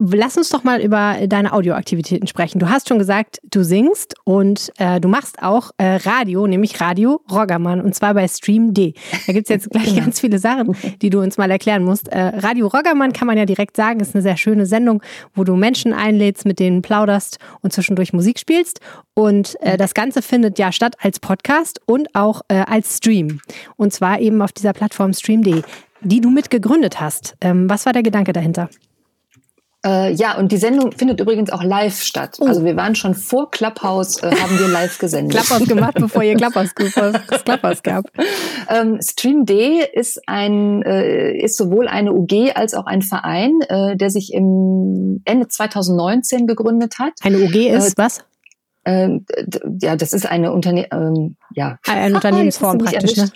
Lass 0.00 0.36
uns 0.36 0.48
doch 0.50 0.62
mal 0.62 0.80
über 0.80 1.16
deine 1.26 1.52
Audioaktivitäten 1.52 2.28
sprechen. 2.28 2.60
Du 2.60 2.68
hast 2.68 2.88
schon 2.88 3.00
gesagt, 3.00 3.40
du 3.50 3.64
singst 3.64 4.14
und 4.22 4.72
äh, 4.78 5.00
du 5.00 5.08
machst 5.08 5.42
auch 5.42 5.72
äh, 5.76 5.96
Radio, 5.96 6.46
nämlich 6.46 6.80
Radio 6.80 7.20
Roggermann 7.28 7.80
und 7.80 7.96
zwar 7.96 8.14
bei 8.14 8.28
Stream 8.28 8.72
D. 8.72 8.94
Da 9.26 9.32
gibt's 9.32 9.50
jetzt 9.50 9.68
gleich 9.72 9.96
ganz 9.96 10.20
viele 10.20 10.38
Sachen, 10.38 10.76
die 11.02 11.10
du 11.10 11.20
uns 11.20 11.36
mal 11.36 11.50
erklären 11.50 11.82
musst. 11.82 12.06
Äh, 12.12 12.20
Radio 12.20 12.68
Roggermann 12.68 13.12
kann 13.12 13.26
man 13.26 13.36
ja 13.36 13.44
direkt 13.44 13.76
sagen, 13.76 13.98
ist 13.98 14.14
eine 14.14 14.22
sehr 14.22 14.36
schöne 14.36 14.66
Sendung, 14.66 15.02
wo 15.34 15.42
du 15.42 15.56
Menschen 15.56 15.92
einlädst, 15.92 16.46
mit 16.46 16.60
denen 16.60 16.80
plauderst 16.80 17.38
und 17.62 17.72
zwischendurch 17.72 18.12
Musik 18.12 18.38
spielst. 18.38 18.78
Und 19.14 19.56
äh, 19.62 19.76
das 19.76 19.94
Ganze 19.94 20.22
findet 20.22 20.60
ja 20.60 20.70
statt 20.70 20.94
als 21.00 21.18
Podcast 21.18 21.80
und 21.86 22.14
auch 22.14 22.42
äh, 22.46 22.58
als 22.68 22.98
Stream. 22.98 23.40
Und 23.74 23.92
zwar 23.92 24.20
eben 24.20 24.42
auf 24.42 24.52
dieser 24.52 24.74
Plattform 24.74 25.12
Stream 25.12 25.42
D, 25.42 25.62
die 26.02 26.20
du 26.20 26.30
mitgegründet 26.30 27.00
hast. 27.00 27.34
Ähm, 27.40 27.68
was 27.68 27.84
war 27.84 27.92
der 27.92 28.04
Gedanke 28.04 28.32
dahinter? 28.32 28.70
Äh, 29.86 30.12
ja, 30.12 30.36
und 30.36 30.50
die 30.50 30.56
Sendung 30.56 30.90
findet 30.90 31.20
übrigens 31.20 31.50
auch 31.50 31.62
live 31.62 32.02
statt. 32.02 32.38
Oh. 32.40 32.46
Also 32.46 32.64
wir 32.64 32.74
waren 32.76 32.96
schon 32.96 33.14
vor 33.14 33.50
Clubhouse, 33.50 34.20
äh, 34.22 34.30
haben 34.34 34.58
wir 34.58 34.66
live 34.66 34.98
gesendet. 34.98 35.32
Klapphaus 35.38 35.68
gemacht, 35.68 35.94
bevor 36.00 36.22
ihr 36.24 36.36
das 36.36 37.44
Klapphaus 37.44 37.82
gab. 37.84 38.04
Ähm, 38.68 38.98
Stream 39.00 39.46
D 39.46 39.84
ist 39.92 40.20
ein 40.26 40.82
äh, 40.82 41.32
ist 41.38 41.56
sowohl 41.56 41.86
eine 41.86 42.12
UG 42.12 42.52
als 42.56 42.74
auch 42.74 42.86
ein 42.86 43.02
Verein, 43.02 43.60
äh, 43.68 43.96
der 43.96 44.10
sich 44.10 44.32
im 44.34 45.22
Ende 45.24 45.46
2019 45.46 46.48
gegründet 46.48 46.94
hat. 46.98 47.12
Eine 47.22 47.38
UG 47.38 47.54
ist 47.68 47.96
was? 47.98 48.24
D- 48.86 49.60
ja, 49.82 49.96
das 49.96 50.12
ist 50.12 50.26
eine 50.26 50.52
Unterne 50.52 50.90
ähm, 50.90 51.36
ja 51.54 51.78
Eine 51.86 52.14
Ah, 52.14 52.16
Unternehmensform 52.16 52.78
mich 52.78 52.90
praktisch, 52.90 53.16
ne? 53.16 53.30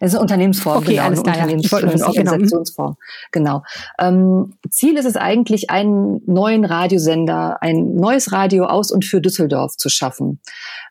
Es 0.00 0.14
ist 0.14 0.20
Unternehmensform, 0.20 0.78
okay, 0.78 0.92
genau. 0.92 1.02
Alles 1.04 1.18
eine 1.18 1.22
klar, 1.22 1.36
Unternehmens 1.36 1.70
ja. 1.70 1.78
eine 1.78 2.06
Organisationsform. 2.06 2.96
Genau. 3.32 3.62
Ähm, 3.98 4.54
Ziel 4.70 4.96
ist 4.96 5.04
es 5.04 5.16
eigentlich, 5.16 5.70
einen 5.70 6.20
neuen 6.26 6.64
Radiosender, 6.64 7.62
ein 7.62 7.94
neues 7.94 8.32
Radio 8.32 8.64
aus 8.64 8.90
und 8.90 9.04
für 9.04 9.20
Düsseldorf 9.20 9.76
zu 9.76 9.88
schaffen. 9.88 10.40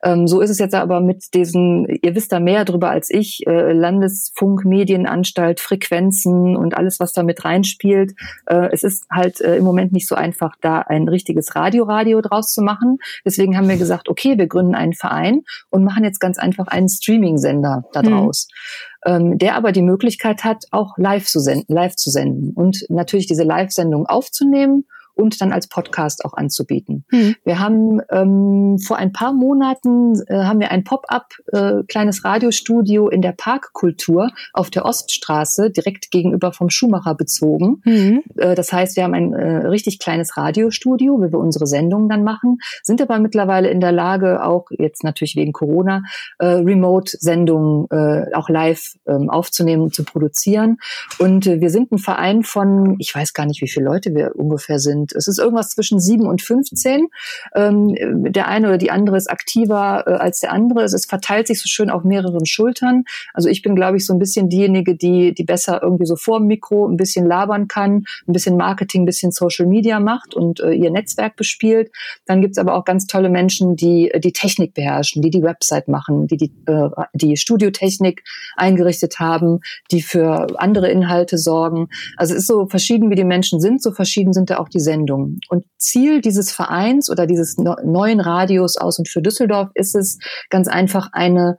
Ähm, 0.03 0.27
so 0.27 0.41
ist 0.41 0.49
es 0.49 0.59
jetzt 0.59 0.75
aber 0.75 1.01
mit 1.01 1.33
diesen, 1.33 1.87
ihr 2.01 2.15
wisst 2.15 2.31
da 2.31 2.39
mehr 2.39 2.65
drüber 2.65 2.89
als 2.89 3.09
ich, 3.09 3.45
äh, 3.47 3.73
Landesfunk, 3.73 4.65
Medienanstalt, 4.65 5.59
Frequenzen 5.59 6.55
und 6.55 6.75
alles, 6.75 6.99
was 6.99 7.13
da 7.13 7.23
mit 7.23 7.45
reinspielt. 7.45 8.13
Äh, 8.45 8.69
es 8.71 8.83
ist 8.83 9.05
halt 9.11 9.41
äh, 9.41 9.57
im 9.57 9.63
Moment 9.63 9.91
nicht 9.91 10.07
so 10.07 10.15
einfach, 10.15 10.55
da 10.61 10.79
ein 10.79 11.07
richtiges 11.07 11.55
Radio-Radio 11.55 12.21
draus 12.21 12.53
zu 12.53 12.61
machen. 12.61 12.97
Deswegen 13.25 13.57
haben 13.57 13.69
wir 13.69 13.77
gesagt, 13.77 14.09
okay, 14.09 14.37
wir 14.37 14.47
gründen 14.47 14.75
einen 14.75 14.93
Verein 14.93 15.41
und 15.69 15.83
machen 15.83 16.03
jetzt 16.03 16.19
ganz 16.19 16.37
einfach 16.37 16.67
einen 16.67 16.89
Streaming-Sender 16.89 17.83
daraus. 17.93 18.47
Mhm. 18.49 18.87
Ähm, 19.07 19.37
der 19.37 19.55
aber 19.55 19.71
die 19.71 19.81
Möglichkeit 19.81 20.43
hat, 20.43 20.65
auch 20.71 20.97
live 20.97 21.25
zu 21.25 21.39
senden, 21.39 21.73
live 21.73 21.95
zu 21.95 22.09
senden 22.09 22.51
und 22.51 22.85
natürlich 22.89 23.25
diese 23.25 23.43
Live-Sendung 23.43 24.05
aufzunehmen 24.05 24.83
und 25.17 25.41
dann 25.41 25.51
als 25.51 25.67
Podcast 25.67 26.23
auch 26.25 26.33
anzubieten. 26.33 27.05
Mhm. 27.11 27.35
Wir 27.43 27.59
haben 27.59 28.01
ähm, 28.09 28.77
vor 28.79 28.97
ein 28.97 29.11
paar 29.11 29.33
Monaten 29.33 30.21
äh, 30.27 30.43
haben 30.43 30.59
wir 30.59 30.71
ein 30.71 30.83
Pop-up 30.83 31.33
äh, 31.51 31.83
kleines 31.87 32.23
Radiostudio 32.23 33.09
in 33.09 33.21
der 33.21 33.33
Parkkultur 33.33 34.29
auf 34.53 34.69
der 34.69 34.85
Oststraße 34.85 35.71
direkt 35.71 36.11
gegenüber 36.11 36.53
vom 36.53 36.69
Schumacher 36.69 37.15
bezogen. 37.15 37.81
Mhm. 37.83 38.23
Äh, 38.37 38.55
das 38.55 38.71
heißt, 38.71 38.95
wir 38.95 39.03
haben 39.03 39.13
ein 39.13 39.33
äh, 39.33 39.67
richtig 39.67 39.99
kleines 39.99 40.37
Radiostudio, 40.37 41.19
wo 41.19 41.31
wir 41.31 41.39
unsere 41.39 41.67
Sendungen 41.67 42.09
dann 42.09 42.23
machen, 42.23 42.59
sind 42.83 43.01
aber 43.01 43.19
mittlerweile 43.19 43.69
in 43.69 43.79
der 43.79 43.91
Lage, 43.91 44.43
auch 44.43 44.67
jetzt 44.71 45.03
natürlich 45.03 45.35
wegen 45.35 45.53
Corona, 45.53 46.03
äh, 46.39 46.45
Remote-Sendungen 46.45 47.87
äh, 47.89 48.33
auch 48.33 48.49
live 48.49 48.93
äh, 49.05 49.13
aufzunehmen 49.27 49.83
und 49.83 49.95
zu 49.95 50.03
produzieren. 50.03 50.77
Und 51.19 51.47
äh, 51.47 51.59
wir 51.61 51.69
sind 51.69 51.91
ein 51.91 51.97
Verein 51.97 52.43
von, 52.43 52.95
ich 52.99 53.13
weiß 53.13 53.33
gar 53.33 53.45
nicht, 53.45 53.61
wie 53.61 53.67
viele 53.67 53.85
Leute 53.85 54.13
wir 54.13 54.35
ungefähr 54.35 54.79
sind 54.79 55.06
sind. 55.07 55.17
Es 55.17 55.27
ist 55.27 55.39
irgendwas 55.39 55.69
zwischen 55.69 55.99
sieben 55.99 56.27
und 56.27 56.41
15. 56.41 57.07
Ähm, 57.55 57.95
der 58.31 58.47
eine 58.47 58.67
oder 58.67 58.77
die 58.77 58.91
andere 58.91 59.17
ist 59.17 59.29
aktiver 59.29 60.03
äh, 60.07 60.11
als 60.11 60.39
der 60.39 60.51
andere. 60.51 60.83
Es 60.83 61.05
verteilt 61.05 61.47
sich 61.47 61.61
so 61.61 61.67
schön 61.67 61.89
auf 61.89 62.03
mehreren 62.03 62.45
Schultern. 62.45 63.03
Also 63.33 63.49
ich 63.49 63.61
bin, 63.61 63.75
glaube 63.75 63.97
ich, 63.97 64.05
so 64.05 64.13
ein 64.13 64.19
bisschen 64.19 64.49
diejenige, 64.49 64.95
die, 64.95 65.33
die 65.33 65.43
besser 65.43 65.81
irgendwie 65.81 66.05
so 66.05 66.15
vor 66.15 66.39
dem 66.39 66.47
Mikro 66.47 66.87
ein 66.87 66.97
bisschen 66.97 67.25
labern 67.25 67.67
kann, 67.67 68.05
ein 68.27 68.33
bisschen 68.33 68.57
Marketing, 68.57 69.03
ein 69.03 69.05
bisschen 69.05 69.31
Social 69.31 69.65
Media 69.65 69.99
macht 69.99 70.33
und 70.33 70.59
äh, 70.59 70.71
ihr 70.71 70.91
Netzwerk 70.91 71.35
bespielt. 71.35 71.91
Dann 72.25 72.41
gibt's 72.41 72.57
aber 72.57 72.75
auch 72.75 72.85
ganz 72.85 73.07
tolle 73.07 73.29
Menschen, 73.29 73.75
die 73.75 74.11
die 74.17 74.33
Technik 74.33 74.73
beherrschen, 74.73 75.21
die 75.21 75.29
die 75.29 75.43
Website 75.43 75.87
machen, 75.87 76.27
die 76.27 76.37
die, 76.37 76.51
äh, 76.65 76.89
die 77.13 77.37
Studiotechnik 77.37 78.23
eingerichtet 78.55 79.19
haben, 79.19 79.59
die 79.91 80.01
für 80.01 80.47
andere 80.59 80.89
Inhalte 80.89 81.37
sorgen. 81.37 81.89
Also 82.17 82.33
es 82.33 82.41
ist 82.41 82.47
so 82.47 82.67
verschieden, 82.67 83.09
wie 83.09 83.15
die 83.15 83.23
Menschen 83.23 83.59
sind, 83.59 83.81
so 83.81 83.91
verschieden 83.91 84.33
sind 84.33 84.49
da 84.49 84.57
auch 84.57 84.69
die 84.69 84.79
Sendungen. 84.79 84.96
Sendung. 84.97 85.39
Und 85.49 85.65
Ziel 85.77 86.21
dieses 86.21 86.51
Vereins 86.51 87.09
oder 87.09 87.27
dieses 87.27 87.57
neuen 87.57 88.19
Radios 88.19 88.77
aus 88.77 88.99
und 88.99 89.07
für 89.07 89.21
Düsseldorf 89.21 89.69
ist 89.75 89.95
es 89.95 90.17
ganz 90.49 90.67
einfach 90.67 91.09
eine 91.11 91.57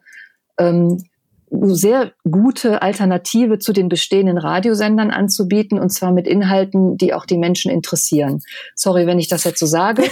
ähm, 0.59 0.99
sehr 1.51 2.13
gute 2.31 2.83
Alternative 2.83 3.59
zu 3.59 3.73
den 3.73 3.89
bestehenden 3.89 4.37
Radiosendern 4.37 5.11
anzubieten 5.11 5.79
und 5.79 5.91
zwar 5.91 6.13
mit 6.13 6.27
Inhalten, 6.27 6.99
die 6.99 7.15
auch 7.15 7.25
die 7.25 7.39
Menschen 7.39 7.71
interessieren. 7.71 8.41
Sorry, 8.75 9.07
wenn 9.07 9.19
ich 9.19 9.29
das 9.29 9.45
jetzt 9.45 9.61
so 9.61 9.67
sage, 9.67 10.05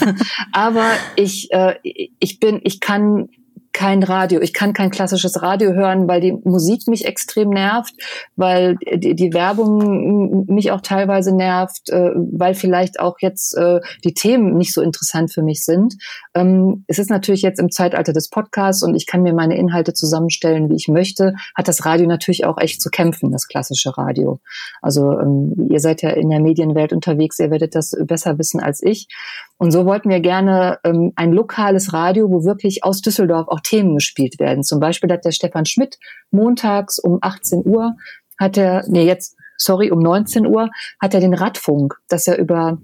aber 0.52 0.86
ich 1.16 1.48
äh, 1.50 1.74
ich 1.82 2.38
bin 2.38 2.60
ich 2.62 2.78
kann 2.78 3.28
kein 3.76 4.02
Radio. 4.02 4.40
Ich 4.40 4.54
kann 4.54 4.72
kein 4.72 4.90
klassisches 4.90 5.42
Radio 5.42 5.74
hören, 5.74 6.08
weil 6.08 6.22
die 6.22 6.32
Musik 6.32 6.88
mich 6.88 7.04
extrem 7.04 7.50
nervt, 7.50 7.92
weil 8.34 8.78
die, 8.94 9.14
die 9.14 9.34
Werbung 9.34 10.46
mich 10.46 10.70
auch 10.70 10.80
teilweise 10.80 11.36
nervt, 11.36 11.90
äh, 11.90 12.12
weil 12.14 12.54
vielleicht 12.54 12.98
auch 12.98 13.16
jetzt 13.20 13.54
äh, 13.54 13.80
die 14.02 14.14
Themen 14.14 14.56
nicht 14.56 14.72
so 14.72 14.80
interessant 14.80 15.30
für 15.30 15.42
mich 15.42 15.62
sind. 15.62 15.96
Ähm, 16.34 16.84
es 16.86 16.98
ist 16.98 17.10
natürlich 17.10 17.42
jetzt 17.42 17.60
im 17.60 17.70
Zeitalter 17.70 18.14
des 18.14 18.30
Podcasts 18.30 18.82
und 18.82 18.94
ich 18.94 19.06
kann 19.06 19.22
mir 19.22 19.34
meine 19.34 19.58
Inhalte 19.58 19.92
zusammenstellen, 19.92 20.70
wie 20.70 20.76
ich 20.76 20.88
möchte, 20.88 21.34
hat 21.54 21.68
das 21.68 21.84
Radio 21.84 22.06
natürlich 22.06 22.46
auch 22.46 22.56
echt 22.56 22.80
zu 22.80 22.88
kämpfen, 22.88 23.30
das 23.30 23.46
klassische 23.46 23.98
Radio. 23.98 24.40
Also 24.80 25.12
ähm, 25.20 25.68
ihr 25.70 25.80
seid 25.80 26.00
ja 26.00 26.08
in 26.10 26.30
der 26.30 26.40
Medienwelt 26.40 26.94
unterwegs, 26.94 27.38
ihr 27.38 27.50
werdet 27.50 27.74
das 27.74 27.94
besser 28.06 28.38
wissen 28.38 28.58
als 28.58 28.82
ich. 28.82 29.08
Und 29.58 29.70
so 29.70 29.86
wollten 29.86 30.10
wir 30.10 30.20
gerne 30.20 30.78
ähm, 30.84 31.12
ein 31.16 31.32
lokales 31.32 31.92
Radio, 31.92 32.30
wo 32.30 32.44
wirklich 32.44 32.84
aus 32.84 33.00
Düsseldorf 33.00 33.48
auch 33.48 33.60
Themen 33.60 33.94
gespielt 33.94 34.38
werden. 34.38 34.62
Zum 34.62 34.80
Beispiel 34.80 35.10
hat 35.10 35.24
der 35.24 35.32
Stefan 35.32 35.64
Schmidt 35.64 35.98
montags 36.30 36.98
um 36.98 37.18
18 37.22 37.62
Uhr 37.64 37.96
hat 38.38 38.58
er, 38.58 38.84
nee, 38.86 39.06
jetzt, 39.06 39.36
sorry, 39.56 39.90
um 39.90 39.98
19 39.98 40.46
Uhr 40.46 40.68
hat 41.00 41.14
er 41.14 41.20
den 41.20 41.32
Radfunk, 41.32 41.94
dass 42.08 42.28
er 42.28 42.38
über 42.38 42.78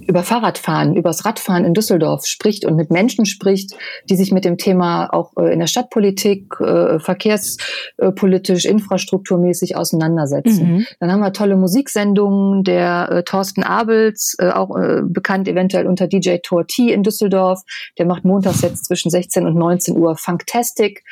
über 0.00 0.22
Fahrradfahren, 0.22 0.96
übers 0.96 1.24
Radfahren 1.24 1.64
in 1.64 1.74
Düsseldorf 1.74 2.26
spricht 2.26 2.64
und 2.64 2.76
mit 2.76 2.90
Menschen 2.90 3.26
spricht, 3.26 3.72
die 4.08 4.16
sich 4.16 4.32
mit 4.32 4.44
dem 4.44 4.56
Thema 4.56 5.08
auch 5.12 5.36
äh, 5.36 5.52
in 5.52 5.58
der 5.58 5.66
Stadtpolitik, 5.66 6.54
äh, 6.60 6.98
verkehrspolitisch, 6.98 8.64
infrastrukturmäßig 8.64 9.76
auseinandersetzen. 9.76 10.76
Mhm. 10.76 10.86
Dann 10.98 11.12
haben 11.12 11.20
wir 11.20 11.32
tolle 11.32 11.56
Musiksendungen, 11.56 12.64
der 12.64 13.10
äh, 13.10 13.22
Thorsten 13.22 13.62
Abels, 13.62 14.36
auch 14.38 14.70
bekannt 15.04 15.48
eventuell 15.48 15.86
unter 15.86 16.06
DJ 16.06 16.36
Tor 16.42 16.66
T 16.66 16.92
in 16.92 17.02
Düsseldorf, 17.02 17.62
der 17.98 18.06
macht 18.06 18.24
montags 18.24 18.62
jetzt 18.62 18.86
zwischen 18.86 19.10
16 19.10 19.46
und 19.46 19.54
19 19.54 19.96
Uhr 19.96 20.16
Funktastic, 20.16 21.02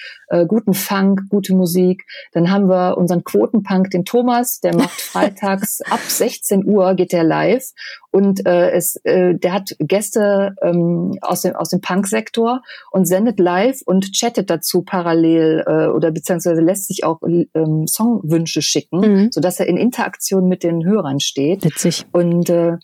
guten 0.47 0.74
Funk, 0.74 1.22
gute 1.28 1.55
Musik. 1.55 2.07
Dann 2.33 2.51
haben 2.51 2.68
wir 2.68 2.97
unseren 2.97 3.24
Quotenpunk, 3.24 3.91
den 3.91 4.05
Thomas, 4.05 4.61
der 4.61 4.74
macht 4.76 5.01
freitags 5.01 5.81
ab 5.83 6.01
16 6.01 6.64
Uhr 6.64 6.95
geht 6.95 7.12
der 7.12 7.24
live 7.24 7.72
und 8.12 8.45
äh, 8.47 8.70
es, 8.72 8.97
äh, 9.05 9.35
der 9.35 9.53
hat 9.53 9.76
Gäste 9.78 10.57
ähm, 10.62 11.16
aus 11.20 11.43
dem, 11.43 11.55
aus 11.55 11.68
dem 11.68 11.81
Punk-Sektor 11.81 12.62
und 12.91 13.07
sendet 13.07 13.39
live 13.39 13.83
und 13.85 14.12
chattet 14.12 14.51
dazu 14.51 14.83
parallel 14.83 15.64
äh, 15.66 15.87
oder 15.87 16.11
beziehungsweise 16.11 16.61
lässt 16.61 16.89
sich 16.89 17.05
auch 17.05 17.20
ähm, 17.22 17.87
Songwünsche 17.87 18.62
schicken, 18.62 19.01
mhm. 19.01 19.28
sodass 19.33 19.61
er 19.61 19.66
in 19.66 19.76
Interaktion 19.76 20.49
mit 20.49 20.64
den 20.64 20.85
Hörern 20.85 21.20
steht. 21.20 21.64
Witzig. 21.64 22.05
Und 22.11 22.51
äh, 22.51 22.78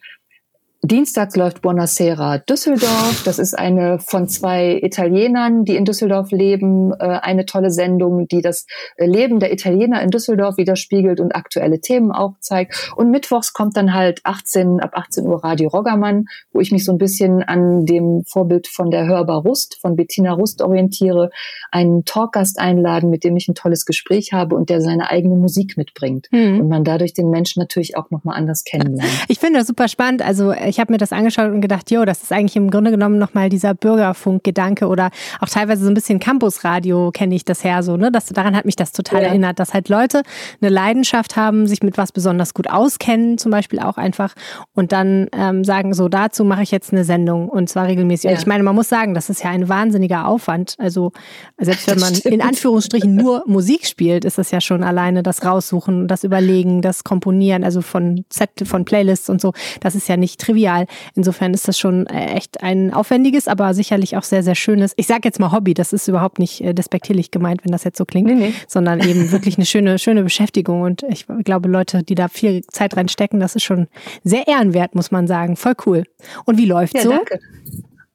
Dienstags 0.83 1.35
läuft 1.37 1.63
Buonasera 1.63 2.39
Düsseldorf. 2.39 3.23
Das 3.25 3.39
ist 3.39 3.59
eine 3.59 3.99
von 3.99 4.29
zwei 4.29 4.79
Italienern, 4.83 5.65
die 5.65 5.75
in 5.75 5.85
Düsseldorf 5.85 6.31
leben. 6.31 6.93
Äh, 6.93 7.19
eine 7.23 7.47
tolle 7.47 7.71
Sendung, 7.71 8.29
die 8.29 8.41
das 8.41 8.67
äh, 8.97 9.07
Leben 9.07 9.41
der 9.41 9.53
Italiener 9.53 10.03
in 10.03 10.11
Düsseldorf 10.11 10.59
widerspiegelt 10.59 11.19
und 11.19 11.35
aktuelle 11.35 11.81
Themen 11.81 12.13
aufzeigt. 12.13 12.93
Und 12.95 13.11
mittwochs 13.11 13.53
kommt 13.53 13.77
dann 13.77 13.95
halt 13.95 14.21
18, 14.25 14.81
ab 14.81 14.91
18 14.95 15.27
Uhr 15.27 15.43
Radio 15.43 15.69
Roggermann, 15.71 16.27
wo 16.53 16.61
ich 16.61 16.71
mich 16.71 16.85
so 16.85 16.93
ein 16.93 16.99
bisschen 16.99 17.43
an 17.43 17.87
dem 17.87 18.23
Vorbild 18.25 18.69
von 18.69 18.91
der 18.91 19.07
Hörbar 19.07 19.43
Rust, 19.43 19.79
von 19.81 19.97
Bettina 19.97 20.33
Rust 20.33 20.63
orientiere, 20.63 21.31
einen 21.73 22.05
Talkgast 22.05 22.59
einladen, 22.59 23.11
mit 23.11 23.25
dem 23.25 23.37
ich 23.37 23.49
ein 23.49 23.55
tolles 23.55 23.87
Gespräch 23.87 24.33
habe 24.33 24.55
und 24.55 24.71
der 24.71 24.81
seine 24.81 25.11
eigene 25.11 25.37
Musik 25.37 25.77
mitbringt. 25.77 26.29
Mhm. 26.31 26.61
Und 26.61 26.69
man 26.69 26.85
dadurch 26.85 27.15
den 27.15 27.31
Menschen 27.31 27.61
natürlich 27.61 27.97
auch 27.97 28.11
nochmal 28.11 28.37
anders 28.37 28.63
kennenlernt. 28.63 29.11
Ich 29.29 29.39
finde 29.39 29.59
das 29.59 29.67
super 29.67 29.89
spannend. 29.89 30.23
Also 30.23 30.53
ich 30.53 30.76
ich 30.77 30.81
habe 30.81 30.93
mir 30.93 30.99
das 30.99 31.11
angeschaut 31.11 31.51
und 31.51 31.63
gedacht, 31.63 31.91
jo, 31.91 32.05
das 32.05 32.23
ist 32.23 32.33
eigentlich 32.33 32.55
im 32.55 32.71
Grunde 32.71 32.91
genommen 32.91 33.19
nochmal 33.19 33.49
dieser 33.49 33.73
Bürgerfunkgedanke 33.73 34.89
oder 34.89 35.09
auch 35.41 35.49
teilweise 35.49 35.83
so 35.83 35.91
ein 35.91 35.95
bisschen 35.95 36.19
Campusradio 36.19 37.13
kenne 37.13 37.35
ich 37.35 37.47
das 37.47 37.65
her 37.65 37.83
so, 37.83 37.97
ne? 37.97 38.13
Das, 38.13 38.27
daran 38.27 38.55
hat 38.55 38.67
mich 38.67 38.77
das 38.77 38.93
total 38.93 39.23
ja. 39.23 39.29
erinnert, 39.29 39.59
dass 39.59 39.73
halt 39.73 39.89
Leute 39.89 40.21
eine 40.61 40.71
Leidenschaft 40.71 41.37
haben, 41.37 41.67
sich 41.67 41.83
mit 41.83 41.97
was 41.97 42.13
besonders 42.13 42.53
gut 42.53 42.69
auskennen, 42.69 43.39
zum 43.39 43.51
Beispiel 43.53 43.79
auch 43.79 43.97
einfach 43.97 44.35
und 44.75 44.93
dann 44.93 45.29
ähm, 45.33 45.65
sagen, 45.65 45.95
so 45.95 46.11
dazu 46.11 46.45
mache 46.45 46.63
ich 46.63 46.71
jetzt 46.71 46.93
eine 46.93 47.05
Sendung 47.05 47.49
und 47.49 47.71
zwar 47.71 47.87
regelmäßig. 47.87 48.25
Ja. 48.25 48.31
Und 48.33 48.39
ich 48.41 48.47
meine, 48.47 48.63
man 48.63 48.75
muss 48.75 48.91
sagen, 48.91 49.15
das 49.15 49.31
ist 49.31 49.43
ja 49.43 49.49
ein 49.49 49.71
wahnsinniger 49.71 50.29
Aufwand. 50.29 50.75
Also 50.77 51.13
selbst 51.57 51.89
wenn 51.89 52.01
man 52.01 52.13
in 52.17 52.43
Anführungsstrichen 52.43 53.15
nur 53.15 53.45
Musik 53.47 53.87
spielt, 53.87 54.27
ist 54.27 54.37
das 54.37 54.51
ja 54.51 54.61
schon 54.61 54.85
alleine 54.85 55.23
das 55.23 55.43
Raussuchen, 55.43 56.07
das 56.07 56.23
Überlegen, 56.23 56.83
das 56.83 57.03
Komponieren, 57.03 57.65
also 57.65 57.81
von 57.81 58.27
Set, 58.31 58.51
von 58.67 58.85
Playlists 58.85 59.31
und 59.31 59.41
so. 59.41 59.55
Das 59.81 59.95
ist 59.95 60.07
ja 60.07 60.19
nicht 60.19 60.39
trivial 60.39 60.56
trivial. 60.57 60.87
Insofern 61.15 61.55
ist 61.55 61.69
das 61.69 61.79
schon 61.79 62.07
äh, 62.07 62.35
echt 62.35 62.63
ein 62.63 62.93
aufwendiges, 62.93 63.49
aber 63.49 63.75
sicherlich 63.75 64.17
auch 64.17 64.23
sehr, 64.23 64.43
sehr 64.43 64.55
schönes. 64.55 64.93
Ich 64.97 65.07
sage 65.07 65.23
jetzt 65.25 65.39
mal 65.39 65.53
Hobby, 65.53 65.75
das 65.75 65.93
ist 65.93 66.09
überhaupt 66.09 66.39
nicht 66.39 66.63
äh, 66.63 66.75
despektierlich 66.75 67.31
gemeint, 67.31 67.65
wenn 67.65 67.73
das 67.73 67.85
jetzt 67.85 67.99
so 67.99 68.05
klingt, 68.05 68.29
nee, 68.29 68.35
nee. 68.35 68.55
sondern 68.67 69.01
eben 69.01 69.31
wirklich 69.33 69.57
eine 69.57 69.67
schöne, 69.67 69.99
schöne 69.99 70.23
Beschäftigung. 70.23 70.83
Und 70.83 71.05
ich 71.09 71.27
glaube, 71.45 71.69
Leute, 71.69 72.03
die 72.03 72.15
da 72.15 72.29
viel 72.29 72.65
Zeit 72.67 72.97
reinstecken, 72.97 73.41
das 73.41 73.55
ist 73.55 73.65
schon 73.65 73.89
sehr 74.25 74.49
ehrenwert, 74.49 74.95
muss 74.95 75.11
man 75.11 75.27
sagen. 75.27 75.57
Voll 75.57 75.75
cool. 75.87 76.05
Und 76.45 76.59
wie 76.59 76.67
läuft's 76.67 76.95
ja, 76.95 77.03
so? 77.03 77.11
Danke. 77.11 77.41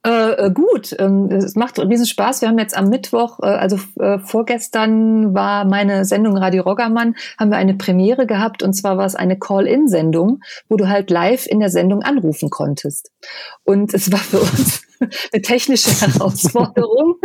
Äh, 0.03 0.47
äh, 0.47 0.51
gut, 0.51 0.95
ähm, 0.97 1.29
es 1.31 1.55
macht 1.55 1.77
riesen 1.77 2.07
Spaß. 2.07 2.41
Wir 2.41 2.49
haben 2.49 2.57
jetzt 2.57 2.75
am 2.75 2.89
Mittwoch, 2.89 3.39
äh, 3.43 3.45
also 3.45 3.77
äh, 3.99 4.17
vorgestern 4.17 5.35
war 5.35 5.63
meine 5.65 6.05
Sendung 6.05 6.37
Radio 6.37 6.63
Roggermann, 6.63 7.15
haben 7.39 7.51
wir 7.51 7.57
eine 7.57 7.75
Premiere 7.75 8.25
gehabt 8.25 8.63
und 8.63 8.73
zwar 8.73 8.97
war 8.97 9.05
es 9.05 9.13
eine 9.13 9.37
Call-in-Sendung, 9.37 10.39
wo 10.67 10.77
du 10.77 10.89
halt 10.89 11.11
live 11.11 11.45
in 11.45 11.59
der 11.59 11.69
Sendung 11.69 12.01
anrufen 12.01 12.49
konntest. 12.49 13.11
Und 13.63 13.93
es 13.93 14.11
war 14.11 14.19
für 14.19 14.39
uns 14.39 14.81
eine 15.33 15.41
technische 15.41 15.89
Herausforderung. 15.89 17.15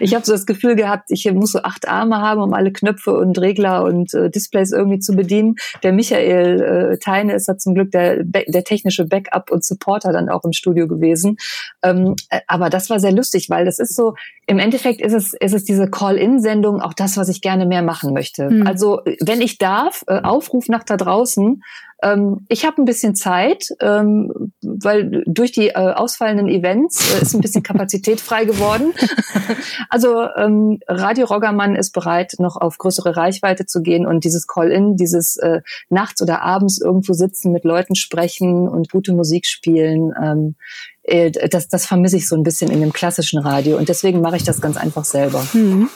ich 0.00 0.14
habe 0.14 0.24
so 0.24 0.32
das 0.32 0.46
Gefühl 0.46 0.76
gehabt, 0.76 1.10
ich 1.10 1.30
muss 1.32 1.52
so 1.52 1.60
acht 1.60 1.88
Arme 1.88 2.18
haben, 2.18 2.40
um 2.40 2.54
alle 2.54 2.72
Knöpfe 2.72 3.12
und 3.12 3.38
Regler 3.38 3.84
und 3.84 4.14
äh, 4.14 4.30
Displays 4.30 4.72
irgendwie 4.72 4.98
zu 4.98 5.14
bedienen. 5.14 5.56
Der 5.82 5.92
Michael 5.92 6.92
äh, 6.94 6.98
Teine 6.98 7.34
ist 7.34 7.48
da 7.48 7.58
zum 7.58 7.74
Glück 7.74 7.90
der, 7.90 8.24
der 8.24 8.64
technische 8.64 9.06
Backup 9.06 9.50
und 9.50 9.64
Supporter 9.64 10.12
dann 10.12 10.28
auch 10.28 10.44
im 10.44 10.52
Studio 10.52 10.86
gewesen. 10.86 11.36
Ähm, 11.82 12.14
äh, 12.30 12.40
aber 12.46 12.70
das 12.70 12.90
war 12.90 13.00
sehr 13.00 13.12
lustig, 13.12 13.50
weil 13.50 13.64
das 13.64 13.78
ist 13.78 13.96
so, 13.96 14.14
im 14.46 14.58
Endeffekt 14.58 15.00
ist 15.00 15.12
es, 15.12 15.32
ist 15.34 15.54
es 15.54 15.64
diese 15.64 15.90
Call-In-Sendung 15.90 16.80
auch 16.80 16.94
das, 16.94 17.16
was 17.16 17.28
ich 17.28 17.40
gerne 17.40 17.66
mehr 17.66 17.82
machen 17.82 18.12
möchte. 18.12 18.48
Hm. 18.48 18.66
Also 18.66 19.00
wenn 19.20 19.40
ich 19.40 19.58
darf, 19.58 20.04
äh, 20.06 20.20
Aufruf 20.20 20.68
nach 20.68 20.84
da 20.84 20.96
draußen, 20.96 21.62
ähm, 22.02 22.44
ich 22.48 22.64
habe 22.64 22.82
ein 22.82 22.84
bisschen 22.84 23.14
Zeit, 23.14 23.68
ähm, 23.80 24.52
weil 24.62 25.22
durch 25.26 25.52
die 25.52 25.68
äh, 25.68 25.72
ausfallenden 25.74 26.48
Events 26.48 27.14
äh, 27.14 27.22
ist 27.22 27.34
ein 27.34 27.40
bisschen 27.40 27.62
Kapazität 27.64 28.20
frei 28.20 28.44
geworden. 28.44 28.92
also 29.88 30.26
ähm, 30.36 30.80
Radio 30.88 31.26
Roggermann 31.26 31.76
ist 31.76 31.92
bereit, 31.92 32.34
noch 32.38 32.56
auf 32.56 32.78
größere 32.78 33.16
Reichweite 33.16 33.66
zu 33.66 33.82
gehen 33.82 34.06
und 34.06 34.24
dieses 34.24 34.46
Call-in, 34.46 34.96
dieses 34.96 35.36
äh, 35.36 35.60
nachts 35.88 36.20
oder 36.20 36.42
abends 36.42 36.80
irgendwo 36.80 37.12
sitzen, 37.12 37.52
mit 37.52 37.64
Leuten 37.64 37.94
sprechen 37.94 38.68
und 38.68 38.90
gute 38.90 39.12
Musik 39.12 39.46
spielen. 39.46 40.12
Ähm, 40.20 40.56
äh, 41.02 41.30
das, 41.30 41.68
das 41.68 41.86
vermisse 41.86 42.16
ich 42.16 42.28
so 42.28 42.36
ein 42.36 42.42
bisschen 42.42 42.70
in 42.70 42.80
dem 42.80 42.92
klassischen 42.92 43.38
Radio 43.38 43.76
und 43.76 43.88
deswegen 43.88 44.20
mache 44.20 44.36
ich 44.36 44.44
das 44.44 44.60
ganz 44.60 44.76
einfach 44.76 45.04
selber. 45.04 45.46
Mhm. 45.52 45.88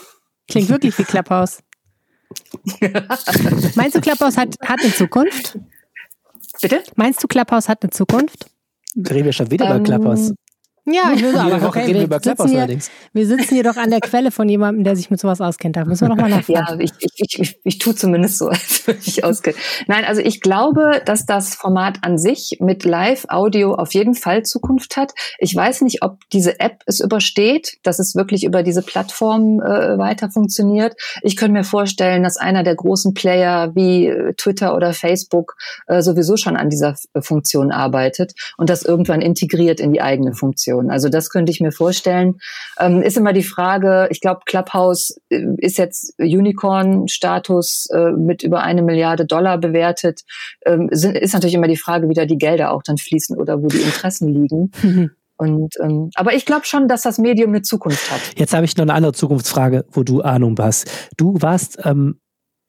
Klingt 0.49 0.69
wirklich 0.71 0.99
wie 0.99 1.05
Klapphaus. 1.05 1.59
Meinst 3.75 3.97
du, 3.97 4.01
Klapphaus 4.01 4.37
hat, 4.37 4.57
hat 4.63 4.81
eine 4.81 4.95
Zukunft? 4.95 5.59
Bitte? 6.61 6.83
Meinst 6.97 7.23
du, 7.23 7.29
Klapphaus 7.29 7.69
hat 7.69 7.83
eine 7.83 7.91
Zukunft? 7.91 8.47
Reden 8.97 9.27
wir 9.27 9.33
schon 9.33 9.51
wieder 9.51 9.67
ähm, 9.67 9.77
über 9.77 9.85
Klapphaus. 9.85 10.33
Ja, 10.93 11.13
ich 11.15 11.23
will 11.23 11.37
aber 11.37 11.67
okay, 11.67 11.93
wir, 11.93 12.05
über 12.05 12.21
sitzen 12.21 12.49
hier, 12.49 12.79
wir 13.13 13.27
sitzen 13.27 13.55
hier 13.55 13.65
doch 13.65 13.77
an 13.77 13.91
der 13.91 14.01
Quelle 14.01 14.31
von 14.31 14.49
jemandem, 14.49 14.85
der 14.85 14.97
sich 14.97 15.11
mit 15.11 15.21
sowas 15.21 15.41
auskennt. 15.41 15.77
Da 15.77 15.85
müssen 15.85 16.03
wir 16.03 16.09
noch 16.09 16.17
mal 16.17 16.31
nachfragen. 16.31 16.81
Ja, 16.81 16.85
ich, 16.85 16.93
ich, 17.17 17.39
ich, 17.39 17.61
ich 17.63 17.79
tue 17.79 17.95
zumindest 17.95 18.39
so, 18.39 18.49
als 18.49 18.87
würde 18.87 19.01
ich 19.05 19.25
auskennen. 19.25 19.59
Nein, 19.87 20.05
also 20.05 20.21
ich 20.21 20.41
glaube, 20.41 21.03
dass 21.05 21.27
das 21.27 21.55
Format 21.55 21.99
an 22.03 22.19
sich 22.19 22.59
mit 22.61 22.85
Live-Audio 22.85 23.75
auf 23.75 23.93
jeden 23.95 24.15
Fall 24.15 24.45
Zukunft 24.45 24.97
hat. 24.97 25.13
Ich 25.39 25.55
weiß 25.55 25.83
nicht, 25.83 26.03
ob 26.03 26.19
diese 26.33 26.61
App 26.61 26.83
es 26.87 27.01
übersteht, 27.01 27.79
dass 27.83 27.99
es 27.99 28.15
wirklich 28.15 28.45
über 28.45 28.63
diese 28.63 28.83
Plattform 28.83 29.61
äh, 29.61 29.99
weiter 29.99 30.31
funktioniert. 30.31 30.95
Ich 31.23 31.37
könnte 31.37 31.53
mir 31.53 31.65
vorstellen, 31.65 32.23
dass 32.23 32.37
einer 32.37 32.63
der 32.63 32.75
großen 32.75 33.15
Player 33.15 33.75
wie 33.75 34.07
äh, 34.07 34.35
Twitter 34.35 34.75
oder 34.75 34.93
Facebook 34.93 35.57
äh, 35.87 36.03
sowieso 36.03 36.37
schon 36.37 36.57
an 36.57 36.71
dieser 36.71 36.95
Funktion 37.21 37.73
arbeitet 37.73 38.33
und 38.57 38.71
das 38.71 38.83
irgendwann 38.83 39.21
integriert 39.21 39.81
in 39.81 39.93
die 39.93 40.01
eigene 40.01 40.35
Funktion. 40.35 40.78
Situation. 40.79 40.91
Also 40.91 41.09
das 41.09 41.31
könnte 41.31 41.53
ich 41.53 41.61
mir 41.61 41.73
vorstellen. 41.73 42.41
Ähm, 42.79 43.03
ist 43.03 43.17
immer 43.17 43.33
die 43.33 43.43
Frage, 43.43 44.09
ich 44.11 44.21
glaube, 44.21 44.41
Clubhouse 44.47 45.17
äh, 45.31 45.45
ist 45.59 45.79
jetzt 45.79 46.15
Unicorn-Status 46.19 47.89
äh, 47.93 48.13
mit 48.13 48.43
über 48.43 48.63
eine 48.63 48.83
Milliarde 48.83 49.27
Dollar 49.27 49.59
bewertet. 49.59 50.23
Ähm, 50.65 50.89
sind, 50.91 51.17
ist 51.17 51.35
natürlich 51.35 51.55
immer 51.55 51.69
die 51.69 51.77
Frage, 51.77 52.09
wie 52.09 52.15
da 52.15 52.25
die 52.25 52.39
Gelder 52.39 52.73
auch 52.73 52.83
dann 52.83 52.99
fließen 52.99 53.37
oder 53.37 53.63
wo 53.63 53.69
die 53.69 53.81
Interessen 53.81 54.29
liegen. 54.29 54.71
Und, 55.41 55.75
ähm, 55.81 56.11
aber 56.17 56.35
ich 56.35 56.47
glaube 56.47 56.67
schon, 56.67 56.89
dass 56.89 57.03
das 57.03 57.19
Medium 57.19 57.51
eine 57.51 57.63
Zukunft 57.63 58.11
hat. 58.11 58.21
Jetzt 58.37 58.55
habe 58.55 58.65
ich 58.65 58.77
noch 58.77 58.83
eine 58.83 58.95
andere 58.95 59.13
Zukunftsfrage, 59.13 59.85
wo 59.93 60.03
du 60.03 60.21
Ahnung 60.21 60.57
hast. 60.59 60.91
Du 61.17 61.41
warst 61.41 61.79
ähm, 61.85 62.19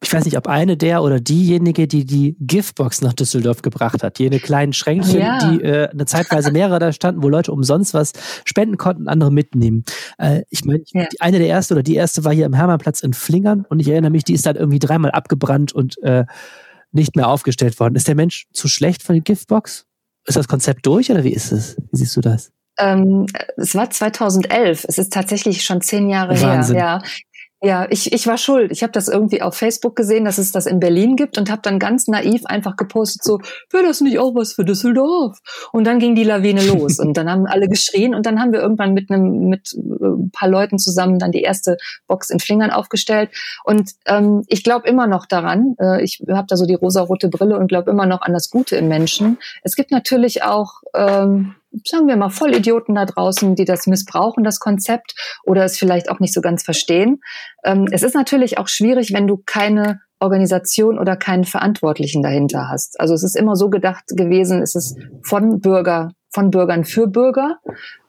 ich 0.02 0.14
weiß 0.14 0.24
nicht, 0.26 0.38
ob 0.38 0.48
eine 0.48 0.78
der 0.78 1.04
oder 1.04 1.20
diejenige, 1.20 1.88
die 1.88 2.06
die 2.06 2.38
Giftbox 2.40 3.02
nach 3.02 3.14
Düsseldorf 3.14 3.62
gebracht 3.62 4.02
hat. 4.02 4.18
Jene 4.18 4.40
kleinen 4.40 4.72
Schränkchen, 4.72 5.20
ja. 5.20 5.52
die 5.52 5.62
äh, 5.62 5.90
eine 5.90 6.06
Zeitweise 6.06 6.52
mehrere 6.52 6.80
da 6.80 6.94
standen, 6.94 7.22
wo 7.22 7.28
Leute 7.28 7.52
umsonst 7.52 7.94
was 7.94 8.14
spenden 8.46 8.78
konnten, 8.78 9.10
andere 9.10 9.32
mitnehmen. 9.32 9.84
Äh, 10.18 10.44
ich 10.50 10.64
meine, 10.64 10.84
ja. 10.94 11.06
eine 11.20 11.40
der 11.40 11.48
erste 11.48 11.74
oder 11.74 11.84
die 11.84 11.96
erste 11.96 12.24
war 12.24 12.34
hier 12.34 12.46
im 12.46 12.54
Hermannplatz 12.54 13.02
in 13.02 13.14
Flingern 13.14 13.66
und 13.68 13.80
ich 13.82 13.90
erinnere 13.90 14.12
mich, 14.12 14.24
die 14.24 14.34
ist 14.34 14.46
dann 14.46 14.56
irgendwie 14.56 14.80
dreimal 14.80 15.12
abgebrannt 15.12 15.74
und 15.74 16.02
äh, 16.02 16.26
nicht 16.92 17.18
mehr 17.18 17.28
aufgestellt 17.28 17.80
worden. 17.80 17.96
Ist 17.96 18.08
der 18.08 18.16
Mensch 18.16 18.48
zu 18.54 18.70
schlecht 18.70 19.04
für 19.04 19.14
die 19.14 19.22
Giftbox? 19.22 19.86
Ist 20.26 20.38
das 20.38 20.48
Konzept 20.48 20.86
durch 20.86 21.12
oder 21.12 21.24
wie 21.26 21.34
ist 21.34 21.52
es? 21.52 21.76
Wie 21.92 21.98
siehst 21.98 22.16
du 22.16 22.22
das? 22.22 22.52
Ähm, 22.80 23.26
es 23.58 23.76
war 23.76 23.90
2011. 23.90 24.86
Es 24.88 24.98
ist 24.98 25.12
tatsächlich 25.12 25.64
schon 25.64 25.82
zehn 25.82 26.10
Jahre 26.10 26.40
Wahnsinn. 26.42 26.78
her. 26.78 27.02
Ja. 27.04 27.10
Ja, 27.62 27.88
ich, 27.90 28.14
ich 28.14 28.26
war 28.26 28.38
schuld. 28.38 28.72
Ich 28.72 28.84
habe 28.84 28.94
das 28.94 29.10
irgendwie 29.10 29.42
auf 29.42 29.54
Facebook 29.54 29.94
gesehen, 29.94 30.24
dass 30.24 30.38
es 30.38 30.54
das 30.54 30.66
in 30.66 30.80
Berlin 30.80 31.18
gibt 31.18 31.38
und 31.38 31.52
habe 31.52 31.62
dann 31.62 31.78
ganz 31.78 32.08
naiv 32.08 32.46
einfach 32.46 32.78
gepostet, 32.78 33.22
so, 33.22 33.40
wäre 33.70 33.84
das 33.84 34.00
nicht 34.00 34.18
auch 34.18 34.34
was 34.34 34.54
für 34.54 34.64
Düsseldorf? 34.64 35.40
Und 35.74 35.84
dann 35.84 36.00
ging 36.00 36.16
die 36.16 36.24
Lawine 36.24 36.66
los 36.66 37.00
und 37.00 37.18
dann 37.18 37.30
haben 37.30 37.46
alle 37.46 37.68
geschrien 37.68 38.16
und 38.16 38.26
dann 38.26 38.40
haben 38.40 38.54
wir 38.54 38.62
irgendwann 38.62 38.94
mit 38.94 39.12
einem 39.12 39.50
mit 39.50 39.74
ein 39.74 40.28
äh, 40.28 40.30
paar 40.32 40.48
Leuten 40.48 40.80
zusammen 40.80 41.20
dann 41.20 41.34
die 41.34 41.42
erste 41.42 41.76
Box 42.08 42.30
in 42.30 42.40
Flingern 42.40 42.72
aufgestellt. 42.72 43.30
Und 43.66 43.92
ähm, 44.06 44.44
ich 44.48 44.64
glaube 44.64 44.88
immer 44.88 45.08
noch 45.08 45.26
daran, 45.26 45.76
äh, 45.82 46.02
ich 46.02 46.24
habe 46.30 46.48
da 46.48 46.56
so 46.56 46.66
die 46.66 46.76
rosarote 46.76 47.28
Brille 47.28 47.58
und 47.58 47.68
glaube 47.68 47.92
immer 47.92 48.06
noch 48.06 48.22
an 48.22 48.32
das 48.32 48.50
Gute 48.50 48.78
im 48.78 48.88
Menschen. 48.88 49.38
Es 49.64 49.76
gibt 49.76 49.92
natürlich 49.92 50.44
auch 50.44 50.82
ähm, 50.96 51.56
sagen 51.86 52.08
wir 52.08 52.16
mal, 52.16 52.30
Vollidioten 52.30 52.96
da 52.96 53.06
draußen, 53.06 53.56
die 53.56 53.66
das 53.66 53.88
missbrauchen, 53.88 54.44
das 54.44 54.60
Konzept, 54.60 55.16
oder 55.44 55.64
es 55.66 55.78
vielleicht 55.78 56.10
auch 56.10 56.20
nicht 56.20 56.34
so 56.34 56.42
ganz 56.42 56.64
verstehen. 56.64 57.22
Ähm, 57.64 57.88
es 57.92 58.04
ist 58.04 58.16
natürlich 58.16 58.58
auch 58.58 58.68
schwierig, 58.68 59.14
wenn 59.14 59.28
du 59.28 59.42
keine 59.46 60.00
Organisation 60.20 61.00
oder 61.00 61.16
keinen 61.16 61.46
Verantwortlichen 61.46 62.22
dahinter 62.22 62.68
hast. 62.70 63.00
Also 63.00 63.14
es 63.14 63.24
ist 63.24 63.36
immer 63.36 63.56
so 63.56 63.70
gedacht 63.70 64.06
gewesen, 64.10 64.62
es 64.62 64.76
ist 64.76 64.98
von 65.24 65.62
Bürger 65.62 66.12
von 66.32 66.52
Bürgern 66.52 66.86
für 66.86 67.08
Bürger. 67.08 67.58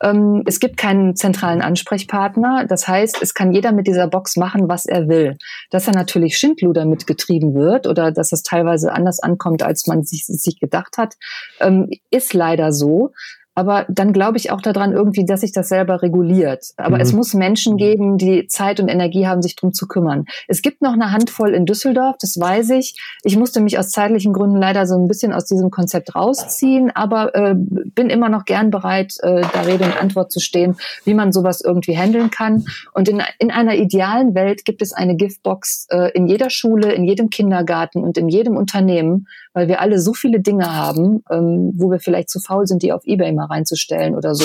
Ähm, 0.02 0.42
es 0.46 0.61
gibt 0.61 0.76
keinen 0.76 1.16
zentralen 1.16 1.62
Ansprechpartner. 1.62 2.66
Das 2.66 2.86
heißt, 2.86 3.22
es 3.22 3.34
kann 3.34 3.52
jeder 3.52 3.72
mit 3.72 3.86
dieser 3.86 4.08
Box 4.08 4.36
machen, 4.36 4.68
was 4.68 4.86
er 4.86 5.08
will. 5.08 5.38
Dass 5.70 5.86
er 5.86 5.94
natürlich 5.94 6.36
Schindluder 6.36 6.84
mitgetrieben 6.84 7.54
wird 7.54 7.86
oder 7.86 8.12
dass 8.12 8.32
es 8.32 8.42
teilweise 8.42 8.92
anders 8.92 9.20
ankommt, 9.20 9.62
als 9.62 9.86
man 9.86 10.02
sich, 10.04 10.26
sich 10.26 10.61
gedacht 10.61 10.98
hat, 10.98 11.14
ähm, 11.61 11.88
ist 12.11 12.34
leider 12.34 12.72
so. 12.72 13.12
Aber 13.61 13.84
dann 13.90 14.14
glaube 14.14 14.38
ich 14.38 14.50
auch 14.50 14.62
daran 14.62 14.92
irgendwie, 14.92 15.26
dass 15.26 15.42
sich 15.42 15.52
das 15.52 15.68
selber 15.68 16.00
reguliert. 16.00 16.64
Aber 16.78 16.96
mhm. 16.96 17.02
es 17.02 17.12
muss 17.12 17.34
Menschen 17.34 17.76
geben, 17.76 18.16
die 18.16 18.46
Zeit 18.46 18.80
und 18.80 18.88
Energie 18.88 19.26
haben, 19.26 19.42
sich 19.42 19.54
drum 19.54 19.74
zu 19.74 19.86
kümmern. 19.86 20.24
Es 20.48 20.62
gibt 20.62 20.80
noch 20.80 20.94
eine 20.94 21.12
Handvoll 21.12 21.52
in 21.52 21.66
Düsseldorf, 21.66 22.16
das 22.18 22.40
weiß 22.40 22.70
ich. 22.70 22.98
Ich 23.22 23.36
musste 23.36 23.61
mich 23.61 23.78
aus 23.78 23.90
zeitlichen 23.90 24.32
Gründen 24.32 24.56
leider 24.56 24.86
so 24.86 24.96
ein 24.96 25.08
bisschen 25.08 25.34
aus 25.34 25.44
diesem 25.44 25.70
Konzept 25.70 26.14
rausziehen, 26.14 26.90
aber 26.90 27.34
äh, 27.34 27.54
bin 27.54 28.08
immer 28.08 28.30
noch 28.30 28.46
gern 28.46 28.70
bereit, 28.70 29.16
äh, 29.20 29.42
da 29.52 29.61
Rede 29.61 29.84
und 29.84 30.00
Antwort 30.00 30.32
zu 30.32 30.40
stehen, 30.40 30.76
wie 31.04 31.12
man 31.12 31.30
sowas 31.30 31.61
irgendwie 31.61 31.98
handeln 31.98 32.30
kann. 32.30 32.64
Und 32.94 33.11
in, 33.11 33.22
in 33.38 33.50
einer 33.50 33.74
idealen 33.74 34.34
Welt 34.34 34.64
gibt 34.64 34.80
es 34.80 34.94
eine 34.94 35.16
Giftbox 35.16 35.86
äh, 35.90 36.12
in 36.12 36.28
jeder 36.28 36.48
Schule, 36.48 36.94
in 36.94 37.04
jedem 37.04 37.28
Kindergarten 37.28 38.02
und 38.02 38.16
in 38.16 38.30
jedem 38.30 38.56
Unternehmen, 38.56 39.26
weil 39.53 39.68
wir 39.68 39.80
alle 39.80 39.98
so 39.98 40.14
viele 40.14 40.40
Dinge 40.40 40.74
haben, 40.74 41.22
ähm, 41.30 41.72
wo 41.74 41.90
wir 41.90 41.98
vielleicht 41.98 42.30
zu 42.30 42.40
faul 42.40 42.66
sind, 42.66 42.82
die 42.82 42.92
auf 42.92 43.05
Ebay 43.05 43.32
mal 43.32 43.46
reinzustellen 43.46 44.14
oder 44.14 44.34
so, 44.34 44.44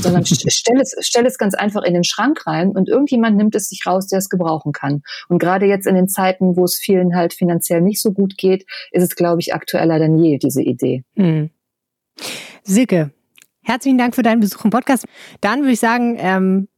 sondern 0.00 0.24
stell 0.26 0.80
es, 0.80 0.96
stell 1.00 1.26
es 1.26 1.38
ganz 1.38 1.54
einfach 1.54 1.82
in 1.82 1.94
den 1.94 2.04
Schrank 2.04 2.46
rein 2.46 2.70
und 2.70 2.88
irgendjemand 2.88 3.36
nimmt 3.36 3.54
es 3.54 3.68
sich 3.68 3.86
raus, 3.86 4.08
der 4.08 4.18
es 4.18 4.28
gebrauchen 4.28 4.72
kann. 4.72 5.02
Und 5.28 5.38
gerade 5.38 5.66
jetzt 5.66 5.86
in 5.86 5.94
den 5.94 6.08
Zeiten, 6.08 6.56
wo 6.56 6.64
es 6.64 6.76
vielen 6.76 7.14
halt 7.14 7.32
finanziell 7.32 7.80
nicht 7.80 8.00
so 8.00 8.12
gut 8.12 8.36
geht, 8.36 8.66
ist 8.90 9.04
es, 9.04 9.14
glaube 9.14 9.40
ich, 9.40 9.54
aktueller 9.54 9.98
denn 9.98 10.18
je, 10.18 10.38
diese 10.38 10.62
Idee. 10.62 11.04
Hm. 11.16 11.50
Silke, 12.62 13.12
herzlichen 13.62 13.98
Dank 13.98 14.14
für 14.14 14.22
deinen 14.22 14.40
Besuch 14.40 14.64
im 14.64 14.70
Podcast. 14.70 15.06
Dann 15.40 15.60
würde 15.60 15.72
ich 15.72 15.80
sagen, 15.80 16.16
ähm, 16.18 16.68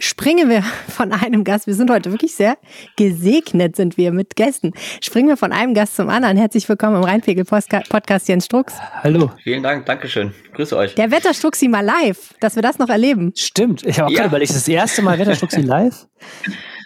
springen 0.00 0.48
wir 0.48 0.62
von 0.88 1.12
einem 1.12 1.44
Gast. 1.44 1.66
Wir 1.66 1.74
sind 1.74 1.90
heute 1.90 2.10
wirklich 2.10 2.34
sehr 2.34 2.56
gesegnet, 2.96 3.76
sind 3.76 3.96
wir 3.96 4.10
mit 4.10 4.34
Gästen. 4.34 4.72
Springen 5.00 5.28
wir 5.28 5.36
von 5.36 5.52
einem 5.52 5.74
Gast 5.74 5.94
zum 5.94 6.08
anderen. 6.08 6.36
Herzlich 6.36 6.68
willkommen 6.68 6.96
im 6.96 7.04
Rheinpegel-Podcast 7.04 8.28
Jens 8.28 8.46
Strux. 8.46 8.74
Hallo. 9.02 9.30
Vielen 9.44 9.62
Dank, 9.62 9.86
Dankeschön. 9.86 10.34
Grüße 10.54 10.76
euch. 10.76 10.94
Der 10.96 11.10
Wetterstruxi 11.10 11.68
mal 11.68 11.84
live, 11.84 12.34
dass 12.40 12.56
wir 12.56 12.62
das 12.62 12.78
noch 12.78 12.88
erleben. 12.88 13.32
Stimmt. 13.36 13.86
Ich 13.86 13.98
habe 13.98 14.08
auch 14.08 14.10
ja. 14.10 14.18
gerade 14.18 14.30
überlegt, 14.30 14.50
das 14.50 14.66
erste 14.66 15.02
Mal 15.02 15.18
Wetterstruxi 15.18 15.60
live? 15.60 16.06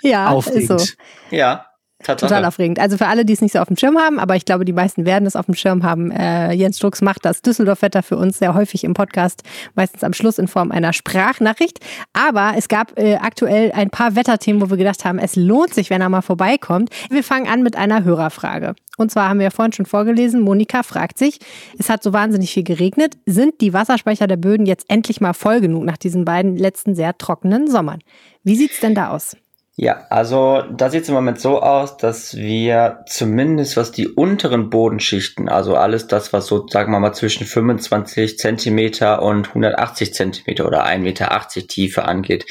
Ja, 0.07 0.29
Aufregend. 0.29 0.71
ist 0.71 0.89
so. 0.89 0.95
Ja. 1.35 1.65
Tatsache. 2.05 2.29
Total 2.29 2.45
aufregend. 2.45 2.79
Also 2.79 2.97
für 2.97 3.07
alle, 3.07 3.25
die 3.25 3.33
es 3.33 3.41
nicht 3.41 3.53
so 3.53 3.59
auf 3.59 3.69
dem 3.69 3.77
Schirm 3.77 3.99
haben, 3.99 4.19
aber 4.19 4.37
ich 4.37 4.45
glaube, 4.45 4.65
die 4.65 4.73
meisten 4.73 5.05
werden 5.05 5.27
es 5.27 5.37
auf 5.37 5.47
dem 5.47 5.55
Schirm 5.55 5.83
haben. 5.83 6.11
Äh, 6.11 6.53
Jens 6.53 6.77
Strux 6.77 7.03
macht 7.03 7.25
das 7.25 7.43
Düsseldorf-Wetter 7.43 8.03
für 8.03 8.17
uns 8.17 8.39
sehr 8.39 8.55
häufig 8.55 8.85
im 8.85 8.95
Podcast, 8.95 9.43
meistens 9.75 10.05
am 10.05 10.13
Schluss 10.13 10.39
in 10.39 10.49
Form 10.49 10.71
einer 10.71 10.93
Sprachnachricht. 10.93 11.81
Aber 12.13 12.55
es 12.57 12.69
gab 12.69 12.99
äh, 12.99 13.17
aktuell 13.17 13.73
ein 13.73 13.91
paar 13.91 14.15
Wetterthemen, 14.17 14.63
wo 14.63 14.71
wir 14.71 14.77
gedacht 14.77 15.05
haben, 15.05 15.19
es 15.19 15.37
lohnt 15.37 15.75
sich, 15.75 15.91
wenn 15.91 16.01
er 16.01 16.09
mal 16.09 16.23
vorbeikommt. 16.23 16.91
Wir 17.11 17.25
fangen 17.25 17.49
an 17.49 17.63
mit 17.63 17.77
einer 17.77 18.05
Hörerfrage. 18.05 18.75
Und 18.97 19.11
zwar 19.11 19.29
haben 19.29 19.39
wir 19.39 19.45
ja 19.45 19.51
vorhin 19.51 19.73
schon 19.73 19.87
vorgelesen, 19.87 20.41
Monika 20.41 20.83
fragt 20.83 21.19
sich, 21.19 21.41
es 21.79 21.89
hat 21.89 22.03
so 22.03 22.13
wahnsinnig 22.13 22.53
viel 22.53 22.63
geregnet, 22.63 23.17
sind 23.27 23.61
die 23.61 23.73
Wasserspeicher 23.73 24.27
der 24.27 24.37
Böden 24.37 24.67
jetzt 24.67 24.89
endlich 24.89 25.21
mal 25.21 25.33
voll 25.33 25.61
genug 25.61 25.85
nach 25.85 25.97
diesen 25.97 26.25
beiden 26.25 26.57
letzten 26.57 26.95
sehr 26.95 27.19
trockenen 27.19 27.69
Sommern? 27.69 28.01
Wie 28.45 28.57
sieht's 28.57 28.81
denn 28.81 28.95
da 28.95 29.09
aus? 29.09 29.37
Ja, 29.77 30.07
also 30.09 30.63
da 30.71 30.89
sieht 30.89 31.03
es 31.03 31.09
im 31.09 31.17
Moment 31.17 31.41
so 31.41 31.61
aus, 31.61 31.97
dass 31.97 32.37
wir 32.37 33.03
zumindest 33.09 33.77
was 33.77 33.91
die 33.91 34.07
unteren 34.07 34.71
Bodenschichten, 34.71 35.49
also 35.49 35.75
alles 35.75 36.07
das, 36.07 36.33
was 36.33 36.47
so, 36.47 36.69
sagen 36.69 36.93
wir 36.93 37.01
mal, 37.01 37.13
zwischen 37.13 37.45
25 37.45 38.39
Zentimeter 38.39 39.21
und 39.23 39.49
180 39.49 40.15
Zentimeter 40.15 40.69
oder 40.69 40.87
1,80 40.87 40.99
Meter 40.99 41.49
Tiefe 41.67 42.05
angeht, 42.05 42.47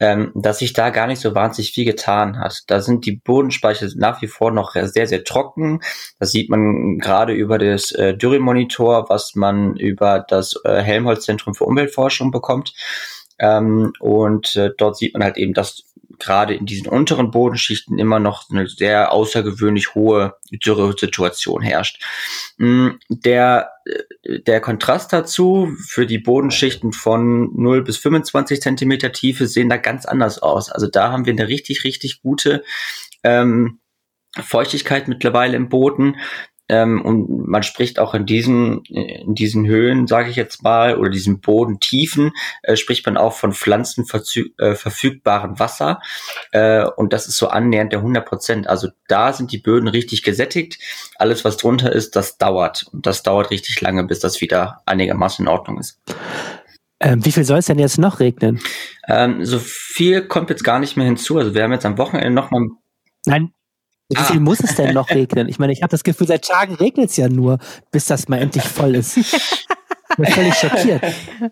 ähm, 0.00 0.32
dass 0.34 0.58
sich 0.58 0.72
da 0.72 0.90
gar 0.90 1.06
nicht 1.06 1.20
so 1.20 1.36
wahnsinnig 1.36 1.70
viel 1.70 1.84
getan 1.84 2.40
hat. 2.40 2.64
Da 2.66 2.80
sind 2.80 3.06
die 3.06 3.12
Bodenspeicher 3.12 3.86
nach 3.94 4.20
wie 4.20 4.26
vor 4.26 4.50
noch 4.50 4.74
sehr, 4.74 5.06
sehr 5.06 5.22
trocken. 5.22 5.82
Das 6.18 6.32
sieht 6.32 6.50
man 6.50 6.98
gerade 6.98 7.32
über 7.32 7.58
das 7.58 7.92
äh, 7.92 8.16
Dürremonitor, 8.16 9.08
was 9.08 9.36
man 9.36 9.76
über 9.76 10.18
das 10.26 10.56
äh, 10.64 10.82
Helmholtz-Zentrum 10.82 11.54
für 11.54 11.64
Umweltforschung 11.64 12.32
bekommt. 12.32 12.74
Ähm, 13.38 13.92
und 14.00 14.56
äh, 14.56 14.70
dort 14.76 14.96
sieht 14.96 15.14
man 15.14 15.22
halt 15.22 15.36
eben, 15.36 15.54
dass 15.54 15.84
gerade 16.18 16.54
in 16.54 16.66
diesen 16.66 16.88
unteren 16.88 17.30
Bodenschichten 17.30 17.98
immer 17.98 18.18
noch 18.18 18.50
eine 18.50 18.66
sehr 18.66 19.12
außergewöhnlich 19.12 19.94
hohe 19.94 20.34
Dürresituation 20.50 21.62
herrscht. 21.62 22.02
Mm, 22.58 22.90
der, 23.08 23.70
äh, 23.84 24.40
der 24.40 24.60
Kontrast 24.60 25.12
dazu 25.12 25.72
für 25.88 26.06
die 26.06 26.18
Bodenschichten 26.18 26.92
von 26.92 27.50
0 27.54 27.82
bis 27.82 27.98
25 27.98 28.60
Zentimeter 28.60 29.12
Tiefe 29.12 29.46
sehen 29.46 29.68
da 29.68 29.76
ganz 29.76 30.06
anders 30.06 30.38
aus. 30.38 30.70
Also 30.70 30.86
da 30.86 31.12
haben 31.12 31.26
wir 31.26 31.32
eine 31.32 31.48
richtig, 31.48 31.84
richtig 31.84 32.22
gute 32.22 32.64
ähm, 33.22 33.80
Feuchtigkeit 34.40 35.08
mittlerweile 35.08 35.56
im 35.56 35.68
Boden. 35.68 36.16
Ähm, 36.68 37.02
und 37.02 37.46
man 37.46 37.62
spricht 37.62 37.98
auch 37.98 38.14
in 38.14 38.26
diesen, 38.26 38.84
in 38.84 39.34
diesen 39.34 39.66
Höhen, 39.66 40.06
sage 40.06 40.30
ich 40.30 40.36
jetzt 40.36 40.62
mal, 40.62 40.98
oder 40.98 41.10
diesen 41.10 41.40
Bodentiefen, 41.40 42.32
äh, 42.62 42.76
spricht 42.76 43.06
man 43.06 43.16
auch 43.16 43.34
von 43.34 43.52
pflanzenverfügbaren 43.52 45.54
äh, 45.54 45.58
Wasser. 45.58 46.00
Äh, 46.52 46.84
und 46.96 47.12
das 47.12 47.28
ist 47.28 47.36
so 47.36 47.48
annähernd 47.48 47.92
der 47.92 48.00
100 48.00 48.26
Prozent. 48.26 48.68
Also 48.68 48.88
da 49.08 49.32
sind 49.32 49.52
die 49.52 49.58
Böden 49.58 49.88
richtig 49.88 50.22
gesättigt. 50.22 50.78
Alles, 51.16 51.44
was 51.44 51.56
drunter 51.56 51.92
ist, 51.92 52.16
das 52.16 52.38
dauert. 52.38 52.86
Und 52.92 53.06
das 53.06 53.22
dauert 53.22 53.50
richtig 53.50 53.80
lange, 53.80 54.04
bis 54.04 54.20
das 54.20 54.40
wieder 54.40 54.82
einigermaßen 54.86 55.44
in 55.44 55.48
Ordnung 55.48 55.78
ist. 55.78 56.00
Ähm, 56.98 57.24
wie 57.24 57.32
viel 57.32 57.44
soll 57.44 57.58
es 57.58 57.66
denn 57.66 57.78
jetzt 57.78 57.98
noch 57.98 58.20
regnen? 58.20 58.60
Ähm, 59.06 59.44
so 59.44 59.58
viel 59.58 60.22
kommt 60.22 60.50
jetzt 60.50 60.64
gar 60.64 60.78
nicht 60.78 60.96
mehr 60.96 61.06
hinzu. 61.06 61.38
Also 61.38 61.54
wir 61.54 61.62
haben 61.62 61.72
jetzt 61.72 61.86
am 61.86 61.98
Wochenende 61.98 62.30
noch 62.30 62.50
mal 62.50 62.68
Nein, 63.26 63.52
wie 64.08 64.16
viel 64.16 64.36
ah. 64.36 64.40
muss 64.40 64.60
es 64.60 64.74
denn 64.74 64.94
noch 64.94 65.10
regnen? 65.10 65.48
Ich 65.48 65.58
meine, 65.58 65.72
ich 65.72 65.82
habe 65.82 65.90
das 65.90 66.04
Gefühl, 66.04 66.26
seit 66.26 66.44
Tagen 66.44 66.74
regnet 66.74 67.10
es 67.10 67.16
ja 67.16 67.28
nur, 67.28 67.58
bis 67.90 68.04
das 68.06 68.28
mal 68.28 68.38
endlich 68.38 68.64
voll 68.64 68.94
ist. 68.94 69.18
Ich 70.08 70.16
bin 70.16 70.26
völlig 70.32 70.54
schockiert. 70.54 71.02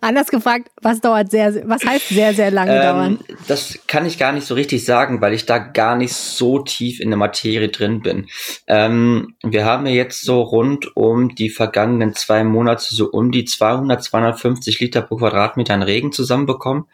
Anders 0.01 0.29
gefragt, 0.29 0.71
was 0.81 1.01
dauert 1.01 1.31
sehr, 1.31 1.69
was 1.69 1.85
heißt 1.85 2.09
sehr, 2.09 2.33
sehr 2.33 2.51
lange 2.51 2.75
ähm, 2.75 2.83
dauern? 2.83 3.19
Das 3.47 3.79
kann 3.89 4.07
ich 4.07 4.17
gar 4.17 4.33
nicht 4.33 4.47
so 4.47 4.55
richtig 4.55 4.85
sagen, 4.85 5.21
weil 5.21 5.35
ich 5.35 5.45
da 5.45 5.59
gar 5.59 5.97
nicht 5.97 6.15
so 6.15 6.61
tief 6.61 7.01
in 7.01 7.11
der 7.11 7.19
Materie 7.19 7.69
drin 7.69 8.01
bin. 8.01 8.29
Ähm, 8.67 9.35
wir 9.43 9.67
haben 9.67 9.87
ja 9.87 9.93
jetzt 9.93 10.25
so 10.25 10.41
rund 10.41 10.97
um 10.97 11.35
die 11.35 11.51
vergangenen 11.51 12.15
zwei 12.15 12.45
Monate 12.45 12.95
so 12.95 13.11
um 13.11 13.33
die 13.33 13.45
200, 13.45 14.03
250 14.03 14.81
Liter 14.81 15.03
pro 15.03 15.17
Quadratmeter 15.17 15.75
an 15.75 15.83
Regen 15.83 16.13
zusammenbekommen. 16.13 16.85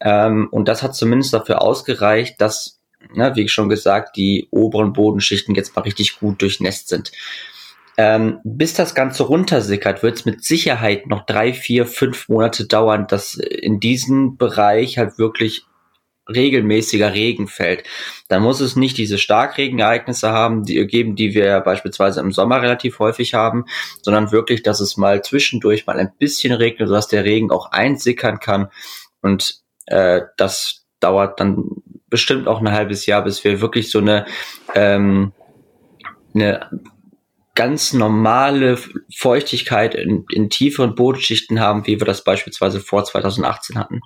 Ähm, 0.00 0.48
und 0.50 0.66
das 0.66 0.82
hat 0.82 0.96
zumindest 0.96 1.32
dafür 1.32 1.62
ausgereicht, 1.62 2.40
dass 2.40 2.80
ne, 3.16 3.32
wie 3.34 3.48
schon 3.48 3.68
gesagt, 3.68 4.16
die 4.16 4.48
oberen 4.50 4.92
Bodenschichten 4.92 5.54
jetzt 5.54 5.74
mal 5.76 5.82
richtig 5.82 6.18
gut 6.18 6.40
durchnässt 6.42 6.88
sind. 6.88 7.12
Ähm, 7.98 8.40
bis 8.44 8.74
das 8.74 8.94
Ganze 8.94 9.22
runtersickert, 9.22 10.02
wird 10.02 10.16
es 10.16 10.24
mit 10.26 10.44
Sicherheit 10.44 11.06
noch 11.06 11.24
drei, 11.24 11.54
vier, 11.54 11.86
fünf 11.86 12.28
Monate 12.28 12.66
dauern, 12.66 13.06
dass 13.08 13.34
in 13.36 13.80
diesem 13.80 14.36
Bereich 14.36 14.98
halt 14.98 15.18
wirklich 15.18 15.64
regelmäßiger 16.28 17.14
Regen 17.14 17.46
fällt. 17.46 17.84
Dann 18.28 18.42
muss 18.42 18.60
es 18.60 18.76
nicht 18.76 18.98
diese 18.98 19.16
Starkregenereignisse 19.18 20.30
haben, 20.30 20.64
die 20.64 20.86
geben, 20.86 21.16
die 21.16 21.34
wir 21.34 21.60
beispielsweise 21.60 22.20
im 22.20 22.32
Sommer 22.32 22.60
relativ 22.62 22.98
häufig 22.98 23.34
haben, 23.34 23.64
sondern 24.02 24.32
wirklich, 24.32 24.62
dass 24.62 24.80
es 24.80 24.96
mal 24.96 25.22
zwischendurch 25.22 25.86
mal 25.86 25.98
ein 25.98 26.12
bisschen 26.18 26.52
regnet, 26.52 26.88
sodass 26.88 27.08
der 27.08 27.24
Regen 27.24 27.50
auch 27.50 27.70
einsickern 27.70 28.40
kann. 28.40 28.68
Und 29.22 29.60
äh, 29.86 30.22
das 30.36 30.86
dauert 31.00 31.40
dann 31.40 31.68
bestimmt 32.08 32.48
auch 32.48 32.60
ein 32.60 32.70
halbes 32.70 33.06
Jahr, 33.06 33.22
bis 33.22 33.44
wir 33.44 33.60
wirklich 33.60 33.90
so 33.90 33.98
eine, 33.98 34.26
ähm, 34.74 35.32
eine 36.34 36.68
ganz 37.54 37.92
normale 37.92 38.78
Feuchtigkeit 39.14 39.94
in, 39.94 40.24
in 40.30 40.50
tieferen 40.50 40.94
Bodenschichten 40.94 41.58
haben, 41.58 41.86
wie 41.86 42.00
wir 42.00 42.06
das 42.06 42.22
beispielsweise 42.22 42.80
vor 42.80 43.04
2018 43.04 43.78
hatten. 43.78 44.00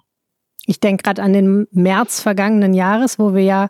Ich 0.67 0.81
denke 0.81 1.03
gerade 1.03 1.23
an 1.23 1.33
den 1.33 1.67
März 1.73 2.21
vergangenen 2.21 2.75
Jahres, 2.75 3.19
wo 3.19 3.35
wir 3.35 3.43
ja 3.43 3.69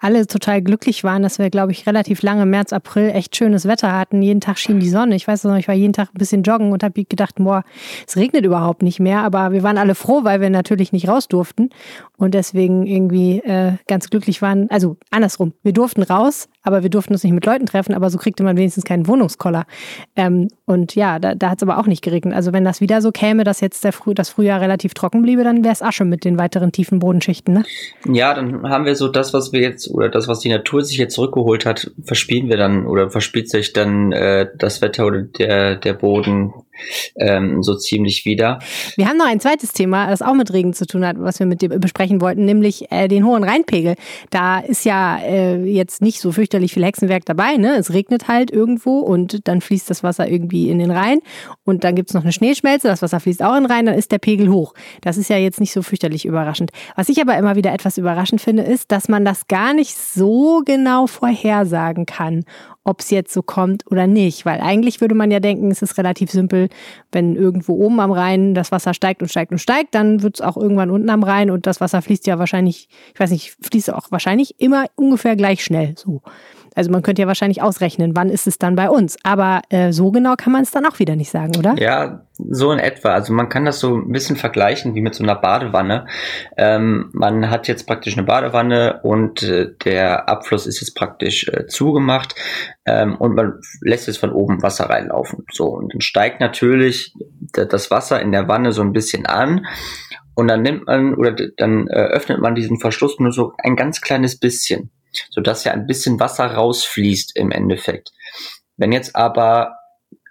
alle 0.00 0.26
total 0.26 0.62
glücklich 0.62 1.04
waren, 1.04 1.22
dass 1.22 1.38
wir, 1.38 1.50
glaube 1.50 1.72
ich, 1.72 1.86
relativ 1.86 2.22
lange 2.22 2.46
März, 2.46 2.72
April 2.72 3.10
echt 3.10 3.36
schönes 3.36 3.66
Wetter 3.66 3.96
hatten. 3.96 4.22
Jeden 4.22 4.40
Tag 4.40 4.58
schien 4.58 4.80
die 4.80 4.88
Sonne. 4.88 5.14
Ich 5.14 5.28
weiß 5.28 5.44
noch, 5.44 5.56
ich 5.56 5.68
war 5.68 5.74
jeden 5.74 5.92
Tag 5.92 6.08
ein 6.14 6.18
bisschen 6.18 6.42
joggen 6.42 6.72
und 6.72 6.82
habe 6.82 7.04
gedacht, 7.04 7.36
boah, 7.38 7.64
es 8.06 8.16
regnet 8.16 8.44
überhaupt 8.44 8.82
nicht 8.82 8.98
mehr. 8.98 9.22
Aber 9.22 9.52
wir 9.52 9.62
waren 9.62 9.78
alle 9.78 9.94
froh, 9.94 10.24
weil 10.24 10.40
wir 10.40 10.50
natürlich 10.50 10.92
nicht 10.92 11.06
raus 11.06 11.28
durften 11.28 11.70
und 12.16 12.34
deswegen 12.34 12.86
irgendwie 12.86 13.38
äh, 13.40 13.74
ganz 13.86 14.08
glücklich 14.08 14.40
waren. 14.42 14.70
Also 14.70 14.96
andersrum, 15.10 15.52
wir 15.62 15.72
durften 15.72 16.02
raus, 16.02 16.48
aber 16.62 16.82
wir 16.82 16.90
durften 16.90 17.12
uns 17.12 17.24
nicht 17.24 17.32
mit 17.32 17.46
Leuten 17.46 17.66
treffen, 17.66 17.94
aber 17.94 18.10
so 18.10 18.18
kriegte 18.18 18.42
man 18.42 18.56
wenigstens 18.56 18.84
keinen 18.84 19.06
Wohnungskoller. 19.06 19.64
Ähm, 20.16 20.48
und 20.66 20.94
ja, 20.94 21.18
da, 21.18 21.34
da 21.34 21.50
hat 21.50 21.58
es 21.58 21.62
aber 21.62 21.78
auch 21.78 21.86
nicht 21.86 22.02
geregnet. 22.02 22.34
Also 22.34 22.52
wenn 22.52 22.64
das 22.64 22.80
wieder 22.80 23.00
so 23.00 23.12
käme, 23.12 23.44
dass 23.44 23.60
jetzt 23.60 23.82
der 23.84 23.92
Früh, 23.92 24.14
das 24.14 24.28
Frühjahr 24.28 24.60
relativ 24.60 24.94
trocken 24.94 25.22
bliebe, 25.22 25.44
dann 25.44 25.64
wäre 25.64 25.72
es 25.72 25.82
Asche 25.82 26.04
mit 26.04 26.24
den 26.24 26.38
weiteren 26.38 26.72
tiefen 26.72 26.98
Bodenschichten. 26.98 27.54
Ne? 27.54 27.64
Ja, 28.06 28.34
dann 28.34 28.68
haben 28.68 28.84
wir 28.84 28.96
so 28.96 29.08
das, 29.08 29.32
was 29.32 29.52
wir 29.52 29.60
jetzt, 29.60 29.90
oder 29.90 30.08
das, 30.08 30.28
was 30.28 30.40
die 30.40 30.50
Natur 30.50 30.84
sich 30.84 30.98
jetzt 30.98 31.14
zurückgeholt 31.14 31.64
hat, 31.64 31.90
verspielen 32.02 32.48
wir 32.48 32.56
dann 32.56 32.86
oder 32.86 33.10
verspielt 33.10 33.48
sich 33.48 33.72
dann 33.72 34.12
äh, 34.12 34.48
das 34.56 34.82
Wetter 34.82 35.06
oder 35.06 35.22
der, 35.22 35.76
der 35.76 35.94
Boden 35.94 36.52
ähm, 37.16 37.62
so 37.62 37.76
ziemlich 37.76 38.24
wieder. 38.24 38.58
Wir 38.96 39.08
haben 39.08 39.16
noch 39.16 39.26
ein 39.26 39.40
zweites 39.40 39.72
Thema, 39.72 40.08
das 40.08 40.22
auch 40.22 40.34
mit 40.34 40.52
Regen 40.52 40.72
zu 40.72 40.86
tun 40.86 41.04
hat, 41.06 41.16
was 41.18 41.38
wir 41.38 41.46
mit 41.46 41.62
dir 41.62 41.68
besprechen 41.68 42.20
wollten, 42.20 42.44
nämlich 42.44 42.90
äh, 42.90 43.08
den 43.08 43.24
hohen 43.24 43.44
Rheinpegel. 43.44 43.94
Da 44.30 44.60
ist 44.60 44.84
ja 44.84 45.18
äh, 45.18 45.62
jetzt 45.64 46.02
nicht 46.02 46.20
so 46.20 46.32
fürchterlich 46.32 46.72
viel 46.72 46.84
Hexenwerk 46.84 47.24
dabei. 47.24 47.56
Ne? 47.56 47.76
Es 47.76 47.92
regnet 47.92 48.28
halt 48.28 48.50
irgendwo 48.50 48.98
und 48.98 49.46
dann 49.48 49.60
fließt 49.60 49.90
das 49.90 50.02
Wasser 50.02 50.28
irgendwie 50.28 50.70
in 50.70 50.78
den 50.78 50.90
Rhein 50.90 51.20
und 51.64 51.84
dann 51.84 51.94
gibt 51.94 52.10
es 52.10 52.14
noch 52.14 52.22
eine 52.22 52.32
Schneeschmelze, 52.32 52.88
das 52.88 53.02
Wasser 53.02 53.20
fließt 53.20 53.42
auch 53.42 53.56
in 53.56 53.64
den 53.64 53.72
Rhein, 53.72 53.86
dann 53.86 53.94
ist 53.94 54.12
der 54.12 54.18
Pegel 54.18 54.50
hoch. 54.50 54.74
Das 55.00 55.16
ist 55.16 55.30
ja 55.30 55.36
jetzt 55.36 55.60
nicht 55.60 55.72
so 55.72 55.82
fürchterlich 55.82 56.24
überraschend. 56.24 56.70
Was 56.96 57.08
ich 57.08 57.20
aber 57.20 57.36
immer 57.36 57.56
wieder 57.56 57.72
etwas 57.72 57.98
überraschend 57.98 58.40
finde, 58.40 58.62
ist, 58.62 58.92
dass 58.92 59.08
man 59.08 59.24
das 59.24 59.48
gar 59.48 59.74
nicht 59.74 59.96
so 59.96 60.62
genau 60.64 61.06
vorhersagen 61.06 62.06
kann 62.06 62.44
ob 62.90 63.00
es 63.00 63.10
jetzt 63.10 63.32
so 63.32 63.42
kommt 63.42 63.90
oder 63.90 64.06
nicht. 64.06 64.44
Weil 64.44 64.60
eigentlich 64.60 65.00
würde 65.00 65.14
man 65.14 65.30
ja 65.30 65.40
denken, 65.40 65.70
es 65.70 65.80
ist 65.80 65.96
relativ 65.96 66.30
simpel, 66.30 66.68
wenn 67.12 67.36
irgendwo 67.36 67.74
oben 67.74 68.00
am 68.00 68.12
Rhein 68.12 68.54
das 68.54 68.72
Wasser 68.72 68.92
steigt 68.92 69.22
und 69.22 69.28
steigt 69.28 69.52
und 69.52 69.58
steigt, 69.58 69.94
dann 69.94 70.22
wird 70.22 70.36
es 70.36 70.40
auch 70.40 70.56
irgendwann 70.56 70.90
unten 70.90 71.08
am 71.08 71.22
Rhein 71.22 71.50
und 71.50 71.66
das 71.66 71.80
Wasser 71.80 72.02
fließt 72.02 72.26
ja 72.26 72.38
wahrscheinlich, 72.38 72.88
ich 73.14 73.20
weiß 73.20 73.30
nicht, 73.30 73.56
fließt 73.62 73.92
auch 73.94 74.10
wahrscheinlich 74.10 74.60
immer 74.60 74.86
ungefähr 74.96 75.36
gleich 75.36 75.64
schnell. 75.64 75.94
So. 75.96 76.20
Also 76.74 76.90
man 76.90 77.02
könnte 77.02 77.22
ja 77.22 77.28
wahrscheinlich 77.28 77.62
ausrechnen, 77.62 78.14
wann 78.14 78.30
ist 78.30 78.46
es 78.46 78.58
dann 78.58 78.76
bei 78.76 78.88
uns. 78.88 79.16
Aber 79.22 79.62
äh, 79.70 79.92
so 79.92 80.10
genau 80.10 80.34
kann 80.36 80.52
man 80.52 80.62
es 80.62 80.70
dann 80.70 80.86
auch 80.86 80.98
wieder 80.98 81.16
nicht 81.16 81.30
sagen, 81.30 81.56
oder? 81.56 81.74
Ja, 81.78 82.22
so 82.48 82.72
in 82.72 82.78
etwa. 82.78 83.10
Also 83.10 83.32
man 83.32 83.48
kann 83.48 83.64
das 83.64 83.80
so 83.80 83.96
ein 83.96 84.12
bisschen 84.12 84.36
vergleichen 84.36 84.94
wie 84.94 85.00
mit 85.00 85.14
so 85.14 85.22
einer 85.22 85.34
Badewanne. 85.34 86.06
Ähm, 86.56 87.10
man 87.12 87.50
hat 87.50 87.68
jetzt 87.68 87.86
praktisch 87.86 88.16
eine 88.16 88.26
Badewanne 88.26 89.00
und 89.02 89.42
äh, 89.42 89.68
der 89.84 90.28
Abfluss 90.28 90.66
ist 90.66 90.80
jetzt 90.80 90.94
praktisch 90.94 91.48
äh, 91.48 91.66
zugemacht 91.66 92.34
ähm, 92.86 93.16
und 93.16 93.34
man 93.34 93.60
lässt 93.82 94.06
jetzt 94.06 94.18
von 94.18 94.32
oben 94.32 94.62
Wasser 94.62 94.88
reinlaufen. 94.88 95.44
So 95.52 95.66
und 95.66 95.92
dann 95.92 96.00
steigt 96.00 96.40
natürlich 96.40 97.14
das 97.52 97.90
Wasser 97.90 98.20
in 98.20 98.32
der 98.32 98.48
Wanne 98.48 98.72
so 98.72 98.82
ein 98.82 98.92
bisschen 98.92 99.26
an. 99.26 99.66
Und 100.34 100.48
dann 100.48 100.62
nimmt 100.62 100.86
man 100.86 101.14
oder 101.14 101.32
dann 101.56 101.86
äh, 101.88 101.92
öffnet 101.92 102.40
man 102.40 102.54
diesen 102.54 102.78
Verschluss 102.78 103.18
nur 103.18 103.32
so 103.32 103.52
ein 103.58 103.76
ganz 103.76 104.00
kleines 104.00 104.38
bisschen 104.38 104.90
sodass 105.30 105.64
ja 105.64 105.72
ein 105.72 105.86
bisschen 105.86 106.20
Wasser 106.20 106.46
rausfließt 106.46 107.36
im 107.36 107.50
Endeffekt. 107.50 108.12
Wenn 108.76 108.92
jetzt 108.92 109.16
aber 109.16 109.76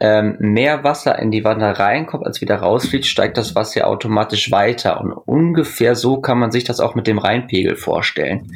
ähm, 0.02 0.38
mehr 0.40 0.84
Wasser 0.84 1.20
in 1.20 1.30
die 1.30 1.44
Wanne 1.44 1.78
reinkommt, 1.78 2.26
als 2.26 2.42
wieder 2.42 2.56
rausfließt, 2.58 3.08
steigt 3.08 3.38
das 3.38 3.56
Wasser 3.56 3.88
automatisch 3.88 4.52
weiter. 4.52 5.02
Und 5.02 5.12
ungefähr 5.12 5.96
so 5.96 6.22
kann 6.22 6.40
man 6.40 6.52
sich 6.52 6.64
das 6.64 6.80
auch 6.80 6.96
mit 6.96 7.06
dem 7.08 7.18
Rheinpegel 7.18 7.76
vorstellen. 7.76 8.52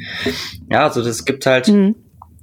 Ja, 0.70 0.84
also 0.84 1.02
es 1.02 1.24
gibt 1.24 1.46
halt 1.46 1.68
mhm. 1.68 1.96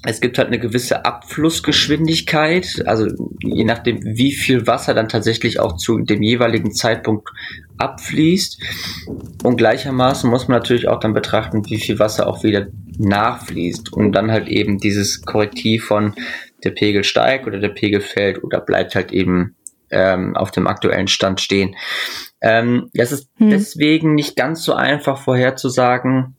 Es 0.03 0.19
gibt 0.19 0.37
halt 0.37 0.47
eine 0.47 0.59
gewisse 0.59 1.05
Abflussgeschwindigkeit, 1.05 2.83
also 2.85 3.07
je 3.39 3.63
nachdem, 3.63 3.99
wie 4.03 4.33
viel 4.33 4.65
Wasser 4.65 4.93
dann 4.93 5.09
tatsächlich 5.09 5.59
auch 5.59 5.77
zu 5.77 5.99
dem 5.99 6.23
jeweiligen 6.23 6.73
Zeitpunkt 6.73 7.29
abfließt. 7.77 8.59
Und 9.43 9.57
gleichermaßen 9.57 10.29
muss 10.29 10.47
man 10.47 10.57
natürlich 10.57 10.87
auch 10.87 10.99
dann 10.99 11.13
betrachten, 11.13 11.69
wie 11.69 11.79
viel 11.79 11.99
Wasser 11.99 12.27
auch 12.27 12.43
wieder 12.43 12.67
nachfließt, 12.97 13.93
um 13.93 14.11
dann 14.11 14.31
halt 14.31 14.47
eben 14.47 14.79
dieses 14.79 15.21
Korrektiv 15.21 15.85
von 15.85 16.15
der 16.63 16.71
Pegel 16.71 17.03
steigt 17.03 17.45
oder 17.45 17.59
der 17.59 17.69
Pegel 17.69 18.01
fällt 18.01 18.43
oder 18.43 18.59
bleibt 18.59 18.95
halt 18.95 19.11
eben 19.11 19.55
ähm, 19.91 20.35
auf 20.35 20.51
dem 20.51 20.67
aktuellen 20.67 21.07
Stand 21.07 21.41
stehen. 21.41 21.75
Ähm, 22.41 22.89
das 22.93 23.11
ist 23.11 23.29
hm. 23.37 23.49
deswegen 23.49 24.15
nicht 24.15 24.35
ganz 24.35 24.63
so 24.63 24.73
einfach 24.73 25.19
vorherzusagen, 25.19 26.37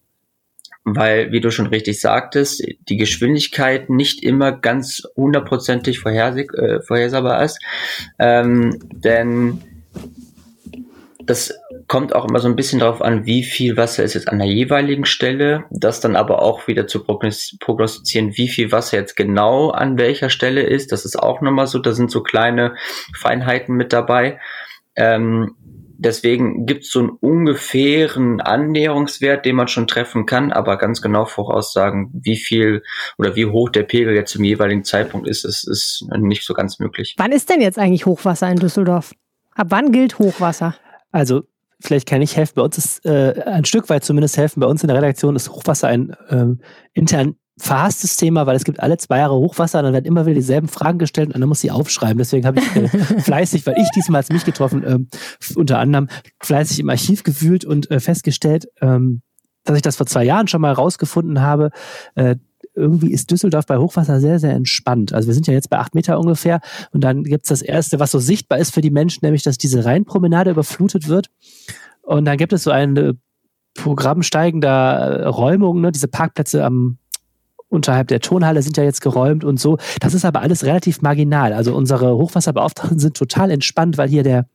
weil, 0.84 1.32
wie 1.32 1.40
du 1.40 1.50
schon 1.50 1.66
richtig 1.66 2.00
sagtest, 2.00 2.64
die 2.88 2.96
Geschwindigkeit 2.96 3.88
nicht 3.88 4.22
immer 4.22 4.52
ganz 4.52 5.02
hundertprozentig 5.16 6.04
äh, 6.04 6.80
vorhersehbar 6.80 7.44
ist. 7.44 7.60
Ähm, 8.18 8.78
denn 8.92 9.62
das 11.24 11.54
kommt 11.86 12.14
auch 12.14 12.28
immer 12.28 12.40
so 12.40 12.48
ein 12.48 12.56
bisschen 12.56 12.80
darauf 12.80 13.02
an, 13.02 13.26
wie 13.26 13.44
viel 13.44 13.76
Wasser 13.76 14.02
ist 14.02 14.14
jetzt 14.14 14.28
an 14.28 14.38
der 14.38 14.48
jeweiligen 14.48 15.04
Stelle. 15.04 15.64
Das 15.70 16.00
dann 16.00 16.16
aber 16.16 16.42
auch 16.42 16.66
wieder 16.66 16.86
zu 16.86 17.04
prognostizieren, 17.04 18.36
wie 18.36 18.48
viel 18.48 18.72
Wasser 18.72 18.98
jetzt 18.98 19.14
genau 19.14 19.70
an 19.70 19.98
welcher 19.98 20.30
Stelle 20.30 20.62
ist. 20.62 20.90
Das 20.92 21.04
ist 21.04 21.16
auch 21.16 21.40
nochmal 21.40 21.66
so. 21.66 21.78
Da 21.78 21.92
sind 21.92 22.10
so 22.10 22.22
kleine 22.22 22.74
Feinheiten 23.16 23.76
mit 23.76 23.92
dabei. 23.92 24.40
Ähm, 24.96 25.54
Deswegen 26.04 26.66
gibt 26.66 26.84
es 26.84 26.90
so 26.90 26.98
einen 26.98 27.10
ungefähren 27.10 28.40
Annäherungswert, 28.40 29.46
den 29.46 29.54
man 29.54 29.68
schon 29.68 29.86
treffen 29.86 30.26
kann, 30.26 30.50
aber 30.50 30.76
ganz 30.76 31.00
genau 31.00 31.26
voraussagen, 31.26 32.10
wie 32.12 32.36
viel 32.36 32.82
oder 33.18 33.36
wie 33.36 33.46
hoch 33.46 33.70
der 33.70 33.84
Pegel 33.84 34.14
jetzt 34.14 34.32
zum 34.32 34.42
jeweiligen 34.42 34.82
Zeitpunkt 34.82 35.28
ist, 35.28 35.44
ist, 35.44 35.68
ist 35.68 36.04
nicht 36.18 36.44
so 36.44 36.54
ganz 36.54 36.80
möglich. 36.80 37.14
Wann 37.18 37.30
ist 37.30 37.50
denn 37.50 37.60
jetzt 37.60 37.78
eigentlich 37.78 38.04
Hochwasser 38.04 38.50
in 38.50 38.58
Düsseldorf? 38.58 39.12
Ab 39.54 39.68
wann 39.70 39.92
gilt 39.92 40.18
Hochwasser? 40.18 40.74
Also 41.12 41.42
vielleicht 41.80 42.08
kann 42.08 42.20
ich 42.20 42.36
helfen. 42.36 42.54
Bei 42.56 42.62
uns 42.62 42.78
ist 42.78 43.06
äh, 43.06 43.40
ein 43.46 43.64
Stück 43.64 43.88
weit 43.88 44.02
zumindest 44.02 44.36
helfen. 44.36 44.60
Bei 44.60 44.66
uns 44.66 44.82
in 44.82 44.88
der 44.88 44.96
Redaktion 44.96 45.36
ist 45.36 45.50
Hochwasser 45.50 45.88
ein 45.88 46.16
ähm, 46.30 46.60
intern 46.94 47.36
verhasstes 47.62 48.16
Thema, 48.16 48.44
weil 48.46 48.56
es 48.56 48.64
gibt 48.64 48.80
alle 48.80 48.98
zwei 48.98 49.18
Jahre 49.18 49.36
Hochwasser 49.36 49.78
und 49.78 49.84
dann 49.84 49.92
werden 49.92 50.04
immer 50.04 50.26
wieder 50.26 50.34
dieselben 50.34 50.66
Fragen 50.66 50.98
gestellt 50.98 51.32
und 51.32 51.40
dann 51.40 51.48
muss 51.48 51.60
sie 51.60 51.70
aufschreiben. 51.70 52.18
Deswegen 52.18 52.44
habe 52.44 52.58
ich 52.58 52.76
äh, 52.76 52.88
fleißig, 53.20 53.64
weil 53.66 53.78
ich 53.78 53.88
diesmal 53.94 54.18
als 54.18 54.30
mich 54.30 54.44
getroffen, 54.44 54.82
äh, 54.82 54.98
unter 55.54 55.78
anderem 55.78 56.08
fleißig 56.42 56.80
im 56.80 56.90
Archiv 56.90 57.22
gewühlt 57.22 57.64
und 57.64 57.88
äh, 57.90 58.00
festgestellt, 58.00 58.66
ähm, 58.80 59.22
dass 59.62 59.76
ich 59.76 59.82
das 59.82 59.94
vor 59.94 60.06
zwei 60.06 60.24
Jahren 60.24 60.48
schon 60.48 60.60
mal 60.60 60.72
rausgefunden 60.72 61.40
habe. 61.40 61.70
Äh, 62.16 62.34
irgendwie 62.74 63.12
ist 63.12 63.30
Düsseldorf 63.30 63.66
bei 63.66 63.78
Hochwasser 63.78 64.18
sehr, 64.18 64.40
sehr 64.40 64.54
entspannt. 64.54 65.12
Also 65.12 65.28
wir 65.28 65.34
sind 65.34 65.46
ja 65.46 65.52
jetzt 65.54 65.70
bei 65.70 65.78
acht 65.78 65.94
Meter 65.94 66.18
ungefähr 66.18 66.60
und 66.90 67.04
dann 67.04 67.22
gibt's 67.22 67.48
das 67.48 67.62
Erste, 67.62 68.00
was 68.00 68.10
so 68.10 68.18
sichtbar 68.18 68.58
ist 68.58 68.74
für 68.74 68.80
die 68.80 68.90
Menschen, 68.90 69.20
nämlich, 69.22 69.44
dass 69.44 69.56
diese 69.56 69.84
Rheinpromenade 69.84 70.50
überflutet 70.50 71.06
wird. 71.06 71.30
Und 72.02 72.24
dann 72.24 72.38
gibt 72.38 72.52
es 72.52 72.64
so 72.64 72.72
eine 72.72 73.14
Programm 73.74 74.24
steigender 74.24 75.26
Räumung, 75.28 75.80
ne, 75.80 75.92
diese 75.92 76.08
Parkplätze 76.08 76.64
am 76.64 76.98
unterhalb 77.72 78.08
der 78.08 78.20
Tonhalle 78.20 78.62
sind 78.62 78.76
ja 78.76 78.84
jetzt 78.84 79.00
geräumt 79.00 79.44
und 79.44 79.58
so. 79.58 79.78
Das 80.00 80.14
ist 80.14 80.24
aber 80.24 80.40
alles 80.40 80.64
relativ 80.64 81.02
marginal. 81.02 81.52
Also 81.52 81.74
unsere 81.74 82.16
Hochwasserbeauftragten 82.16 82.98
sind 82.98 83.16
total 83.16 83.50
entspannt, 83.50 83.98
weil 83.98 84.08
hier 84.08 84.22
der 84.22 84.46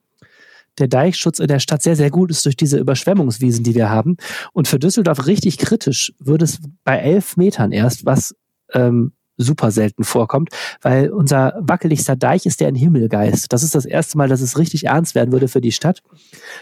der 0.79 0.87
Deichschutz 0.87 1.39
in 1.39 1.47
der 1.47 1.57
Stadt 1.57 1.81
sehr, 1.81 1.95
sehr 1.95 2.11
gut 2.11 2.29
ist 2.29 2.45
durch 2.45 2.55
diese 2.55 2.77
Überschwemmungswiesen, 2.77 3.63
die 3.63 3.73
wir 3.73 3.89
haben. 3.89 4.17
Und 4.53 4.67
für 4.67 4.77
Düsseldorf 4.77 5.25
richtig 5.25 5.57
kritisch 5.57 6.13
würde 6.19 6.45
es 6.45 6.59
bei 6.83 6.97
elf 6.97 7.35
Metern 7.35 7.71
erst, 7.71 8.05
was 8.05 8.35
ähm, 8.73 9.13
super 9.37 9.71
selten 9.71 10.03
vorkommt, 10.03 10.49
weil 10.81 11.09
unser 11.09 11.53
wackeligster 11.59 12.15
Deich 12.15 12.45
ist 12.45 12.59
der 12.59 12.69
in 12.69 12.75
Himmelgeist. 12.75 13.53
Das 13.53 13.63
ist 13.63 13.75
das 13.75 13.85
erste 13.85 14.17
Mal, 14.17 14.27
dass 14.27 14.41
es 14.41 14.57
richtig 14.57 14.85
ernst 14.85 15.15
werden 15.15 15.31
würde 15.31 15.47
für 15.47 15.61
die 15.61 15.71
Stadt. 15.71 16.01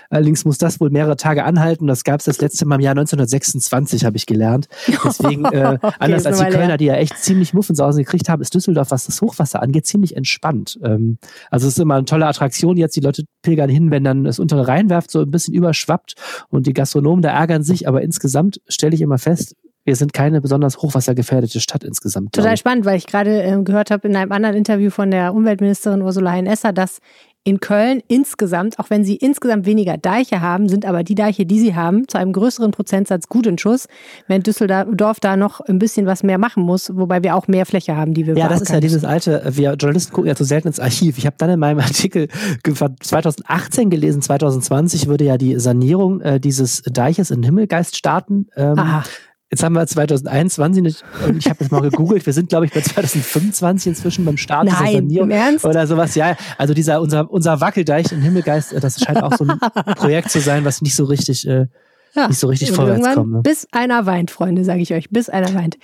Allerdings 0.10 0.46
muss 0.46 0.58
das 0.58 0.80
wohl 0.80 0.90
mehrere 0.90 1.16
Tage 1.16 1.46
anhalten. 1.46 1.88
Das 1.88 2.04
gab 2.04 2.20
es 2.20 2.26
das 2.26 2.42
letzte 2.42 2.66
Mal 2.66 2.76
im 2.76 2.82
Jahr 2.82 2.92
1926, 2.92 4.06
habe 4.06 4.18
ich 4.18 4.26
gelernt. 4.26 4.68
Deswegen, 5.04 5.46
äh, 5.52 5.78
anders 6.00 6.26
als 6.26 6.40
die 6.40 6.46
Kölner, 6.46 6.78
die 6.78 6.86
ja 6.86 6.96
echt 6.96 7.18
ziemlich 7.18 7.54
Muffensausen 7.54 8.04
gekriegt 8.04 8.30
haben, 8.30 8.42
ist 8.42 8.54
Düsseldorf, 8.54 8.92
was 8.92 9.06
das 9.06 9.22
Hochwasser 9.22 9.62
angeht, 9.62 9.86
ziemlich 9.86 10.16
entspannt. 10.16 10.78
Ähm, 10.84 11.18
also 11.50 11.68
es 11.68 11.74
ist 11.74 11.80
immer 11.80 11.96
eine 11.96 12.06
tolle 12.06 12.28
Attraktion 12.28 12.78
jetzt. 12.78 12.96
Die 12.96 13.02
Leute 13.02 13.24
pilgern 13.42 13.70
hin, 13.70 13.92
wenn 13.92 14.04
dann 14.04 14.24
das 14.24 14.40
untere 14.40 14.68
Rheinwerft 14.68 15.12
so 15.12 15.22
ein 15.22 15.32
bisschen 15.32 15.54
überschwappt 15.54 16.16
und 16.50 16.68
die 16.68 16.74
Gastronomen 16.74 17.22
da 17.22 17.30
ärgern 17.30 17.64
sich. 17.64 17.88
Aber 17.88 18.02
insgesamt 18.02 18.62
stelle 18.68 18.96
ich 18.96 19.02
immer 19.02 19.18
fest, 19.18 19.56
wir 19.86 19.96
sind 19.96 20.14
keine 20.14 20.42
besonders 20.42 20.78
hochwassergefährdete 20.78 21.60
Stadt 21.60 21.84
insgesamt. 21.84 22.34
Total 22.34 22.58
spannend, 22.58 22.86
weil 22.86 22.98
ich 22.98 23.06
gerade 23.06 23.44
äh, 23.44 23.62
gehört 23.64 23.92
habe 23.92 24.08
in 24.08 24.16
einem 24.16 24.32
anderen 24.32 24.56
Interview 24.56 24.90
von 24.90 25.12
der 25.12 25.34
Umweltministerin 25.34 26.02
Ursula 26.02 26.32
Hein-Esser, 26.32 26.74
dass 26.74 27.00
in 27.48 27.60
Köln 27.60 28.02
insgesamt, 28.08 28.80
auch 28.80 28.90
wenn 28.90 29.06
sie 29.06 29.18
insgesamt 29.18 29.68
weniger 29.68 29.98
Deiche 29.98 30.42
haben, 30.42 30.68
sind 30.68 30.84
aber 30.84 31.04
die 31.04 31.14
Deiche, 31.14 31.46
die 31.46 31.60
sie 31.60 31.76
haben, 31.76 32.08
zu 32.08 32.18
einem 32.18 32.34
größeren 32.34 32.72
Prozentsatz 32.72 33.30
gut 33.30 33.46
in 33.46 33.60
Schuss, 33.60 33.88
während 34.28 34.48
Düsseldorf 34.48 35.20
da 35.20 35.38
noch 35.38 35.60
ein 35.60 35.78
bisschen 35.78 36.08
was 36.08 36.24
mehr 36.24 36.40
machen 36.40 36.64
muss, 36.64 36.90
wobei 36.96 37.22
wir 37.22 37.36
auch 37.36 37.48
mehr 37.48 37.68
Fläche 37.68 37.96
haben, 37.96 38.16
die 38.16 38.26
wir 38.26 38.36
Ja, 38.36 38.50
das 38.50 38.62
ist 38.62 38.72
ja 38.72 38.80
dieses 38.80 39.06
alte, 39.06 39.44
wir 39.48 39.76
Journalisten 39.76 40.12
gucken 40.12 40.30
ja 40.30 40.36
zu 40.36 40.44
selten 40.44 40.70
ins 40.70 40.80
Archiv. 40.80 41.20
Ich 41.20 41.28
habe 41.28 41.36
dann 41.38 41.52
in 41.52 41.60
meinem 41.60 41.80
Artikel 41.82 42.30
2018 42.64 43.92
gelesen, 43.92 44.24
2020 44.24 45.06
würde 45.06 45.26
ja 45.26 45.38
die 45.38 45.60
Sanierung 45.60 46.22
äh, 46.22 46.40
dieses 46.40 46.82
Deiches 46.82 47.30
in 47.30 47.44
Himmelgeist 47.44 47.96
starten. 47.96 48.48
Ähm, 48.56 48.80
Aha. 48.80 49.04
Jetzt 49.52 49.64
haben 49.64 49.74
wir 49.74 49.86
2021 49.86 51.04
und 51.28 51.38
ich 51.38 51.46
habe 51.48 51.58
jetzt 51.60 51.72
mal 51.72 51.82
gegoogelt. 51.82 52.26
Wir 52.26 52.34
sind, 52.34 52.50
glaube 52.50 52.66
ich, 52.66 52.74
bei 52.74 52.82
2025 52.82 53.88
inzwischen 53.88 54.26
beim 54.26 54.38
Start 54.38 54.66
Nein, 54.66 54.76
dieser 54.80 54.92
Sanierung 54.98 55.30
im 55.30 55.38
Ernst? 55.38 55.66
oder 55.66 55.86
sowas. 55.86 56.16
Ja, 56.16 56.36
also 56.58 56.74
dieser 56.74 57.00
unser 57.00 57.30
unser 57.30 57.62
Wackeldeich 57.62 58.12
in 58.12 58.22
Himmelgeist, 58.22 58.74
das 58.82 59.00
scheint 59.00 59.22
auch 59.22 59.34
so 59.34 59.46
ein 59.46 59.60
Projekt 59.96 60.32
zu 60.32 60.40
sein, 60.40 60.66
was 60.66 60.82
nicht 60.82 60.96
so 60.96 61.06
richtig 61.06 61.48
äh, 61.48 61.68
ja, 62.16 62.28
nicht 62.28 62.40
so 62.40 62.48
richtig 62.48 62.72
vorwärts 62.72 63.14
kommen. 63.14 63.32
Ne? 63.34 63.42
Bis 63.42 63.68
einer 63.72 64.06
weint, 64.06 64.32
Freunde, 64.32 64.64
sage 64.64 64.82
ich 64.82 64.94
euch. 64.94 65.10
Bis 65.10 65.30
einer 65.30 65.54
weint. 65.54 65.78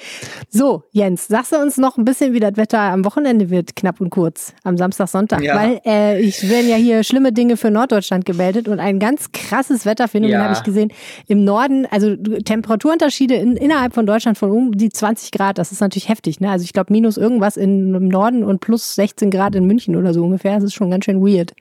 So, 0.50 0.84
Jens, 0.92 1.28
sagst 1.28 1.52
du 1.52 1.58
uns 1.58 1.78
noch 1.78 1.98
ein 1.98 2.06
bisschen, 2.06 2.34
wie 2.34 2.40
das 2.40 2.58
Wetter 2.58 2.80
am 2.80 3.06
Wochenende 3.06 3.50
wird, 3.50 3.76
knapp 3.76 4.02
und 4.02 4.10
kurz, 4.10 4.54
am 4.64 4.78
Samstag, 4.78 5.08
Sonntag? 5.10 5.42
Ja. 5.42 5.56
Weil 5.56 5.82
äh, 5.86 6.22
ich 6.22 6.50
werden 6.50 6.70
ja 6.70 6.76
hier 6.76 7.04
schlimme 7.04 7.34
Dinge 7.34 7.58
für 7.58 7.72
Norddeutschland 7.72 8.26
gemeldet 8.26 8.68
und 8.68 8.80
ein 8.80 9.00
ganz 9.00 9.32
krasses 9.32 9.86
Wetterphänomen 9.86 10.32
ja. 10.32 10.44
habe 10.44 10.54
ich 10.54 10.64
gesehen. 10.64 10.92
Im 11.28 11.44
Norden, 11.44 11.86
also 11.90 12.16
Temperaturunterschiede 12.16 13.36
in, 13.36 13.56
innerhalb 13.58 13.94
von 13.94 14.06
Deutschland 14.06 14.38
von 14.38 14.52
um 14.52 14.72
die 14.72 14.90
20 14.90 15.32
Grad, 15.32 15.58
das 15.58 15.72
ist 15.72 15.82
natürlich 15.82 16.10
heftig. 16.10 16.40
Ne? 16.40 16.50
Also 16.50 16.64
ich 16.64 16.74
glaube, 16.74 16.94
minus 16.94 17.18
irgendwas 17.18 17.58
in, 17.58 17.94
im 17.94 18.08
Norden 18.08 18.44
und 18.44 18.62
plus 18.62 18.96
16 18.96 19.32
Grad 19.32 19.56
in 19.56 19.66
München 19.66 19.96
oder 19.96 20.14
so 20.14 20.24
ungefähr. 20.24 20.56
Das 20.56 20.64
ist 20.64 20.74
schon 20.74 20.92
ganz 20.92 21.06
schön 21.06 21.22
weird. 21.22 21.54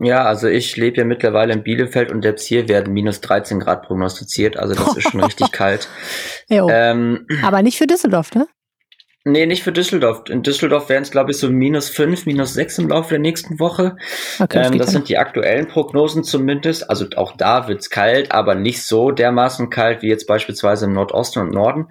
Ja, 0.00 0.24
also 0.24 0.46
ich 0.46 0.76
lebe 0.76 0.98
ja 0.98 1.04
mittlerweile 1.04 1.52
in 1.52 1.64
Bielefeld 1.64 2.12
und 2.12 2.22
selbst 2.22 2.46
hier 2.46 2.68
werden 2.68 2.92
minus 2.92 3.20
13 3.20 3.58
Grad 3.58 3.82
prognostiziert, 3.82 4.56
also 4.56 4.74
das 4.74 4.96
ist 4.96 5.10
schon 5.10 5.22
richtig 5.22 5.50
kalt. 5.52 5.88
Ähm, 6.48 7.26
Aber 7.42 7.62
nicht 7.62 7.78
für 7.78 7.86
Düsseldorf, 7.86 8.34
ne? 8.34 8.46
Nee, 9.24 9.46
nicht 9.46 9.62
für 9.62 9.72
Düsseldorf. 9.72 10.22
In 10.30 10.42
Düsseldorf 10.42 10.88
wären 10.88 11.02
es, 11.02 11.10
glaube 11.10 11.32
ich, 11.32 11.38
so 11.38 11.50
minus 11.50 11.90
5, 11.90 12.24
minus 12.26 12.54
6 12.54 12.78
im 12.78 12.88
Laufe 12.88 13.10
der 13.10 13.18
nächsten 13.18 13.58
Woche. 13.58 13.96
Okay, 14.38 14.66
ähm, 14.66 14.78
das 14.78 14.92
sind 14.92 15.08
die 15.08 15.18
aktuellen 15.18 15.66
Prognosen 15.66 16.24
zumindest. 16.24 16.88
Also 16.88 17.06
auch 17.16 17.36
da 17.36 17.68
wird's 17.68 17.90
kalt, 17.90 18.32
aber 18.32 18.54
nicht 18.54 18.82
so 18.82 19.10
dermaßen 19.10 19.68
kalt 19.70 20.02
wie 20.02 20.08
jetzt 20.08 20.26
beispielsweise 20.26 20.86
im 20.86 20.92
Nordosten 20.92 21.40
und 21.40 21.52
Norden. 21.52 21.88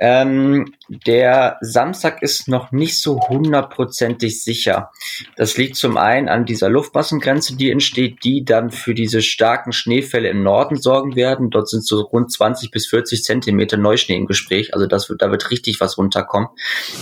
Ähm, 0.00 0.72
der 0.88 1.58
Samstag 1.60 2.22
ist 2.22 2.48
noch 2.48 2.72
nicht 2.72 3.00
so 3.00 3.20
hundertprozentig 3.28 4.42
sicher. 4.42 4.90
Das 5.36 5.56
liegt 5.58 5.76
zum 5.76 5.98
einen 5.98 6.28
an 6.28 6.46
dieser 6.46 6.70
Luftmassengrenze, 6.70 7.56
die 7.56 7.70
entsteht, 7.70 8.24
die 8.24 8.44
dann 8.44 8.70
für 8.70 8.94
diese 8.94 9.20
starken 9.20 9.72
Schneefälle 9.72 10.28
im 10.28 10.42
Norden 10.42 10.80
sorgen 10.80 11.16
werden. 11.16 11.50
Dort 11.50 11.68
sind 11.68 11.86
so 11.86 12.00
rund 12.00 12.32
20 12.32 12.70
bis 12.70 12.88
40 12.88 13.22
Zentimeter 13.22 13.76
Neuschnee 13.76 14.16
im 14.16 14.26
Gespräch. 14.26 14.72
Also 14.72 14.86
das 14.86 15.10
wird, 15.10 15.20
da 15.20 15.30
wird 15.30 15.50
richtig 15.50 15.80
was 15.80 15.98
runterkommen. 15.98 16.48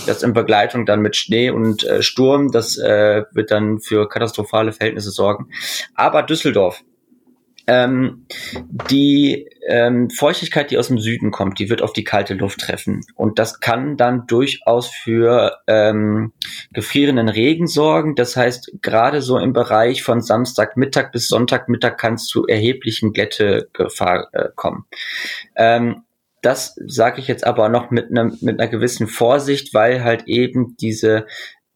Das 0.05 0.21
in 0.21 0.33
Begleitung 0.33 0.85
dann 0.85 1.01
mit 1.01 1.15
Schnee 1.15 1.49
und 1.49 1.83
äh, 1.85 2.03
Sturm, 2.03 2.51
das 2.51 2.77
äh, 2.77 3.23
wird 3.31 3.49
dann 3.49 3.79
für 3.79 4.09
katastrophale 4.09 4.73
Verhältnisse 4.73 5.11
sorgen. 5.11 5.49
Aber 5.95 6.21
Düsseldorf 6.21 6.83
ähm, 7.69 8.25
die 8.89 9.47
ähm, 9.67 10.09
Feuchtigkeit, 10.09 10.71
die 10.71 10.79
aus 10.79 10.87
dem 10.87 10.97
Süden 10.97 11.29
kommt, 11.29 11.59
die 11.59 11.69
wird 11.69 11.83
auf 11.83 11.93
die 11.93 12.03
kalte 12.03 12.33
Luft 12.33 12.61
treffen. 12.61 13.01
Und 13.13 13.37
das 13.37 13.59
kann 13.59 13.95
dann 13.95 14.25
durchaus 14.25 14.87
für 14.87 15.59
ähm, 15.67 16.33
gefrierenden 16.73 17.29
Regen 17.29 17.67
sorgen. 17.67 18.15
Das 18.15 18.35
heißt, 18.35 18.79
gerade 18.81 19.21
so 19.21 19.37
im 19.37 19.53
Bereich 19.53 20.01
von 20.01 20.21
Samstagmittag 20.21 21.11
bis 21.11 21.27
Sonntagmittag 21.27 21.97
kann 21.97 22.15
es 22.15 22.25
zu 22.25 22.47
erheblichen 22.47 23.13
Glättegefahr 23.13 24.29
äh, 24.31 24.49
kommen. 24.55 24.85
Ähm, 25.55 26.01
das 26.41 26.75
sage 26.87 27.21
ich 27.21 27.27
jetzt 27.27 27.45
aber 27.45 27.69
noch 27.69 27.91
mit, 27.91 28.09
ne, 28.09 28.35
mit 28.41 28.59
einer 28.59 28.69
gewissen 28.69 29.05
Vorsicht, 29.05 29.75
weil 29.75 30.03
halt 30.03 30.23
eben 30.25 30.75
diese 30.77 31.27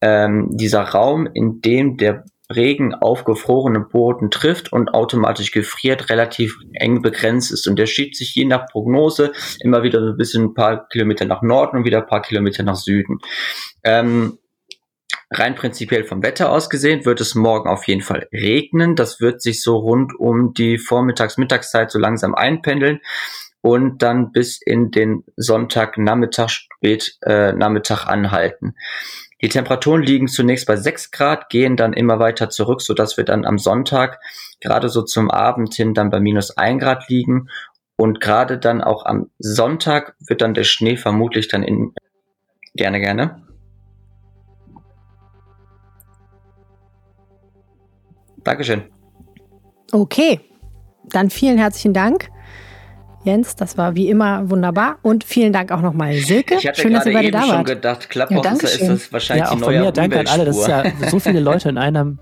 ähm, 0.01 0.49
dieser 0.51 0.81
Raum, 0.81 1.29
in 1.33 1.61
dem 1.61 1.95
der 1.95 2.25
Regen 2.51 2.93
auf 2.93 3.23
gefrorenen 3.23 3.87
Boden 3.87 4.29
trifft 4.29 4.73
und 4.73 4.93
automatisch 4.93 5.51
gefriert, 5.51 6.09
relativ 6.09 6.57
eng 6.73 7.01
begrenzt 7.01 7.51
ist. 7.51 7.67
Und 7.67 7.77
der 7.77 7.85
schiebt 7.85 8.15
sich 8.15 8.35
je 8.35 8.45
nach 8.45 8.67
Prognose 8.67 9.31
immer 9.59 9.83
wieder 9.83 9.99
ein 9.99 10.17
bisschen 10.17 10.45
ein 10.45 10.53
paar 10.53 10.87
Kilometer 10.89 11.25
nach 11.25 11.41
Norden 11.41 11.77
und 11.77 11.85
wieder 11.85 11.99
ein 11.99 12.07
paar 12.07 12.21
Kilometer 12.21 12.63
nach 12.63 12.75
Süden. 12.75 13.19
Ähm, 13.83 14.37
rein 15.31 15.55
prinzipiell 15.55 16.03
vom 16.03 16.21
Wetter 16.21 16.51
aus 16.51 16.69
gesehen 16.69 17.05
wird 17.05 17.21
es 17.21 17.33
morgen 17.33 17.69
auf 17.69 17.87
jeden 17.87 18.01
Fall 18.01 18.27
regnen. 18.31 18.95
Das 18.95 19.21
wird 19.21 19.41
sich 19.41 19.61
so 19.61 19.77
rund 19.77 20.13
um 20.17 20.53
die 20.53 20.77
Vormittags-Mittagszeit 20.77 21.91
so 21.91 21.99
langsam 21.99 22.35
einpendeln 22.35 22.99
und 23.61 24.01
dann 24.01 24.33
bis 24.33 24.61
in 24.61 24.91
den 24.91 25.23
Sonntag 25.37 25.97
Nachmittag, 25.97 26.49
spät 26.49 27.17
äh, 27.21 27.53
Nachmittag 27.53 28.05
anhalten. 28.07 28.75
Die 29.43 29.49
Temperaturen 29.49 30.01
liegen 30.01 30.29
zunächst 30.29 30.65
bei 30.67 30.77
6 30.77 31.11
Grad, 31.11 31.49
gehen 31.49 31.75
dann 31.75 31.91
immer 31.91 32.17
weiter 32.17 32.49
zurück, 32.49 32.81
so 32.81 32.93
dass 32.93 33.17
wir 33.17 33.25
dann 33.25 33.43
am 33.43 33.59
Sonntag 33.59 34.21
gerade 34.61 34.87
so 34.87 35.01
zum 35.01 35.29
Abend 35.29 35.73
hin 35.73 35.93
dann 35.93 36.09
bei 36.09 36.21
minus 36.21 36.55
1 36.55 36.81
Grad 36.81 37.09
liegen. 37.09 37.49
Und 37.97 38.21
gerade 38.21 38.57
dann 38.57 38.81
auch 38.81 39.05
am 39.05 39.31
Sonntag 39.39 40.15
wird 40.25 40.41
dann 40.41 40.53
der 40.53 40.63
Schnee 40.63 40.95
vermutlich 40.95 41.49
dann 41.49 41.61
in, 41.61 41.93
gerne, 42.73 43.01
gerne. 43.01 43.43
Dankeschön. 48.45 48.83
Okay, 49.91 50.39
dann 51.09 51.29
vielen 51.29 51.57
herzlichen 51.57 51.93
Dank. 51.93 52.29
Jens, 53.24 53.55
das 53.55 53.78
war 53.78 53.95
wie 53.95 54.09
immer 54.09 54.49
wunderbar. 54.49 54.97
Und 55.01 55.24
vielen 55.24 55.53
Dank 55.53 55.71
auch 55.71 55.82
nochmal, 55.82 56.13
Silke. 56.13 56.55
Ich 56.55 56.67
hatte 56.67 56.82
Schön, 56.82 56.93
dass 56.93 57.05
ihr 57.05 57.13
beide 57.13 57.32
da 57.32 57.41
schon 57.41 57.51
wart. 57.51 57.67
gedacht, 57.67 58.09
Clubhouse 58.09 58.61
ja, 58.61 58.67
ist 58.67 58.82
das 58.82 59.13
wahrscheinlich 59.13 59.45
ja, 59.45 59.51
auch 59.51 59.55
die 59.55 59.61
neue 59.61 59.76
von 59.78 59.86
mir 59.86 59.91
danke 59.93 60.19
an 60.19 60.28
alle. 60.28 60.45
Das 60.45 60.57
ist 60.57 60.67
ja 60.67 60.84
so 61.09 61.19
viele 61.19 61.39
Leute 61.39 61.69
in 61.69 61.78
einem. 61.78 62.19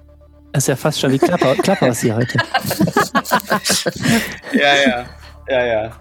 Das 0.52 0.64
ist 0.64 0.68
ja 0.68 0.76
fast 0.76 1.00
schon 1.00 1.12
wie 1.12 1.18
Clubhouse 1.18 2.00
hier 2.02 2.16
heute. 2.16 2.38
ja, 4.54 4.76
ja. 4.86 5.06
Ja, 5.50 5.66
ja. 5.66 5.92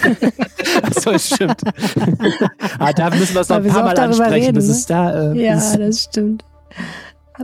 Achso, 0.82 1.18
stimmt. 1.18 1.60
ah, 2.78 2.92
da 2.92 3.10
müssen 3.10 3.34
wir 3.34 3.42
es 3.42 3.48
noch 3.48 3.56
ein 3.56 3.66
paar 3.66 3.82
Mal 3.82 3.98
ansprechen, 3.98 4.32
reden, 4.32 4.54
bis 4.54 4.68
es 4.68 4.86
da. 4.86 5.32
Äh, 5.32 5.44
ja, 5.44 5.76
das 5.76 6.04
stimmt. 6.04 6.44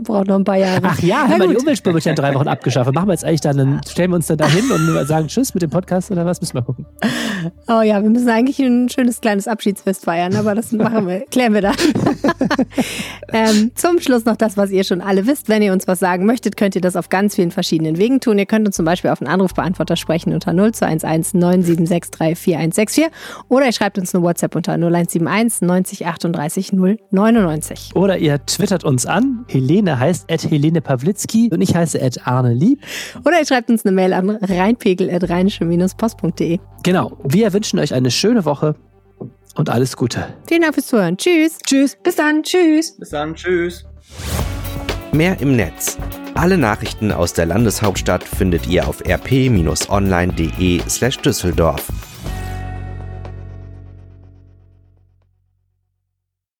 Braucht 0.02 0.28
noch 0.28 0.36
ein 0.36 0.44
paar 0.44 0.56
Jahre. 0.56 0.80
Ach 0.82 0.98
ja, 1.00 1.28
haben 1.28 1.40
wir 1.40 1.48
die 1.48 1.56
Umweltspur 1.56 1.94
wird 1.94 2.04
ja 2.04 2.10
in 2.10 2.16
drei 2.16 2.34
Wochen 2.34 2.48
abgeschafft. 2.48 2.92
Machen 2.92 3.08
wir 3.08 3.12
jetzt 3.12 3.24
eigentlich 3.24 3.40
dann, 3.40 3.56
dann 3.56 3.80
stellen 3.88 4.10
wir 4.10 4.16
uns 4.16 4.26
dann 4.26 4.38
da 4.38 4.46
hin 4.48 4.64
und 4.70 5.06
sagen 5.06 5.28
Tschüss 5.28 5.54
mit 5.54 5.62
dem 5.62 5.70
Podcast 5.70 6.10
oder 6.10 6.26
was? 6.26 6.40
Müssen 6.40 6.54
wir 6.54 6.62
gucken. 6.62 6.86
Oh 7.68 7.80
ja, 7.80 8.02
wir 8.02 8.10
müssen 8.10 8.28
eigentlich 8.28 8.58
ein 8.58 8.88
schönes 8.88 9.20
kleines 9.20 9.48
Abschiedsfest 9.48 10.04
feiern, 10.04 10.34
aber 10.36 10.54
das 10.54 10.72
machen 10.72 11.06
wir, 11.06 11.20
klären 11.30 11.54
wir 11.54 11.62
da. 11.62 11.72
ähm, 13.32 13.72
zum 13.74 14.00
Schluss 14.00 14.24
noch 14.24 14.36
das, 14.36 14.56
was 14.56 14.70
ihr 14.70 14.84
schon 14.84 15.00
alle 15.00 15.26
wisst. 15.26 15.48
Wenn 15.48 15.62
ihr 15.62 15.72
uns 15.72 15.86
was 15.86 15.98
sagen 15.98 16.26
möchtet, 16.26 16.56
könnt 16.56 16.74
ihr 16.74 16.80
das 16.80 16.96
auf 16.96 17.08
ganz 17.08 17.34
vielen 17.34 17.50
verschiedenen 17.50 17.98
Wegen 17.98 18.20
tun. 18.20 18.38
Ihr 18.38 18.46
könnt 18.46 18.66
uns 18.66 18.76
zum 18.76 18.84
Beispiel 18.84 19.10
auf 19.10 19.20
einen 19.20 19.30
Anrufbeantworter 19.30 19.96
sprechen 19.96 20.32
unter 20.32 20.52
0211 20.52 21.34
9763 21.34 22.38
4164 22.38 23.06
oder 23.48 23.66
ihr 23.66 23.72
schreibt 23.72 23.98
uns 23.98 24.14
eine 24.14 24.22
WhatsApp 24.24 24.54
unter 24.54 24.72
0171 24.72 25.62
90 25.62 26.06
38 26.06 26.72
099. 27.10 27.90
Oder 27.94 28.18
ihr 28.18 28.44
twittert 28.46 28.84
uns 28.84 29.06
an. 29.06 29.44
Helene 29.48 29.85
heißt 29.94 30.30
at 30.30 30.50
Helene 30.50 30.80
Pawlitzki 30.80 31.50
und 31.52 31.60
ich 31.60 31.74
heiße 31.74 32.02
at 32.02 32.26
Arne 32.26 32.54
Lieb. 32.54 32.80
Oder 33.24 33.40
ihr 33.40 33.46
schreibt 33.46 33.70
uns 33.70 33.84
eine 33.84 33.94
Mail 33.94 34.12
an 34.12 34.30
reinpegel 34.30 35.10
at 35.10 35.28
rheinische-post.de. 35.28 36.58
Genau. 36.82 37.16
Wir 37.24 37.52
wünschen 37.52 37.78
euch 37.78 37.94
eine 37.94 38.10
schöne 38.10 38.44
Woche 38.44 38.74
und 39.56 39.70
alles 39.70 39.96
Gute. 39.96 40.26
Vielen 40.46 40.62
Dank 40.62 40.74
fürs 40.74 40.86
Zuhören. 40.86 41.16
Tschüss. 41.16 41.58
Tschüss. 41.64 41.96
Bis 42.02 42.16
dann. 42.16 42.42
Tschüss. 42.42 42.96
Bis 42.98 43.10
dann. 43.10 43.34
Tschüss. 43.34 43.84
Mehr 45.12 45.40
im 45.40 45.56
Netz. 45.56 45.96
Alle 46.34 46.58
Nachrichten 46.58 47.12
aus 47.12 47.32
der 47.32 47.46
Landeshauptstadt 47.46 48.22
findet 48.22 48.66
ihr 48.66 48.86
auf 48.86 49.02
rp-online.de 49.06 50.82
slash 50.88 51.18
Düsseldorf. 51.18 51.90